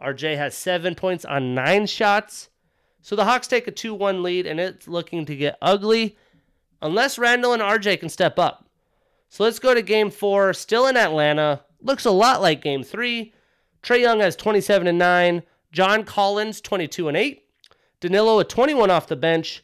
[0.00, 2.48] RJ has 7 points on 9 shots.
[3.00, 6.16] So the Hawks take a 2 1 lead, and it's looking to get ugly
[6.80, 8.68] unless Randle and RJ can step up.
[9.28, 11.62] So let's go to game four, still in Atlanta.
[11.80, 13.32] Looks a lot like game three.
[13.82, 15.42] Trae Young has 27 and 9.
[15.70, 17.44] John Collins, 22 and 8.
[18.00, 19.62] Danilo with 21 off the bench.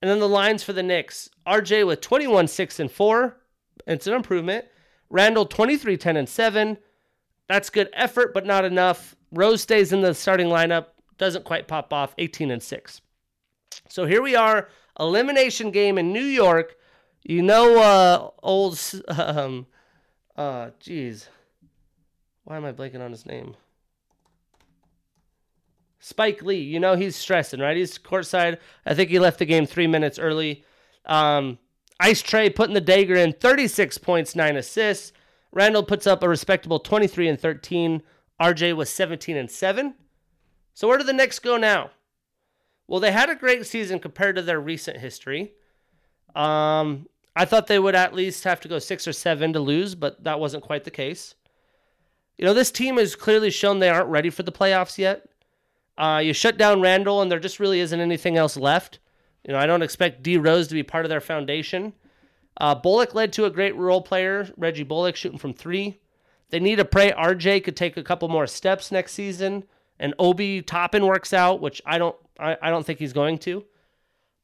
[0.00, 3.36] And then the lines for the Knicks RJ with 21, 6 and 4.
[3.86, 4.66] It's an improvement.
[5.10, 6.78] Randle 23, 10 and 7.
[7.48, 9.16] That's good effort, but not enough.
[9.32, 10.86] Rose stays in the starting lineup.
[11.18, 13.00] Doesn't quite pop off, 18 and 6.
[13.88, 16.76] So here we are, elimination game in New York.
[17.22, 19.66] You know, uh, old, um,
[20.36, 21.28] uh, jeez.
[22.44, 23.54] Why am I blanking on his name?
[26.00, 26.62] Spike Lee.
[26.62, 27.76] You know, he's stressing, right?
[27.76, 28.58] He's courtside.
[28.86, 30.64] I think he left the game three minutes early.
[31.04, 31.58] Um,
[32.00, 35.12] Ice Trae putting the dagger in 36 points, nine assists.
[35.52, 38.02] Randle puts up a respectable 23 and 13.
[38.40, 39.94] RJ was 17 and 7.
[40.74, 41.90] So where do the Knicks go now?
[42.88, 45.52] Well, they had a great season compared to their recent history.
[46.34, 47.06] Um,
[47.36, 50.24] I thought they would at least have to go six or seven to lose, but
[50.24, 51.34] that wasn't quite the case.
[52.38, 55.28] You know, this team has clearly shown they aren't ready for the playoffs yet.
[55.98, 58.98] Uh, you shut down Randle, and there just really isn't anything else left.
[59.44, 61.92] You know, I don't expect D Rose to be part of their foundation.
[62.56, 66.00] Uh, Bullock led to a great role player, Reggie Bullock shooting from three.
[66.50, 69.64] They need to pray RJ could take a couple more steps next season,
[69.98, 73.64] and Obi Toppin works out, which I don't, I, I don't think he's going to.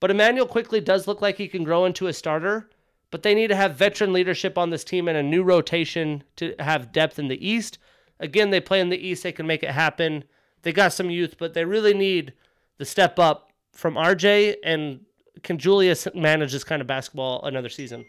[0.00, 2.70] But Immanuel Quickley does look like he can grow into a starter,
[3.10, 6.54] but they need to have veteran leadership on this team and a new rotation to
[6.58, 7.78] have depth in the East.
[8.20, 10.24] Again, they play in the East, they can make it happen.
[10.62, 12.34] They got some youth, but they really need
[12.78, 15.00] the step up from RJ and
[15.42, 18.04] can Julius manage this kind of basketball another season?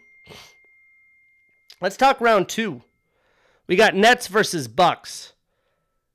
[1.80, 2.82] Let's talk round 2.
[3.68, 5.34] We got Nets versus Bucks.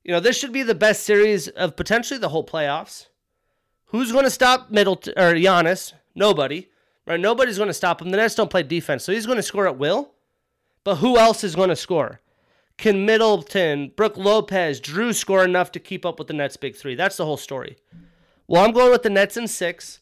[0.03, 3.07] You know, this should be the best series of potentially the whole playoffs.
[3.85, 5.93] Who's going to stop Middleton or Giannis?
[6.15, 6.69] Nobody.
[7.05, 7.19] Right?
[7.19, 8.09] Nobody's going to stop him.
[8.09, 10.11] The Nets don't play defense, so he's going to score at will.
[10.83, 12.19] But who else is going to score?
[12.77, 16.95] Can Middleton, Brook Lopez, Jrue score enough to keep up with the Nets' big three?
[16.95, 17.77] That's the whole story.
[18.47, 19.99] Well, I'm going with the Nets in six.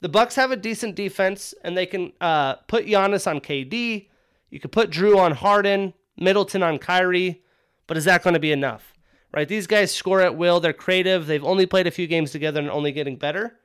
[0.00, 4.08] The Bucks have a decent defense, and they can uh, put Giannis on KD.
[4.50, 7.42] You could put Jrue on Harden, Middleton on Kyrie,
[7.86, 8.96] but is that going to be enough?
[9.36, 9.46] right?
[9.46, 10.58] These guys score at will.
[10.58, 11.26] They're creative.
[11.26, 13.60] They've only played a few games together and only getting better.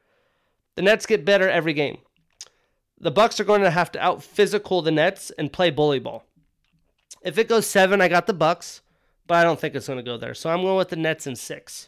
[0.75, 1.99] The Nets get better every game.
[2.99, 6.25] The Bucks are going to have to out physical the Nets and play bully ball.
[7.23, 8.81] If it goes seven, I got the Bucks,
[9.27, 10.33] but I don't think it's going to go there.
[10.33, 11.87] So I'm going with the Nets in six.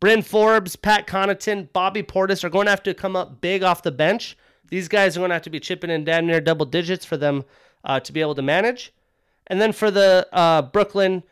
[0.00, 3.82] Bryn Forbes, Pat Connaughton, Bobby Portis are going to have to come up big off
[3.82, 4.36] the bench.
[4.68, 7.16] These guys are going to have to be chipping in down near double digits for
[7.16, 7.44] them
[7.84, 8.92] uh, to be able to manage.
[9.48, 11.22] And then for the uh, Brooklyn,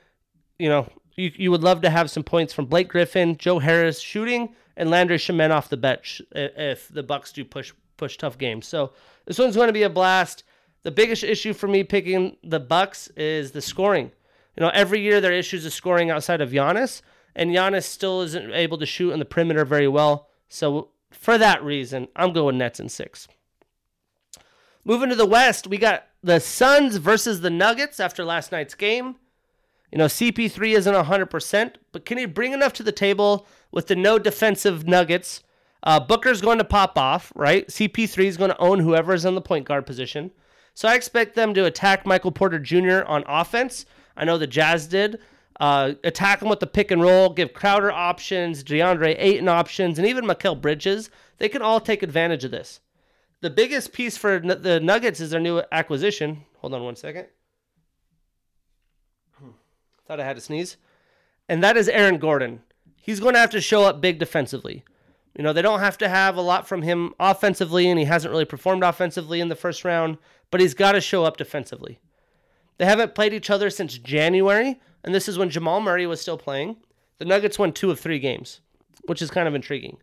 [0.58, 4.00] you know, you, you would love to have some points from Blake Griffin, Joe Harris
[4.00, 8.66] shooting, and Landry Shamet off the bench if the Bucks do push push tough games.
[8.66, 8.92] So
[9.24, 10.44] this one's going to be a blast.
[10.82, 14.12] The biggest issue for me picking the Bucks is the scoring.
[14.56, 17.00] You know, every year there are issues of scoring outside of Giannis,
[17.34, 20.28] and Giannis still isn't able to shoot in the perimeter very well.
[20.48, 23.28] So for that reason, I'm going Nets in six.
[24.84, 29.14] Moving to the West, we got the Suns versus the Nuggets after last night's game.
[29.92, 33.94] You know, CP3 isn't 100%, but can he bring enough to the table with the
[33.94, 35.44] no defensive nuggets?
[35.84, 37.68] Uh, Booker's going to pop off, right?
[37.68, 40.32] CP3 is going to own whoever's in the point guard position.
[40.74, 43.04] So I expect them to attack Michael Porter Jr.
[43.06, 43.86] on offense.
[44.16, 45.20] I know the Jazz did.
[45.60, 50.08] Uh, attack them with the pick and roll, give Crowder options, DeAndre Ayton options, and
[50.08, 51.08] even Mikal Bridges.
[51.38, 52.80] They can all take advantage of this.
[53.46, 56.42] The biggest piece for the Nuggets is their new acquisition.
[56.58, 57.28] Hold on one second.
[60.04, 60.76] Thought I had to sneeze.
[61.48, 62.62] And that is Aaron Gordon.
[63.00, 64.82] He's going to have to show up big defensively.
[65.38, 68.32] You know, they don't have to have a lot from him offensively, and he hasn't
[68.32, 70.18] really performed offensively in the first round,
[70.50, 72.00] but he's got to show up defensively.
[72.78, 76.36] They haven't played each other since January, and this is when Jamal Murray was still
[76.36, 76.78] playing.
[77.18, 78.60] The Nuggets won two of three games,
[79.04, 79.98] which is kind of intriguing.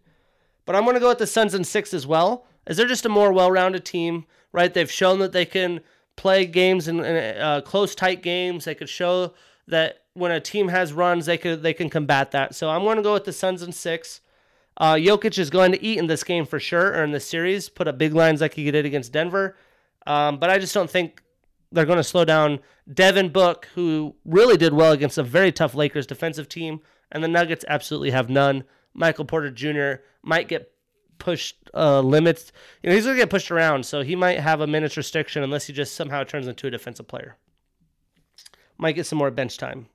[0.66, 3.06] But I'm going to go with the Suns in six as well, as they're just
[3.06, 4.74] a more well rounded team, right?
[4.74, 5.82] They've shown that they can
[6.16, 8.66] play games in uh, close, tight games.
[8.66, 9.34] They could show
[9.68, 12.56] that when a team has runs, they could they can combat that.
[12.56, 14.22] So I'm going to go with the Suns and six.
[14.78, 17.70] Uh, Jokic is going to eat in this game for sure, or in this series.
[17.70, 19.56] Put up big lines like he did against Denver.
[20.08, 21.22] Um, but I just don't think
[21.72, 22.60] they're going to slow down
[22.92, 26.82] Devin Book, who really did well against a very tough Lakers defensive team.
[27.12, 28.64] And the Nuggets absolutely have none.
[28.94, 30.04] Michael Porter Jr.
[30.24, 30.73] might get
[31.18, 32.52] pushed uh, limits.
[32.82, 35.44] You know, he's going to get pushed around, so he might have a minutes restriction
[35.44, 37.38] unless he just somehow turns into a defensive player.
[38.78, 39.88] Might get some more bench time.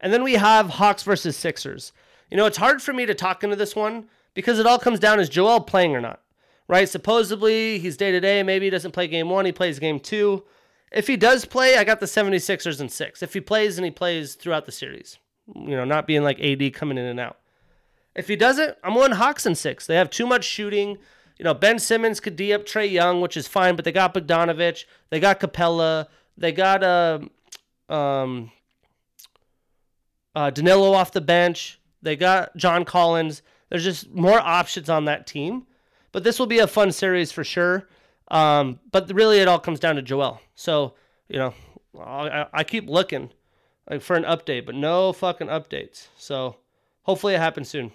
[0.00, 1.92] And then we have Hawks versus Sixers.
[2.30, 4.98] You know, it's hard for me to talk into this one because it all comes
[4.98, 6.20] down is Joel playing or not,
[6.68, 6.88] right?
[6.88, 8.42] Supposedly he's day to day.
[8.42, 10.44] Maybe he doesn't play game one, he plays game two.
[10.92, 13.22] If he does play, I got the 76ers in six.
[13.22, 15.18] If he plays and he plays throughout the series,
[15.54, 17.38] you know, not being like AD coming in and out.
[18.14, 19.86] If he doesn't, I'm going Hawks in six.
[19.86, 20.98] They have too much shooting.
[21.38, 24.14] You know, Ben Simmons could D up Trae Young, which is fine, but they got
[24.14, 26.06] Bogdanovich, they got Capela.
[26.38, 27.18] they got uh,
[27.88, 28.52] um,
[30.34, 31.80] uh, Danilo off the bench.
[32.02, 33.42] They got John Collins.
[33.70, 35.66] There's just more options on that team.
[36.12, 37.88] But this will be a fun series for sure.
[38.28, 40.40] Um, but really, it all comes down to Joel.
[40.54, 40.94] So,
[41.28, 41.54] you know,
[42.00, 43.30] I, I keep looking
[43.90, 46.08] like for an update, but no fucking updates.
[46.16, 46.56] So
[47.02, 47.92] hopefully it happens soon.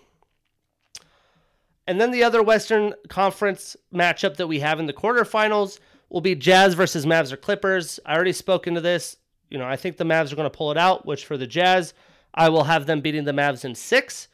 [1.90, 5.80] And then the other Western Conference matchup that we have in the quarterfinals
[6.10, 8.00] will be Jazz versus Mavs or Clippers.
[8.06, 9.18] I already spoke into this.
[9.50, 11.48] You know, I think the Mavs are going to pull it out, which for the
[11.48, 11.96] Jazz,
[12.36, 14.28] I will have them beating the Mavs in six.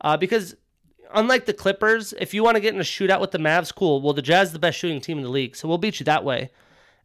[0.00, 0.56] Uh, because
[1.14, 4.00] unlike the Clippers, if you want to get in a shootout with the Mavs, cool.
[4.00, 6.04] Well, the Jazz is the best shooting team in the league, so we'll beat you
[6.04, 6.52] that way.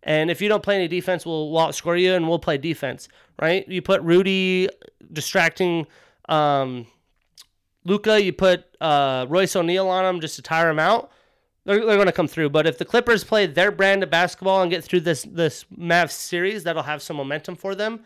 [0.04, 3.10] And if you don't play any defense, we'll, we'll outscore you and we'll play defense,
[3.42, 3.68] right?
[3.68, 4.70] You put Rudy
[5.12, 5.88] distracting
[6.30, 6.88] um,
[7.86, 11.12] Luka, you put uh, Royce O'Neale on them just to tire them out.
[11.66, 12.50] They're, they're going to come through.
[12.50, 16.12] But if the Clippers play their brand of basketball and get through this this Mavs
[16.12, 18.02] series, that'll have some momentum for them.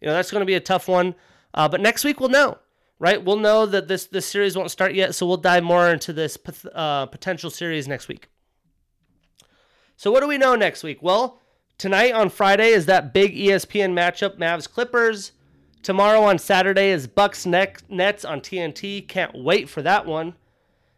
[0.00, 1.14] You know, that's going to be a tough one.
[1.54, 2.58] Uh, but next week we'll know,
[2.98, 3.22] right?
[3.22, 6.38] We'll know that this this series won't start yet, so we'll dive more into this
[6.74, 8.28] uh, potential series next week.
[9.96, 11.02] So what do we know next week?
[11.02, 11.40] Well,
[11.76, 15.32] tonight on Friday is that big ESPN matchup, Mavs Clippers.
[15.82, 19.06] Tomorrow on Saturday is Bucks Nets on TNT.
[19.06, 20.34] Can't wait for that one.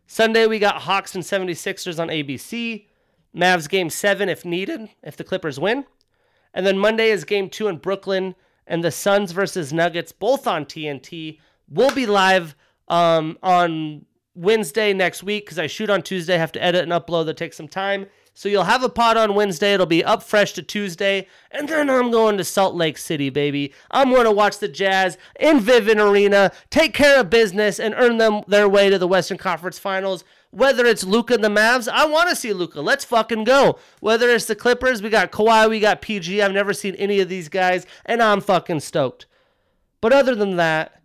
[0.07, 2.87] Sunday we got Hawks and 76ers on ABC.
[3.35, 5.85] Mavs game 7 if needed, if the Clippers win.
[6.53, 8.35] And then Monday is game 2 in Brooklyn
[8.67, 11.39] and the Suns versus Nuggets, both on TNT.
[11.69, 12.57] We'll be live
[12.89, 17.27] um, on Wednesday next week because I shoot on Tuesday, have to edit and upload.
[17.27, 18.07] That takes some time.
[18.41, 19.75] So you'll have a pod on Wednesday.
[19.75, 21.27] It'll be up fresh to Tuesday.
[21.51, 23.75] And then I'm going to Salt Lake City, baby.
[23.91, 28.17] I'm going to watch the Jazz in Vivint Arena, take care of business, and earn
[28.17, 30.25] them their way to the Western Conference Finals.
[30.53, 32.81] Whether it's Luka and the Mavs, I want to see Luka.
[32.81, 33.79] Let's fucking go.
[34.01, 36.41] Whether it's the Clippers, we got Kawhi, we got PG.
[36.41, 39.27] I've never seen any of these guys, and I'm fucking stoked.
[40.01, 41.03] But other than that,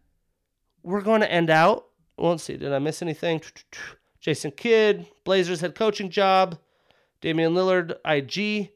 [0.84, 1.88] we're going to end out.
[2.18, 3.42] Let's see, did I miss anything?
[4.22, 6.60] Jason Kidd, Blazers head coaching job.
[7.22, 8.72] Damian Lillard, IG.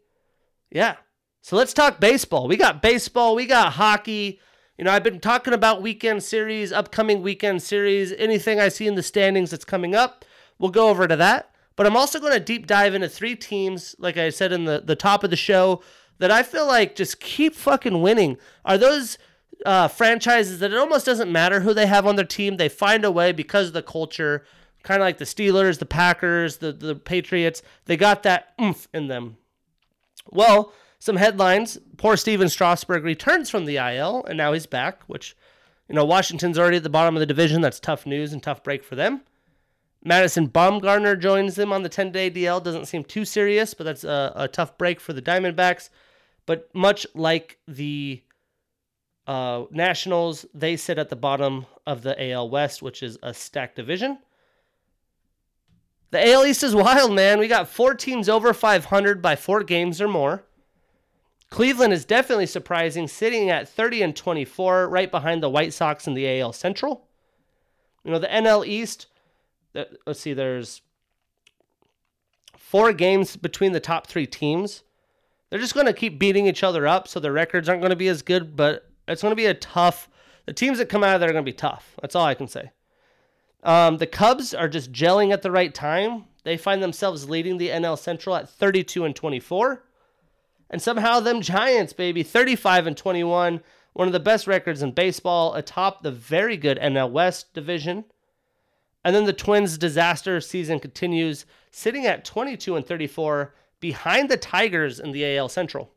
[0.71, 0.95] Yeah.
[1.41, 2.47] So let's talk baseball.
[2.47, 4.39] We got baseball, we got hockey.
[4.77, 8.95] You know, I've been talking about weekend series, upcoming weekend series, anything I see in
[8.95, 10.23] the standings that's coming up.
[10.57, 11.51] We'll go over to that.
[11.75, 14.81] But I'm also going to deep dive into three teams, like I said in the,
[14.83, 15.81] the top of the show,
[16.17, 18.37] that I feel like just keep fucking winning.
[18.65, 19.17] Are those
[19.65, 22.57] uh, franchises that it almost doesn't matter who they have on their team?
[22.57, 24.43] They find a way because of the culture,
[24.83, 27.61] kind of like the Steelers, the Packers, the, the Patriots.
[27.85, 29.37] They got that oomph in them.
[30.31, 31.77] Well, some headlines.
[31.97, 35.35] Poor Stephen Strasburg returns from the IL, and now he's back, which,
[35.87, 37.61] you know, Washington's already at the bottom of the division.
[37.61, 39.21] That's tough news and tough break for them.
[40.03, 42.63] Madison Bumgarner joins them on the 10 day DL.
[42.63, 45.89] Doesn't seem too serious, but that's a, a, tough break for the Diamondbacks.
[46.45, 48.23] But much like the
[49.27, 53.75] uh, Nationals, they sit at the bottom of the AL West, which is a stacked
[53.75, 54.19] division.
[56.11, 57.39] The AL East is wild, man.
[57.39, 60.43] We got four teams over 500 by four games or more.
[61.49, 66.13] Cleveland is definitely surprising, sitting at 30 and 24, right behind the White Sox in
[66.13, 67.07] the AL Central.
[68.03, 69.07] You know, the NL East,
[69.73, 70.81] let's see, there's
[72.57, 74.83] four games between the top three teams.
[75.49, 77.95] They're just going to keep beating each other up, so their records aren't going to
[77.95, 80.07] be as good, but it's going to be a tough.
[80.45, 81.95] The teams that come out of there are going to be tough.
[82.01, 82.71] That's all I can say.
[83.63, 86.25] Um, the Cubs are just gelling at the right time.
[86.43, 89.83] They find themselves leading the NL Central at 32 and 24.
[90.69, 93.61] And somehow them Giants, baby, 35 and 21,
[93.93, 98.05] one of the best records in baseball, atop the very good NL West division.
[99.03, 104.99] And then the Twins' disaster season continues, sitting at 22 and 34, behind the Tigers
[104.99, 105.91] in the AL Central.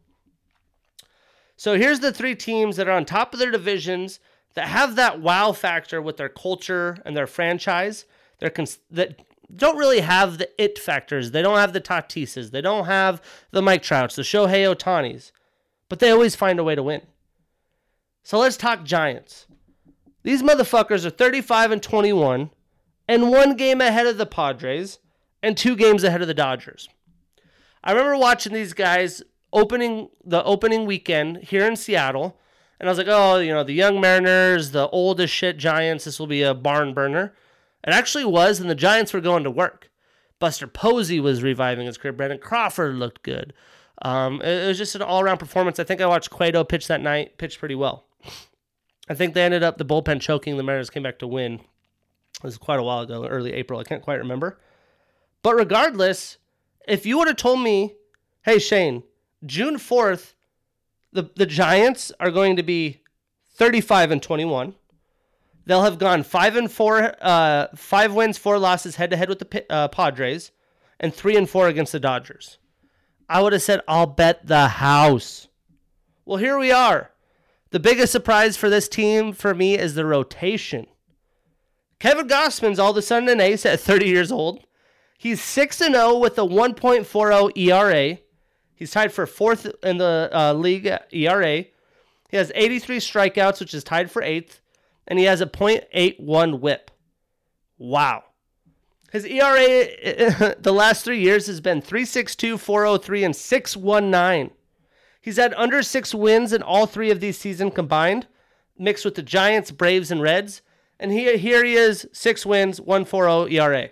[1.57, 4.21] So here's the three teams that are on top of their divisions
[4.55, 8.05] that have that wow factor with their culture and their franchise.
[8.39, 9.21] They're cons- that
[9.55, 11.31] don't really have the it factors.
[11.31, 12.51] They don't have the Tatises.
[12.51, 15.33] They don't have the Mike Trouts, the Shohei Ohtanis,
[15.89, 17.03] but they always find a way to win.
[18.23, 19.47] So let's talk Giants.
[20.23, 22.51] These motherfuckers are 35 and 21
[23.09, 24.99] and one game ahead of the Padres
[25.43, 26.89] and two games ahead of the Dodgers.
[27.83, 29.23] I remember watching these guys
[29.53, 32.39] opening the opening weekend here in Seattle,
[32.83, 36.19] and I was like, oh, you know, the young Mariners, the oldest shit Giants, this
[36.19, 37.33] will be a barn burner.
[37.87, 39.89] It actually was, and the Giants were going to work.
[40.41, 42.13] Buster Posey was reviving his career.
[42.13, 43.53] Brandon Crawford looked good.
[44.03, 45.79] Um, it, was just an all around performance.
[45.79, 48.05] I think I watched Cueto pitch that night, pitched pretty well.
[49.09, 50.57] I think they ended up the bullpen choking.
[50.57, 51.55] The Mariners came back to win.
[51.55, 53.79] It was quite a while ago, early April.
[53.79, 54.59] I can't quite remember.
[55.45, 56.39] But regardless,
[56.89, 57.95] if you would have told me,
[58.45, 59.05] hey, Shane,
[59.47, 60.33] June 4th,
[61.13, 63.03] the, the Giants are going to be
[63.55, 64.75] 35 and 21.
[65.65, 69.39] They'll have gone five and four, uh, five wins, four losses head to head with
[69.39, 70.51] the uh, Padres,
[70.99, 72.59] and three and four against the Dodgers.
[73.29, 75.49] I would have said, I'll bet the house.
[76.25, 77.11] Well, here we are.
[77.71, 80.87] The biggest surprise for this team for me is the rotation.
[81.99, 84.67] Kevin Gausman's all of a sudden an ace at 30 years old.
[85.17, 88.19] He's 6 0 with a 1.40 ERA.
[88.83, 91.65] He's tied for fourth in the uh, league ERA.
[92.29, 94.61] He has 83 strikeouts, which is tied for eighth
[95.07, 96.91] and he has a .81 whip.
[97.79, 98.25] Wow.
[99.13, 104.57] His ERA the last three years has been 362, 403, and 619.
[105.21, 108.27] He's had under six wins in all three of these seasons combined,
[108.77, 110.63] mixed with the Giants, Braves, and Reds.
[110.99, 113.91] And he, here he is, six wins, 140 ERA.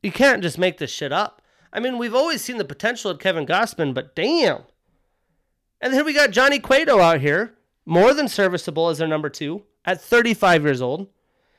[0.00, 1.42] You can't just make this shit up.
[1.72, 4.62] I mean, we've always seen the potential of Kevin Gausman, but damn.
[5.80, 7.54] And then we got Johnny Cueto out here,
[7.84, 11.08] more than serviceable as their number two at 35 years old.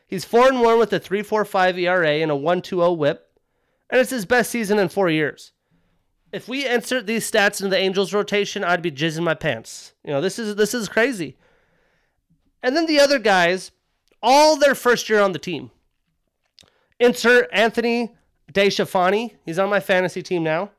[0.07, 3.29] He's 4 and 1 with a 3.45 ERA and a 1.20 whip,
[3.89, 5.51] and it's his best season in 4 years.
[6.31, 9.93] If we insert these stats into the Angels rotation, I'd be jizzing my pants.
[10.03, 11.37] You know, this is this is crazy.
[12.61, 13.71] And then the other guys,
[14.21, 15.71] all their first year on the team.
[16.99, 18.15] Insert Anthony
[18.53, 19.35] DeSclafani.
[19.45, 20.71] He's on my fantasy team now.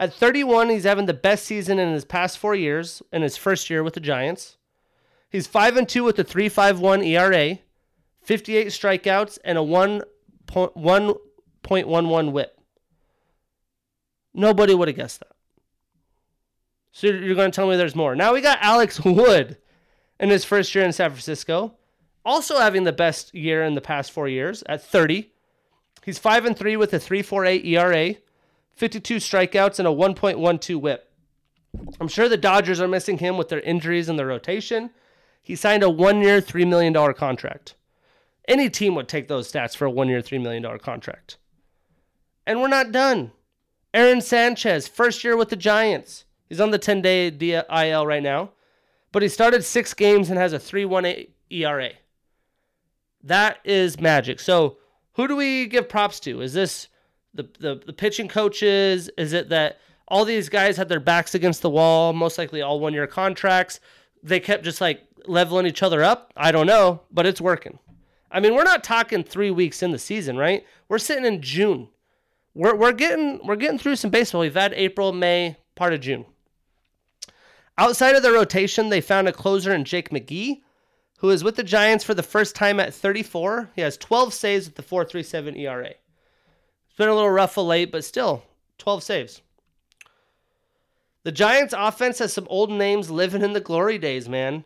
[0.00, 3.68] At 31, he's having the best season in his past four years in his first
[3.68, 4.56] year with the Giants.
[5.28, 7.58] He's 5 and 2 with a 3.51 ERA,
[8.22, 12.58] 58 strikeouts, and a 1.11 whip.
[14.32, 15.32] Nobody would have guessed that.
[16.92, 18.16] So you're going to tell me there's more.
[18.16, 19.58] Now we got Alex Wood
[20.20, 21.74] in his first year in San Francisco,
[22.24, 25.32] also having the best year in the past four years at 30.
[26.08, 28.14] He's 5 and 3 with a 3.48 ERA,
[28.76, 31.12] 52 strikeouts, and a 1.12 whip.
[32.00, 34.88] I'm sure the Dodgers are missing him with their injuries in the rotation.
[35.42, 37.74] He signed a one year, $3 million contract.
[38.48, 41.36] Any team would take those stats for a one year, $3 million contract.
[42.46, 43.32] And we're not done.
[43.92, 46.24] Aaron Sanchez, first year with the Giants.
[46.48, 48.52] He's on the 10 day DIL right now,
[49.12, 51.90] but he started six games and has a 3.18 ERA.
[53.22, 54.40] That is magic.
[54.40, 54.78] So,
[55.18, 56.40] who do we give props to?
[56.40, 56.88] Is this
[57.34, 59.10] the, the, the pitching coaches?
[59.18, 62.78] Is it that all these guys had their backs against the wall, most likely all
[62.78, 63.80] one year contracts?
[64.22, 66.32] They kept just like leveling each other up?
[66.36, 67.80] I don't know, but it's working.
[68.30, 70.64] I mean, we're not talking three weeks in the season, right?
[70.88, 71.88] We're sitting in June.
[72.54, 74.42] We're, we're getting we're getting through some baseball.
[74.42, 76.26] We've had April, May, part of June.
[77.76, 80.62] Outside of the rotation, they found a closer in Jake McGee,
[81.18, 83.70] who is with the Giants for the first time at 34.
[83.74, 85.88] He has 12 saves with the 4.37 ERA.
[85.88, 88.44] It's been a little rough of late, but still
[88.78, 89.42] 12 saves.
[91.24, 94.64] The Giants' offense has some old names living in the glory days, man.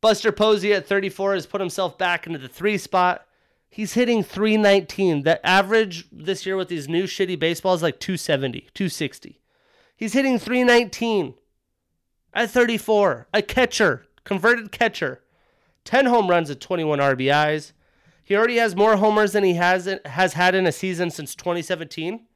[0.00, 3.26] Buster Posey at 34 has put himself back into the three spot.
[3.68, 5.22] He's hitting 319.
[5.22, 9.40] The average this year with these new shitty baseballs is like 270, 260.
[9.96, 11.34] He's hitting 319.
[12.32, 15.22] at 34, a catcher, converted catcher,
[15.84, 17.72] 10 home runs at 21 RBIs.
[18.24, 22.26] He already has more homers than he has has had in a season since 2017.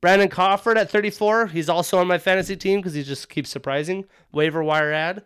[0.00, 4.04] Brandon Crawford at 34, he's also on my fantasy team because he just keeps surprising.
[4.32, 5.24] Waiver wire ad.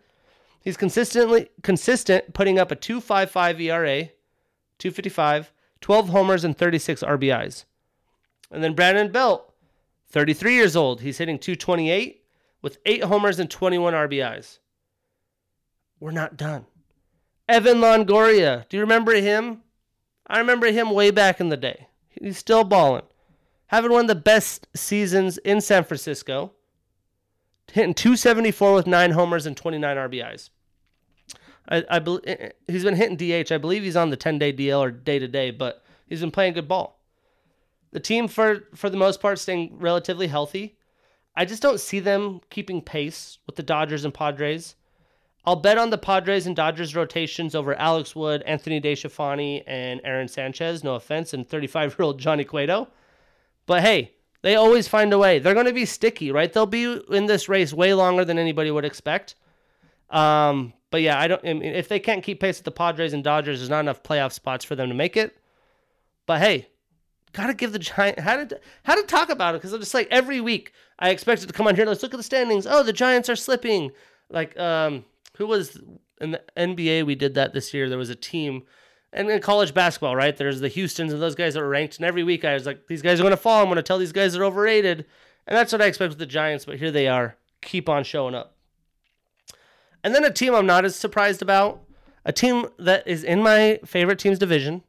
[0.61, 4.09] He's consistently consistent, putting up a 2.55 ERA,
[4.77, 5.51] 255,
[5.81, 7.65] 12 homers and 36 RBIs.
[8.51, 9.53] And then Brandon Belt,
[10.09, 11.01] 33 years old.
[11.01, 12.23] He's hitting 228
[12.61, 14.59] with 8 homers and 21 RBIs.
[15.99, 16.65] We're not done.
[17.51, 19.61] Evan Longoria, do you remember him?
[20.25, 21.87] I remember him way back in the day.
[22.07, 23.03] He's still balling.
[23.67, 26.53] Having one of the best seasons in San Francisco.
[27.69, 30.49] Hitting 274 with 9 homers and 29 RBIs.
[31.67, 33.51] I, I be, eh, eh, he's been hitting DH.
[33.51, 36.31] I believe he's on the 10 day DL or day to day, but he's been
[36.31, 37.01] playing good ball.
[37.91, 40.77] The team, for for the most part, staying relatively healthy.
[41.35, 44.75] I just don't see them keeping pace with the Dodgers and Padres.
[45.45, 50.27] I'll bet on the Padres and Dodgers rotations over Alex Wood, Anthony DeSclafani, and Aaron
[50.27, 50.83] Sanchez.
[50.83, 52.87] No offense, and 35 year old Johnny Cueto.
[53.65, 54.13] But hey,
[54.43, 55.39] they always find a way.
[55.39, 56.51] They're going to be sticky, right?
[56.51, 59.35] They'll be in this race way longer than anybody would expect.
[60.09, 61.41] Um, but yeah, I don't.
[61.45, 64.03] I mean, if they can't keep pace with the Padres and Dodgers, there's not enough
[64.03, 65.37] playoff spots for them to make it.
[66.25, 66.67] But hey,
[67.33, 70.07] gotta give the Giant how to how to talk about it because I'm just like
[70.11, 71.85] every week I expected to come on here.
[71.85, 72.67] Let's look at the standings.
[72.67, 73.91] Oh, the Giants are slipping.
[74.29, 75.05] Like um,
[75.37, 75.79] who was
[76.19, 77.05] in the NBA?
[77.05, 77.89] We did that this year.
[77.89, 78.63] There was a team.
[79.13, 80.35] And in college basketball, right?
[80.35, 81.97] There's the Houston's and those guys that were ranked.
[81.97, 83.61] And every week I was like, these guys are going to fall.
[83.61, 85.05] I'm going to tell these guys they're overrated.
[85.47, 86.65] And that's what I expect with the Giants.
[86.65, 87.35] But here they are.
[87.61, 88.55] Keep on showing up.
[90.03, 91.81] And then a team I'm not as surprised about,
[92.25, 94.83] a team that is in my favorite team's division.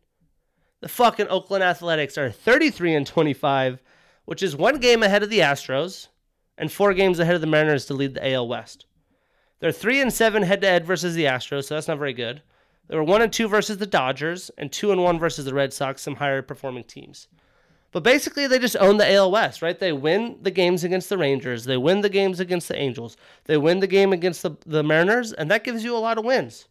[0.81, 3.82] The fucking Oakland Athletics are 33 and 25,
[4.24, 6.09] which is one game ahead of the Astros
[6.59, 8.86] and four games ahead of the Mariners to lead the AL West.
[9.62, 12.43] They're 3 and 7 head to head versus the Astros, so that's not very good.
[12.89, 15.72] They were 1 and 2 versus the Dodgers and 2 and 1 versus the Red
[15.72, 17.28] Sox, some higher performing teams.
[17.93, 19.78] But basically, they just own the AL West, right?
[19.78, 21.62] They win the games against the Rangers.
[21.64, 23.16] They win the games against the Angels.
[23.44, 26.24] They win the game against the, the Mariners, and that gives you a lot of
[26.24, 26.66] wins.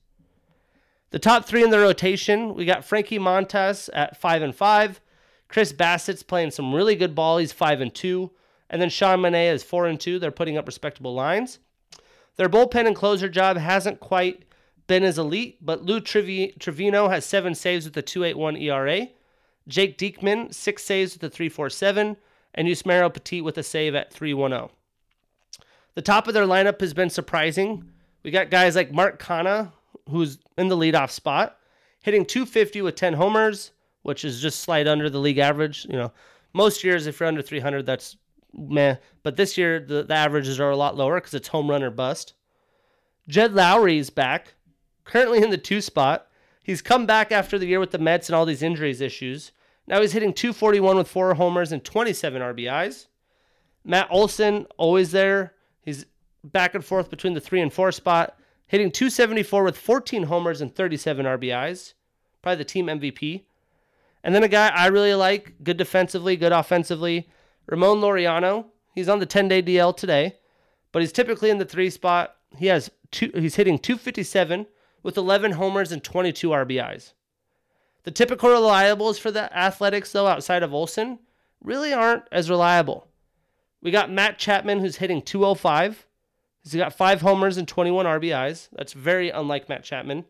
[1.12, 5.00] The top three in the rotation, we got Frankie Montas at five and five.
[5.48, 7.38] Chris Bassitt's playing some really good ball.
[7.38, 8.32] He's five and two.
[8.70, 10.20] And then Sean Manaea is four and two.
[10.20, 11.60] They're putting up respectable lines.
[12.38, 14.44] Their bullpen and closer job hasn't quite
[14.88, 19.08] been as elite, but Lou Trivino has seven saves with a 2.81 ERA.
[19.68, 22.18] Jake Diekman, six saves with a 347,
[22.56, 24.76] and Yusmeiro Petit with a save at 310.
[25.94, 27.92] The top of their lineup has been surprising.
[28.24, 29.72] We got guys like Mark Canha,
[30.10, 31.58] who's in the leadoff spot,
[32.02, 33.72] hitting 250 with 10 homers,
[34.04, 35.86] which is just slight under the league average.
[35.86, 36.12] You know,
[36.54, 38.18] most years, if you're under 300, that's
[38.54, 38.98] meh.
[39.24, 41.90] But this year, the, the averages are a lot lower because it's home run or
[41.90, 42.34] bust.
[43.28, 44.56] Jed Lowrie is back,
[45.04, 46.28] currently in the two spot.
[46.64, 49.52] He's come back after the year with the Mets and all these injuries issues.
[49.88, 53.08] Now he's hitting 241 with four homers and 27 RBIs.
[53.84, 55.54] Matt Olson, always there.
[55.82, 56.06] He's
[56.44, 58.38] back and forth between the three and four spot,
[58.68, 61.94] hitting 274 with 14 homers and 37 RBIs.
[62.42, 63.44] Probably the team MVP.
[64.24, 67.28] And then a guy I really like, good defensively, good offensively,
[67.68, 68.66] Ramon Laureano.
[68.94, 70.38] He's on the 10 day DL today,
[70.92, 72.36] but he's typically in the three spot.
[72.58, 74.66] He has two, he's hitting 257
[75.04, 77.14] with 11 homers and 22 RBIs.
[78.04, 81.20] The typical reliables for the Athletics, though, outside of Olson,
[81.64, 83.08] really aren't as reliable.
[83.82, 86.08] We got Matt Chapman, who's hitting 205.
[86.64, 88.70] He's got five homers and 21 RBIs.
[88.74, 90.26] That's very unlike Matt Chapman.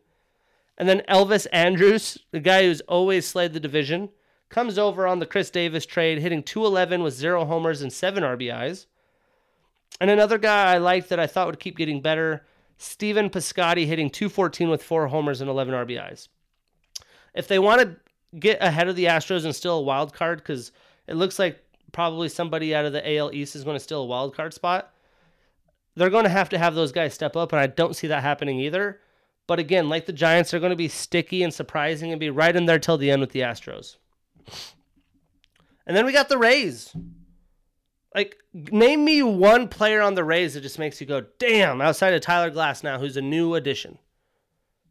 [0.78, 4.10] And then Elvis Andrus, the guy who's always slayed the division,
[4.52, 8.86] comes over on the Khris Davis trade, hitting 211 with zero homers and seven RBIs.
[10.00, 12.46] And another guy I liked that I thought would keep getting better
[12.82, 16.30] Stephen Piscotty hitting 214 with four homers and 11 RBIs.
[17.36, 17.96] If they want to
[18.40, 20.72] get ahead of the Astros and still a wild card, because
[21.08, 24.06] it looks like probably somebody out of the AL East is going to steal a
[24.08, 24.96] wild card spot,
[25.96, 28.24] they're going to have to have those guys step up, and I don't see that
[28.24, 29.00] happening either.
[29.46, 32.56] But again, like the Giants, they're going to be sticky and surprising and be right
[32.56, 33.98] in there till the end with the Astros.
[35.86, 36.96] And then we got the Rays.
[38.14, 42.14] Like, name me one player on the Rays that just makes you go, damn, outside
[42.14, 43.98] of Tyler Glasnow, who's a new addition.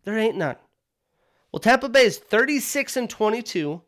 [0.05, 0.57] There ain't none.
[1.53, 3.83] Well, Tampa Bay is 36 and 22,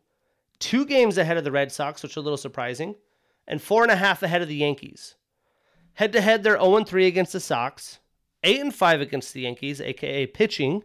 [0.59, 2.95] two games ahead of the Red Sox, which is a little surprising,
[3.47, 5.15] and four and a half ahead of the Yankees.
[5.95, 7.99] Head to head, they're 0 3 against the Sox,
[8.43, 10.83] 8 and 5 against the Yankees, aka pitching,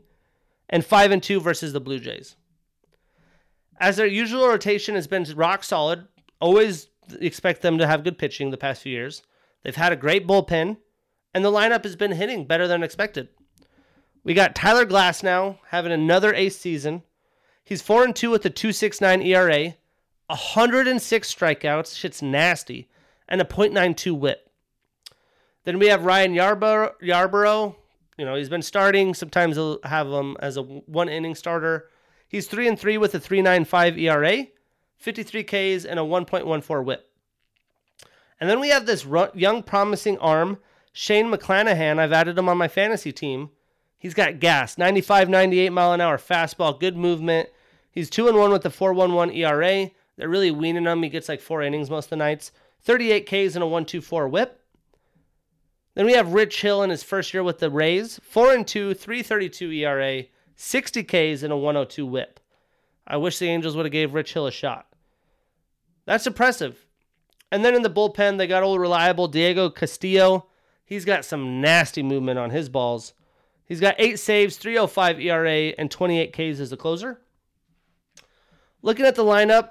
[0.69, 2.37] and 5 and 2 versus the Blue Jays.
[3.81, 6.07] As their usual rotation has been rock solid,
[6.41, 6.89] always
[7.21, 9.23] expect them to have good pitching the past few years.
[9.63, 10.79] They've had a great bullpen,
[11.35, 13.29] And the lineup has been hitting better than expected.
[14.25, 17.03] We got Tyler Glasnow having another ace season.
[17.65, 19.75] He's 4 and 2 with a 2.69 ERA,
[20.27, 22.89] 106 strikeouts, shit's nasty,
[23.29, 24.51] and a .92 whip.
[25.65, 27.77] Then we have Ryan Yarbrough, Yarbrough.
[28.17, 29.15] You know, he's been starting.
[29.15, 31.91] Sometimes he'll have him as a one inning starter.
[32.29, 34.47] He's 3 and 3 with a 3.95 ERA,
[34.97, 37.11] 53 Ks, and a 1.14 whip.
[38.41, 40.59] And then we have this young, promising arm,
[40.93, 41.99] Shane McClanahan.
[41.99, 43.51] I've added him on my fantasy team.
[43.99, 47.49] He's got gas, 95, 98 mile an hour fastball, good movement.
[47.91, 49.91] He's 2 and 1 with the 4.11 ERA.
[50.17, 51.03] They're really weaning him.
[51.03, 52.53] He gets like four innings most of the nights.
[52.83, 54.61] 38 Ks and a 1.24 whip.
[55.95, 58.95] Then we have Rich Hill in his first year with the Rays, 4 and 2,
[58.95, 60.25] 332 ERA,
[60.61, 62.41] 60 Ks and a 102 whip.
[63.07, 64.89] I wish the Angels would have gave Rich Hill a shot.
[66.05, 66.85] That's impressive.
[67.53, 70.49] And then in the bullpen, they got old reliable Diego Castillo.
[70.85, 73.15] He's got some nasty movement on his balls.
[73.65, 77.21] He's got eight saves, 305 ERA, and 28 Ks as a closer.
[78.83, 79.71] Looking at the lineup,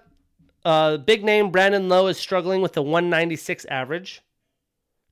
[0.64, 4.22] uh, big name Brandon Lowe is struggling with a 196 average.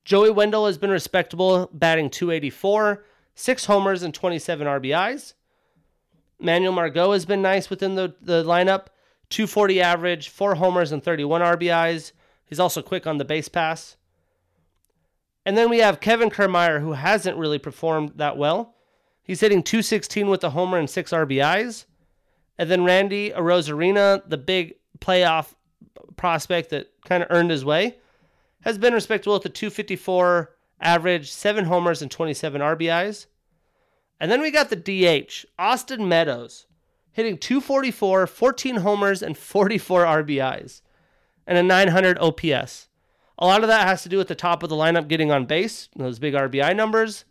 [0.06, 3.04] Joey Wendle has been respectable, batting 284,
[3.34, 5.34] six homers and 27 RBIs.
[6.40, 8.88] Manuel Margot has been nice within the, the lineup,
[9.30, 12.12] 240 average, four homers and 31 RBIs.
[12.46, 13.98] He's also quick on the base pass.
[15.46, 18.76] And then we have Kevin Kiermaier, who hasn't really performed that well.
[19.22, 21.86] He's hitting 216 with a homer and six RBIs.
[22.58, 25.54] And then Randy Arozarena, the big playoff
[26.16, 27.98] prospect that kind of earned his way,
[28.62, 33.28] has been respectable at the 254 average, seven homers and 27 RBIs.
[34.20, 36.68] And then we got the DH, Austin Meadows,
[37.12, 40.82] hitting 244, 14 homers, and 44 RBIs,
[41.46, 42.88] and a 900 OPS.
[43.38, 45.46] A lot of that has to do with the top of the lineup getting on
[45.46, 47.26] base, those big RBI numbers.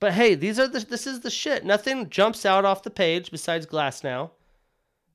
[0.00, 1.64] But hey, these are the, this is the shit.
[1.64, 4.30] Nothing jumps out off the page besides Glasnow.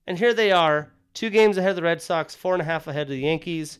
[0.07, 2.87] And here they are, two games ahead of the Red Sox, four and a half
[2.87, 3.79] ahead of the Yankees.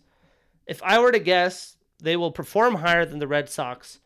[0.68, 4.01] If I were to guess, they will perform higher than the Red Sox.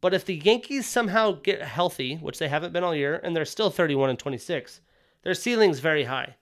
[0.00, 3.44] But if the Yankees somehow get healthy, which they haven't been all year, and they're
[3.44, 4.80] still 31 and 26,
[5.22, 6.36] their ceiling's very high.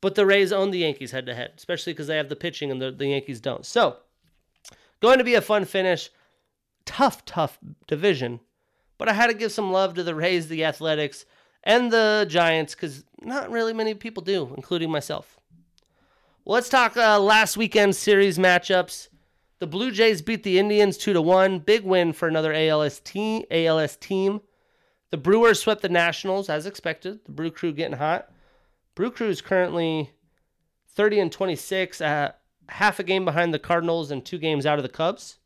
[0.00, 2.70] But the Rays own the Yankees head to head, especially because they have the pitching
[2.70, 3.64] and the, the Yankees don't.
[3.64, 3.98] So,
[5.00, 6.10] going to be a fun finish.
[6.84, 8.40] Tough, tough division
[9.00, 11.24] but I had to give some love to the Rays, the Athletics,
[11.64, 15.40] and the Giants because not really many people do, including myself.
[16.44, 19.08] Well, let's talk uh, last weekend series matchups.
[19.60, 21.58] The Blue Jays beat the Indians 2 to 1.
[21.60, 24.40] Big win for another ALS team, ALS team.
[25.10, 27.20] The Brewers swept the Nationals as expected.
[27.26, 28.32] The Brew Crew getting hot.
[28.94, 30.12] Brew Crew is currently
[30.88, 32.32] 30 and 26, uh,
[32.70, 35.36] half a game behind the Cardinals and two games out of the Cubs.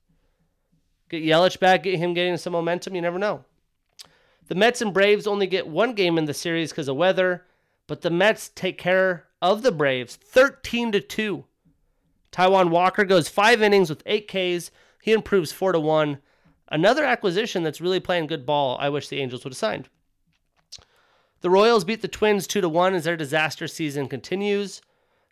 [1.09, 2.95] Get Yelich back, get him getting some momentum.
[2.95, 3.45] You never know.
[4.47, 7.47] The Mets and Braves only get one game in the series because of weather,
[7.89, 11.45] but the Mets take care of the Braves 13 to 2.
[12.35, 14.71] Taijuan Walker goes five innings with eight Ks.
[15.03, 16.19] He improves four to one.
[16.69, 18.77] Another acquisition that's really playing good ball.
[18.81, 19.89] I wish the Angels would have signed.
[21.43, 24.81] The Royals beat the Twins two to one as their disaster season continues.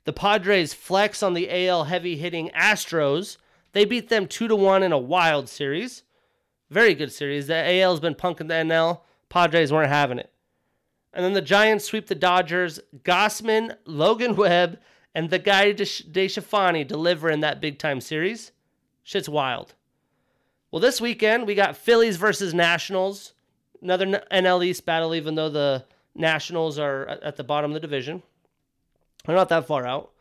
[0.05, 3.39] The Padres flex on the AL heavy hitting Astros
[3.73, 6.03] they beat them 2 to 1 in a wild series.
[6.71, 7.47] Very good series.
[7.47, 9.01] The AL has been punking the NL.
[9.29, 10.31] Padres weren't having it.
[11.13, 12.81] And then the Giants sweep the Dodgers.
[13.03, 14.79] Gausman, Logan Webb,
[15.15, 18.53] and the guy DeSclafani deliver in that big time series.
[19.03, 19.75] Shit's wild.
[20.71, 23.35] Well, this weekend we got Phillies versus Nationals.
[23.83, 25.85] Another NL East battle, even though the
[26.15, 28.23] Nationals are at the bottom of the division.
[29.27, 30.13] They're not that far out.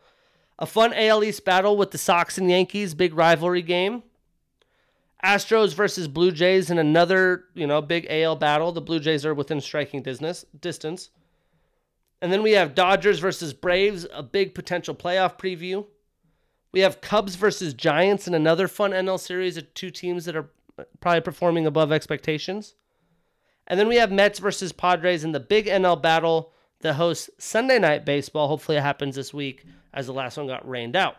[0.58, 4.02] A fun AL East battle with the Sox and Yankees, big rivalry game.
[5.24, 8.72] Astros versus Blue Jays in another, you know, big AL battle.
[8.72, 11.10] The Blue Jays are within striking distance.
[12.22, 15.86] And then we have Dodgers versus Braves, a big potential playoff preview.
[16.72, 20.48] We have Cubs versus Giants in another fun NL series of two teams that are
[21.00, 22.76] probably performing above expectations.
[23.66, 27.80] And then we have Mets versus Padres in the big NL battle that hosts Sunday
[27.80, 28.46] night baseball.
[28.46, 31.16] Hopefully it happens this week as the last one got rained out.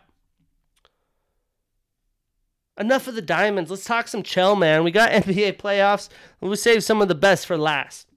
[2.78, 3.70] Enough of the diamonds.
[3.70, 4.82] Let's talk some chill, man.
[4.82, 6.08] We got NBA playoffs.
[6.40, 8.08] We'll save some of the best for last.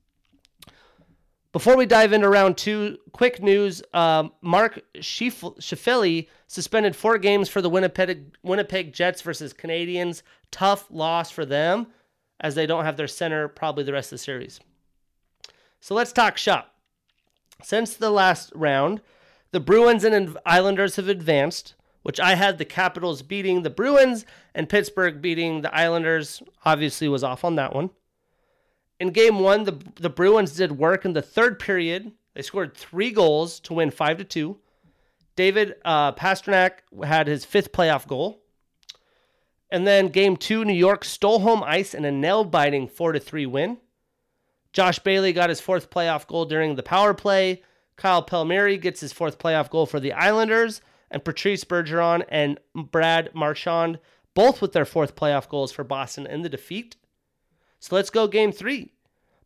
[1.57, 7.63] Before we dive into round two, quick news: um, Mark Scheifele suspended four games for
[7.63, 10.21] the Winnipeg Winnipeg Jets versus Canadiens.
[10.51, 11.87] Tough loss for them,
[12.39, 14.59] as they don't have their center probably the rest of the series.
[15.79, 16.75] So let's talk shop.
[17.63, 19.01] Since the last round,
[19.49, 21.73] the Bruins and Islanders have advanced,
[22.03, 26.43] which I had the Capitals beating the Bruins and Pittsburgh beating the Islanders.
[26.65, 27.89] Obviously, was off on that one.
[28.99, 32.11] In game one, the, the Bruins did work in the third period.
[32.33, 34.57] They scored three goals to win 5 to 2.
[35.35, 38.41] David uh, Pastrnak had his fifth playoff goal.
[39.69, 43.19] And then game two, New York stole home ice in a nail biting 4 to
[43.19, 43.77] 3 win.
[44.73, 47.63] Josh Bailey got his fourth playoff goal during the power play.
[47.95, 53.33] Kyle Palmieri gets his fourth playoff goal for the Islanders and Patrice Bergeron and Brad
[53.33, 53.99] Marchand,
[54.33, 56.95] both with their fourth playoff goals for Boston in the defeat.
[57.79, 58.91] So let's go game three.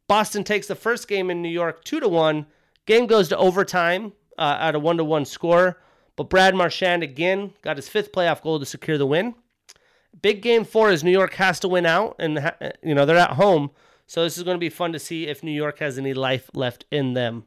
[0.07, 2.45] Boston takes the first game in New York two to one.
[2.85, 5.81] Game goes to overtime uh, at a one to one score,
[6.15, 9.35] but Brad Marchand again got his fifth playoff goal to secure the win.
[10.21, 12.51] Big game four is New York has to win out, and
[12.83, 13.71] you know they're at home,
[14.07, 16.49] so this is going to be fun to see if New York has any life
[16.53, 17.45] left in them.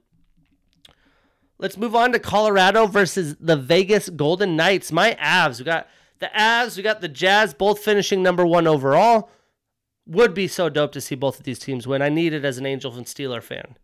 [1.59, 4.91] Let's move on to Colorado versus the Vegas Golden Knights.
[4.91, 5.59] My Avs.
[5.59, 5.89] We got
[6.19, 9.31] the Avs, we got the Jazz, both finishing number one overall.
[10.07, 12.03] Would be so dope to see both of these teams win.
[12.03, 13.77] I need it as an Angels and Steeler fan.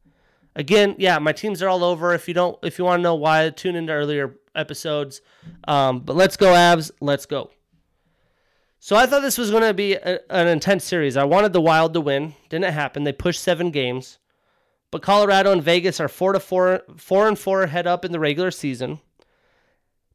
[0.55, 2.13] Again, yeah, my teams are all over.
[2.13, 5.23] If you don't, if you want to know why, tune into earlier episodes.
[5.67, 6.91] Um, but let's go, Avs.
[7.01, 7.51] Let's go.
[8.81, 11.17] So I thought this was going to be a, an intense series.
[11.17, 12.35] I wanted the Wild to win.
[12.49, 13.05] Didn't happen.
[13.05, 14.19] They pushed seven games.
[14.91, 18.19] But Colorado and Vegas are four to four, four and four head up in the
[18.19, 19.01] regular season.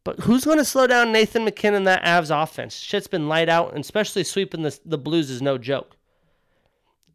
[0.06, 2.78] But who's going to slow down Nathan MacKinnon that Avs offense?
[2.78, 5.98] Shit's been light out, and especially sweeping the, the Blues is no joke.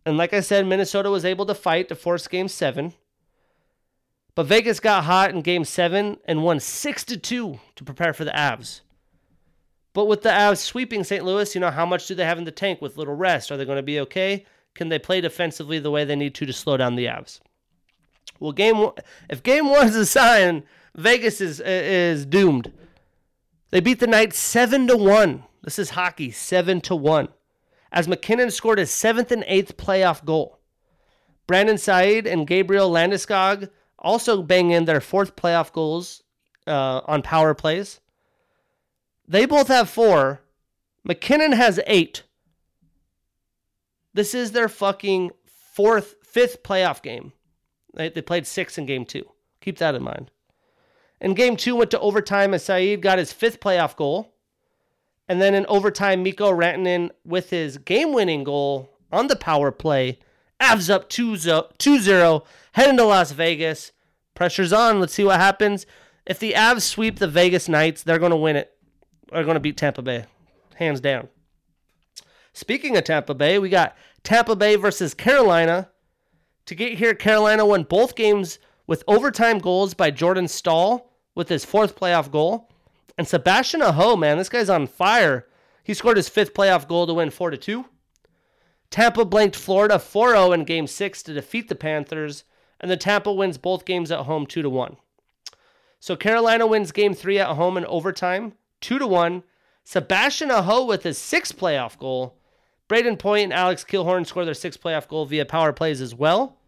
[0.05, 2.95] And like I said, Minnesota was able to fight to force game seven.
[4.35, 8.25] But Vegas got hot in game seven and won 6 to 2 to prepare for
[8.25, 8.81] the Avs.
[9.93, 11.25] But with the Avs sweeping St.
[11.25, 13.53] Louis, you know, how much do they have in the tank with little rest?
[13.53, 14.47] Are they going to be okay?
[14.75, 17.41] Can they play defensively the way they need to to slow down the Avs?
[18.39, 18.95] Well, game one,
[19.29, 20.65] if game one is a sign,
[20.97, 22.73] Vegas is is doomed.
[23.71, 25.45] They beat the Knights seven to one.
[25.63, 27.29] This is hockey, seven to one.
[27.93, 30.59] As MacKinnon scored his seventh and eighth playoff goal.
[31.47, 33.69] Brandon Saad and Gabriel Landeskog
[33.99, 36.23] also bang in their fourth playoff goals
[36.67, 38.01] uh, on power plays.
[39.27, 40.43] They both have four.
[41.05, 42.23] MacKinnon has eight.
[44.15, 45.31] This is their fucking
[45.75, 47.33] fourth, fifth playoff game.
[47.95, 49.25] They, they played six in game two.
[49.61, 50.31] Keep that in mind.
[51.21, 54.35] And game two went to overtime as Saad got his fifth playoff goal.
[55.29, 60.19] And then in overtime, Mikko Rantanen with his game winning goal on the power play.
[60.61, 63.93] Avs up 2 0, heading to Las Vegas.
[64.35, 65.01] Pressure's on.
[65.01, 65.87] Let's see what happens.
[66.27, 68.73] If the Avs sweep the Vegas Knights, they're going to win it.
[69.33, 70.25] They're going to beat Tampa Bay,
[70.77, 71.29] hands down.
[72.53, 75.91] Speaking of Tampa Bay, we got Tampa Bay versus Carolina.
[76.67, 81.10] To get here, Carolina won both games with overtime goals by Jordan Staal
[81.41, 82.69] with his fourth playoff goal.
[83.17, 85.47] And Sebastian Aho, man, this guy's on fire.
[85.83, 87.87] He scored his fifth playoff goal to win 4 to 2.
[88.91, 92.45] Tampa blanked Florida 4 0 in game six to defeat the Panthers,
[92.79, 94.99] and the Tampa wins both games at home 2 to 1.
[95.99, 98.53] So Carolina wins game three at home in overtime
[98.83, 99.43] 2 to 1.
[99.83, 102.37] Sebastian Aho with his sixth playoff goal
[102.87, 106.59] Brayden Point and Alex Killorn score their sixth playoff goal via power plays as well.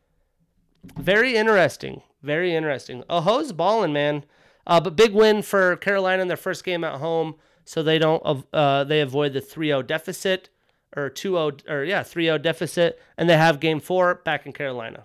[0.97, 2.01] Very interesting.
[2.23, 3.03] Very interesting.
[3.11, 4.25] Aho's balling, man.
[4.67, 7.35] Uh, but big win for Carolina in their first game at home,
[7.65, 10.49] so they don't uh, they avoid the 3-0 deficit
[10.97, 15.05] or 2-0 or yeah 3-0 deficit, and they have game four back in Carolina.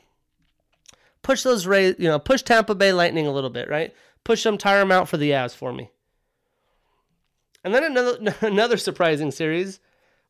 [1.22, 3.94] Push those Rays, you know, push Tampa Bay Lightning a little bit, right?
[4.24, 5.92] Push them, tire them out for the Avs for me.
[7.64, 9.80] And then another another surprising series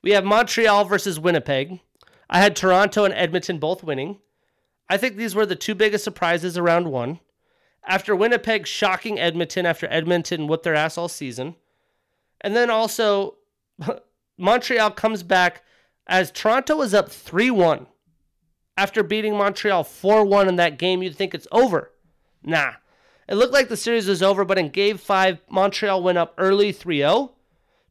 [0.02, 1.80] we have Montreal versus Winnipeg.
[2.30, 4.20] I had Toronto and Edmonton both winning.
[4.90, 7.20] I think these were the two biggest surprises around one.
[7.86, 11.56] After Winnipeg shocking Edmonton after Edmonton whipped their ass all season.
[12.42, 13.36] And then also,
[14.38, 15.64] Montreal comes back
[16.06, 17.88] as Toronto was up 3 1.
[18.78, 21.92] After beating Montreal 4 1 in that game, you'd think it's over.
[22.44, 22.74] Nah.
[23.28, 26.72] It looked like the series was over, but in game five, Montreal went up early
[26.72, 27.34] 3 0.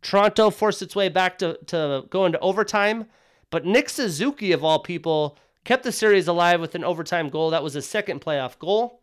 [0.01, 3.07] Toronto forced its way back to, to go into overtime,
[3.51, 7.51] but Nick Suzuki, of all people, kept the series alive with an overtime goal.
[7.51, 9.03] That was his second playoff goal.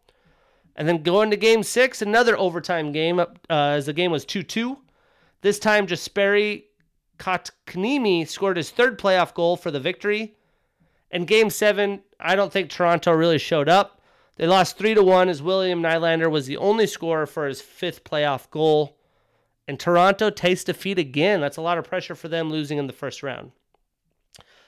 [0.75, 4.43] And then going to game six, another overtime game uh, as the game was 2
[4.43, 4.77] 2.
[5.41, 6.63] This time, Jesperi
[7.19, 10.35] Kotkaniemi scored his third playoff goal for the victory.
[11.11, 14.01] In game seven, I don't think Toronto really showed up.
[14.37, 18.03] They lost 3 to 1 as William Nylander was the only scorer for his fifth
[18.03, 18.97] playoff goal.
[19.67, 21.39] And Toronto tastes defeat again.
[21.39, 23.51] That's a lot of pressure for them losing in the first round.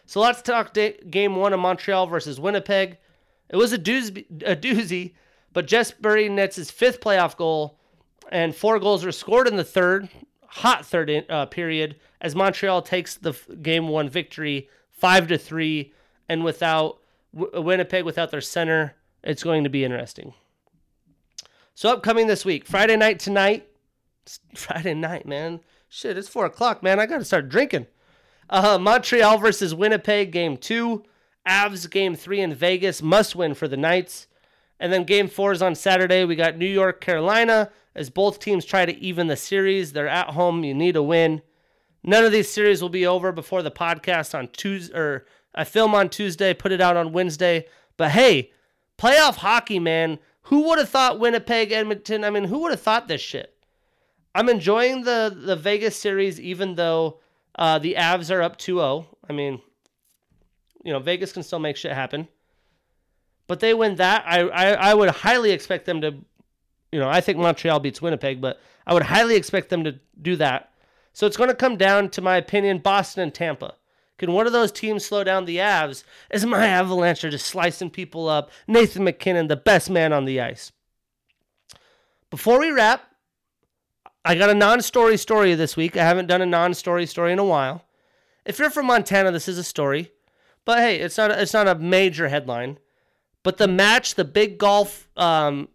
[0.05, 2.97] So let's talk day, game one of Montreal versus Winnipeg.
[3.49, 5.13] It was a doozy, a doozy
[5.55, 7.79] but Jesperi nets his fifth playoff goal,
[8.29, 10.09] and four goals were scored in the third.
[10.47, 15.37] hot third in, uh, period as Montreal takes the f- game one victory five to
[15.37, 15.93] three,
[16.29, 16.99] and without
[17.33, 20.33] w- Winnipeg without their center, it's going to be interesting.
[21.73, 23.67] So upcoming this week, Friday night tonight.
[24.55, 25.61] Friday night, man.
[25.89, 26.99] Shit, it's four o'clock, man.
[26.99, 27.87] I got to start drinking.
[28.49, 31.03] Uh, Montreal versus Winnipeg, game two.
[31.47, 34.27] Avs, game three in Vegas, must win for the Knights.
[34.79, 36.25] And then game four is on Saturday.
[36.25, 39.93] We got New York, Carolina, as both teams try to even the series.
[39.93, 40.63] They're at home.
[40.63, 41.41] You need a win.
[42.03, 45.25] None of these series will be over before the podcast on Tuesday, or
[45.55, 47.65] I film on Tuesday, put it out on Wednesday.
[47.97, 48.51] But hey,
[48.97, 50.19] playoff hockey, man.
[50.43, 52.23] Who would have thought Winnipeg, Edmonton?
[52.23, 53.55] I mean, who would have thought this shit?
[54.35, 57.19] I'm enjoying the the Vegas series, even though
[57.57, 59.07] uh, the Avs are up 2-0.
[59.27, 59.61] I mean,
[60.83, 62.27] you know, Vegas can still make shit happen.
[63.47, 64.23] But they win that.
[64.25, 66.15] I, I, I would highly expect them to,
[66.91, 70.35] you know, I think Montreal beats Winnipeg, but I would highly expect them to do
[70.37, 70.71] that.
[71.13, 73.75] So it's going to come down to my opinion, Boston and Tampa.
[74.17, 76.03] Can one of those teams slow down the Avs?
[76.31, 78.49] As my Avalanche are just slicing people up.
[78.67, 80.71] Nathan MacKinnon, the best man on the ice.
[82.29, 83.03] Before we wrap,
[84.23, 85.95] I got a non-story story this week.
[85.95, 87.85] I haven't done a non-story story in a while.
[88.45, 90.11] If you're from Montana, this is a story.
[90.63, 92.79] But hey, it's not a, it's not a major headline.
[93.45, 95.67] But the match, the big golf um,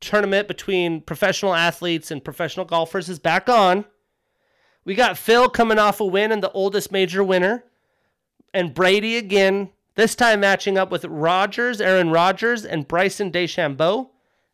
[0.00, 3.84] tournament between professional athletes and professional golfers is back on.
[4.84, 7.64] We got Phil coming off a win and the oldest major winner,
[8.54, 9.70] and Brady again.
[9.96, 14.10] This time matching up with Rodgers, Aaron Rodgers, and Bryson DeChambeau.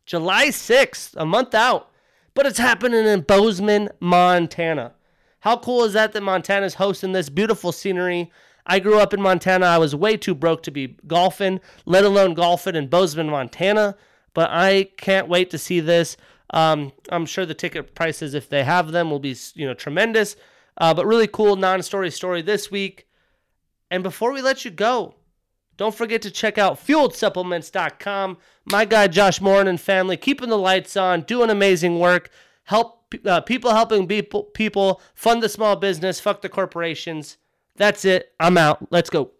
[0.07, 1.91] July 6th, a month out,
[2.33, 4.95] but it's happening in Bozeman, Montana.
[5.41, 8.31] How cool is that that Montana's hosting this beautiful scenery?
[8.65, 9.65] I grew up in Montana.
[9.65, 13.95] I was way too broke to be golfing, let alone golfing in Bozeman, Montana.
[14.33, 16.17] But I can't wait to see this.
[16.49, 20.35] Um, I'm sure the ticket prices, if they have them, will be you know tremendous.
[20.77, 23.07] Uh, but really cool non-story story this week.
[23.89, 25.15] And before we let you go,
[25.77, 28.37] don't forget to check out fueledsupplements.com.
[28.65, 32.29] My guy Josh Morin and family keeping the lights on, doing amazing work.
[32.63, 37.37] Help uh, people helping people people fund the small business, fuck the corporations.
[37.77, 38.33] That's it.
[38.39, 38.87] I'm out.
[38.91, 39.31] Let's go.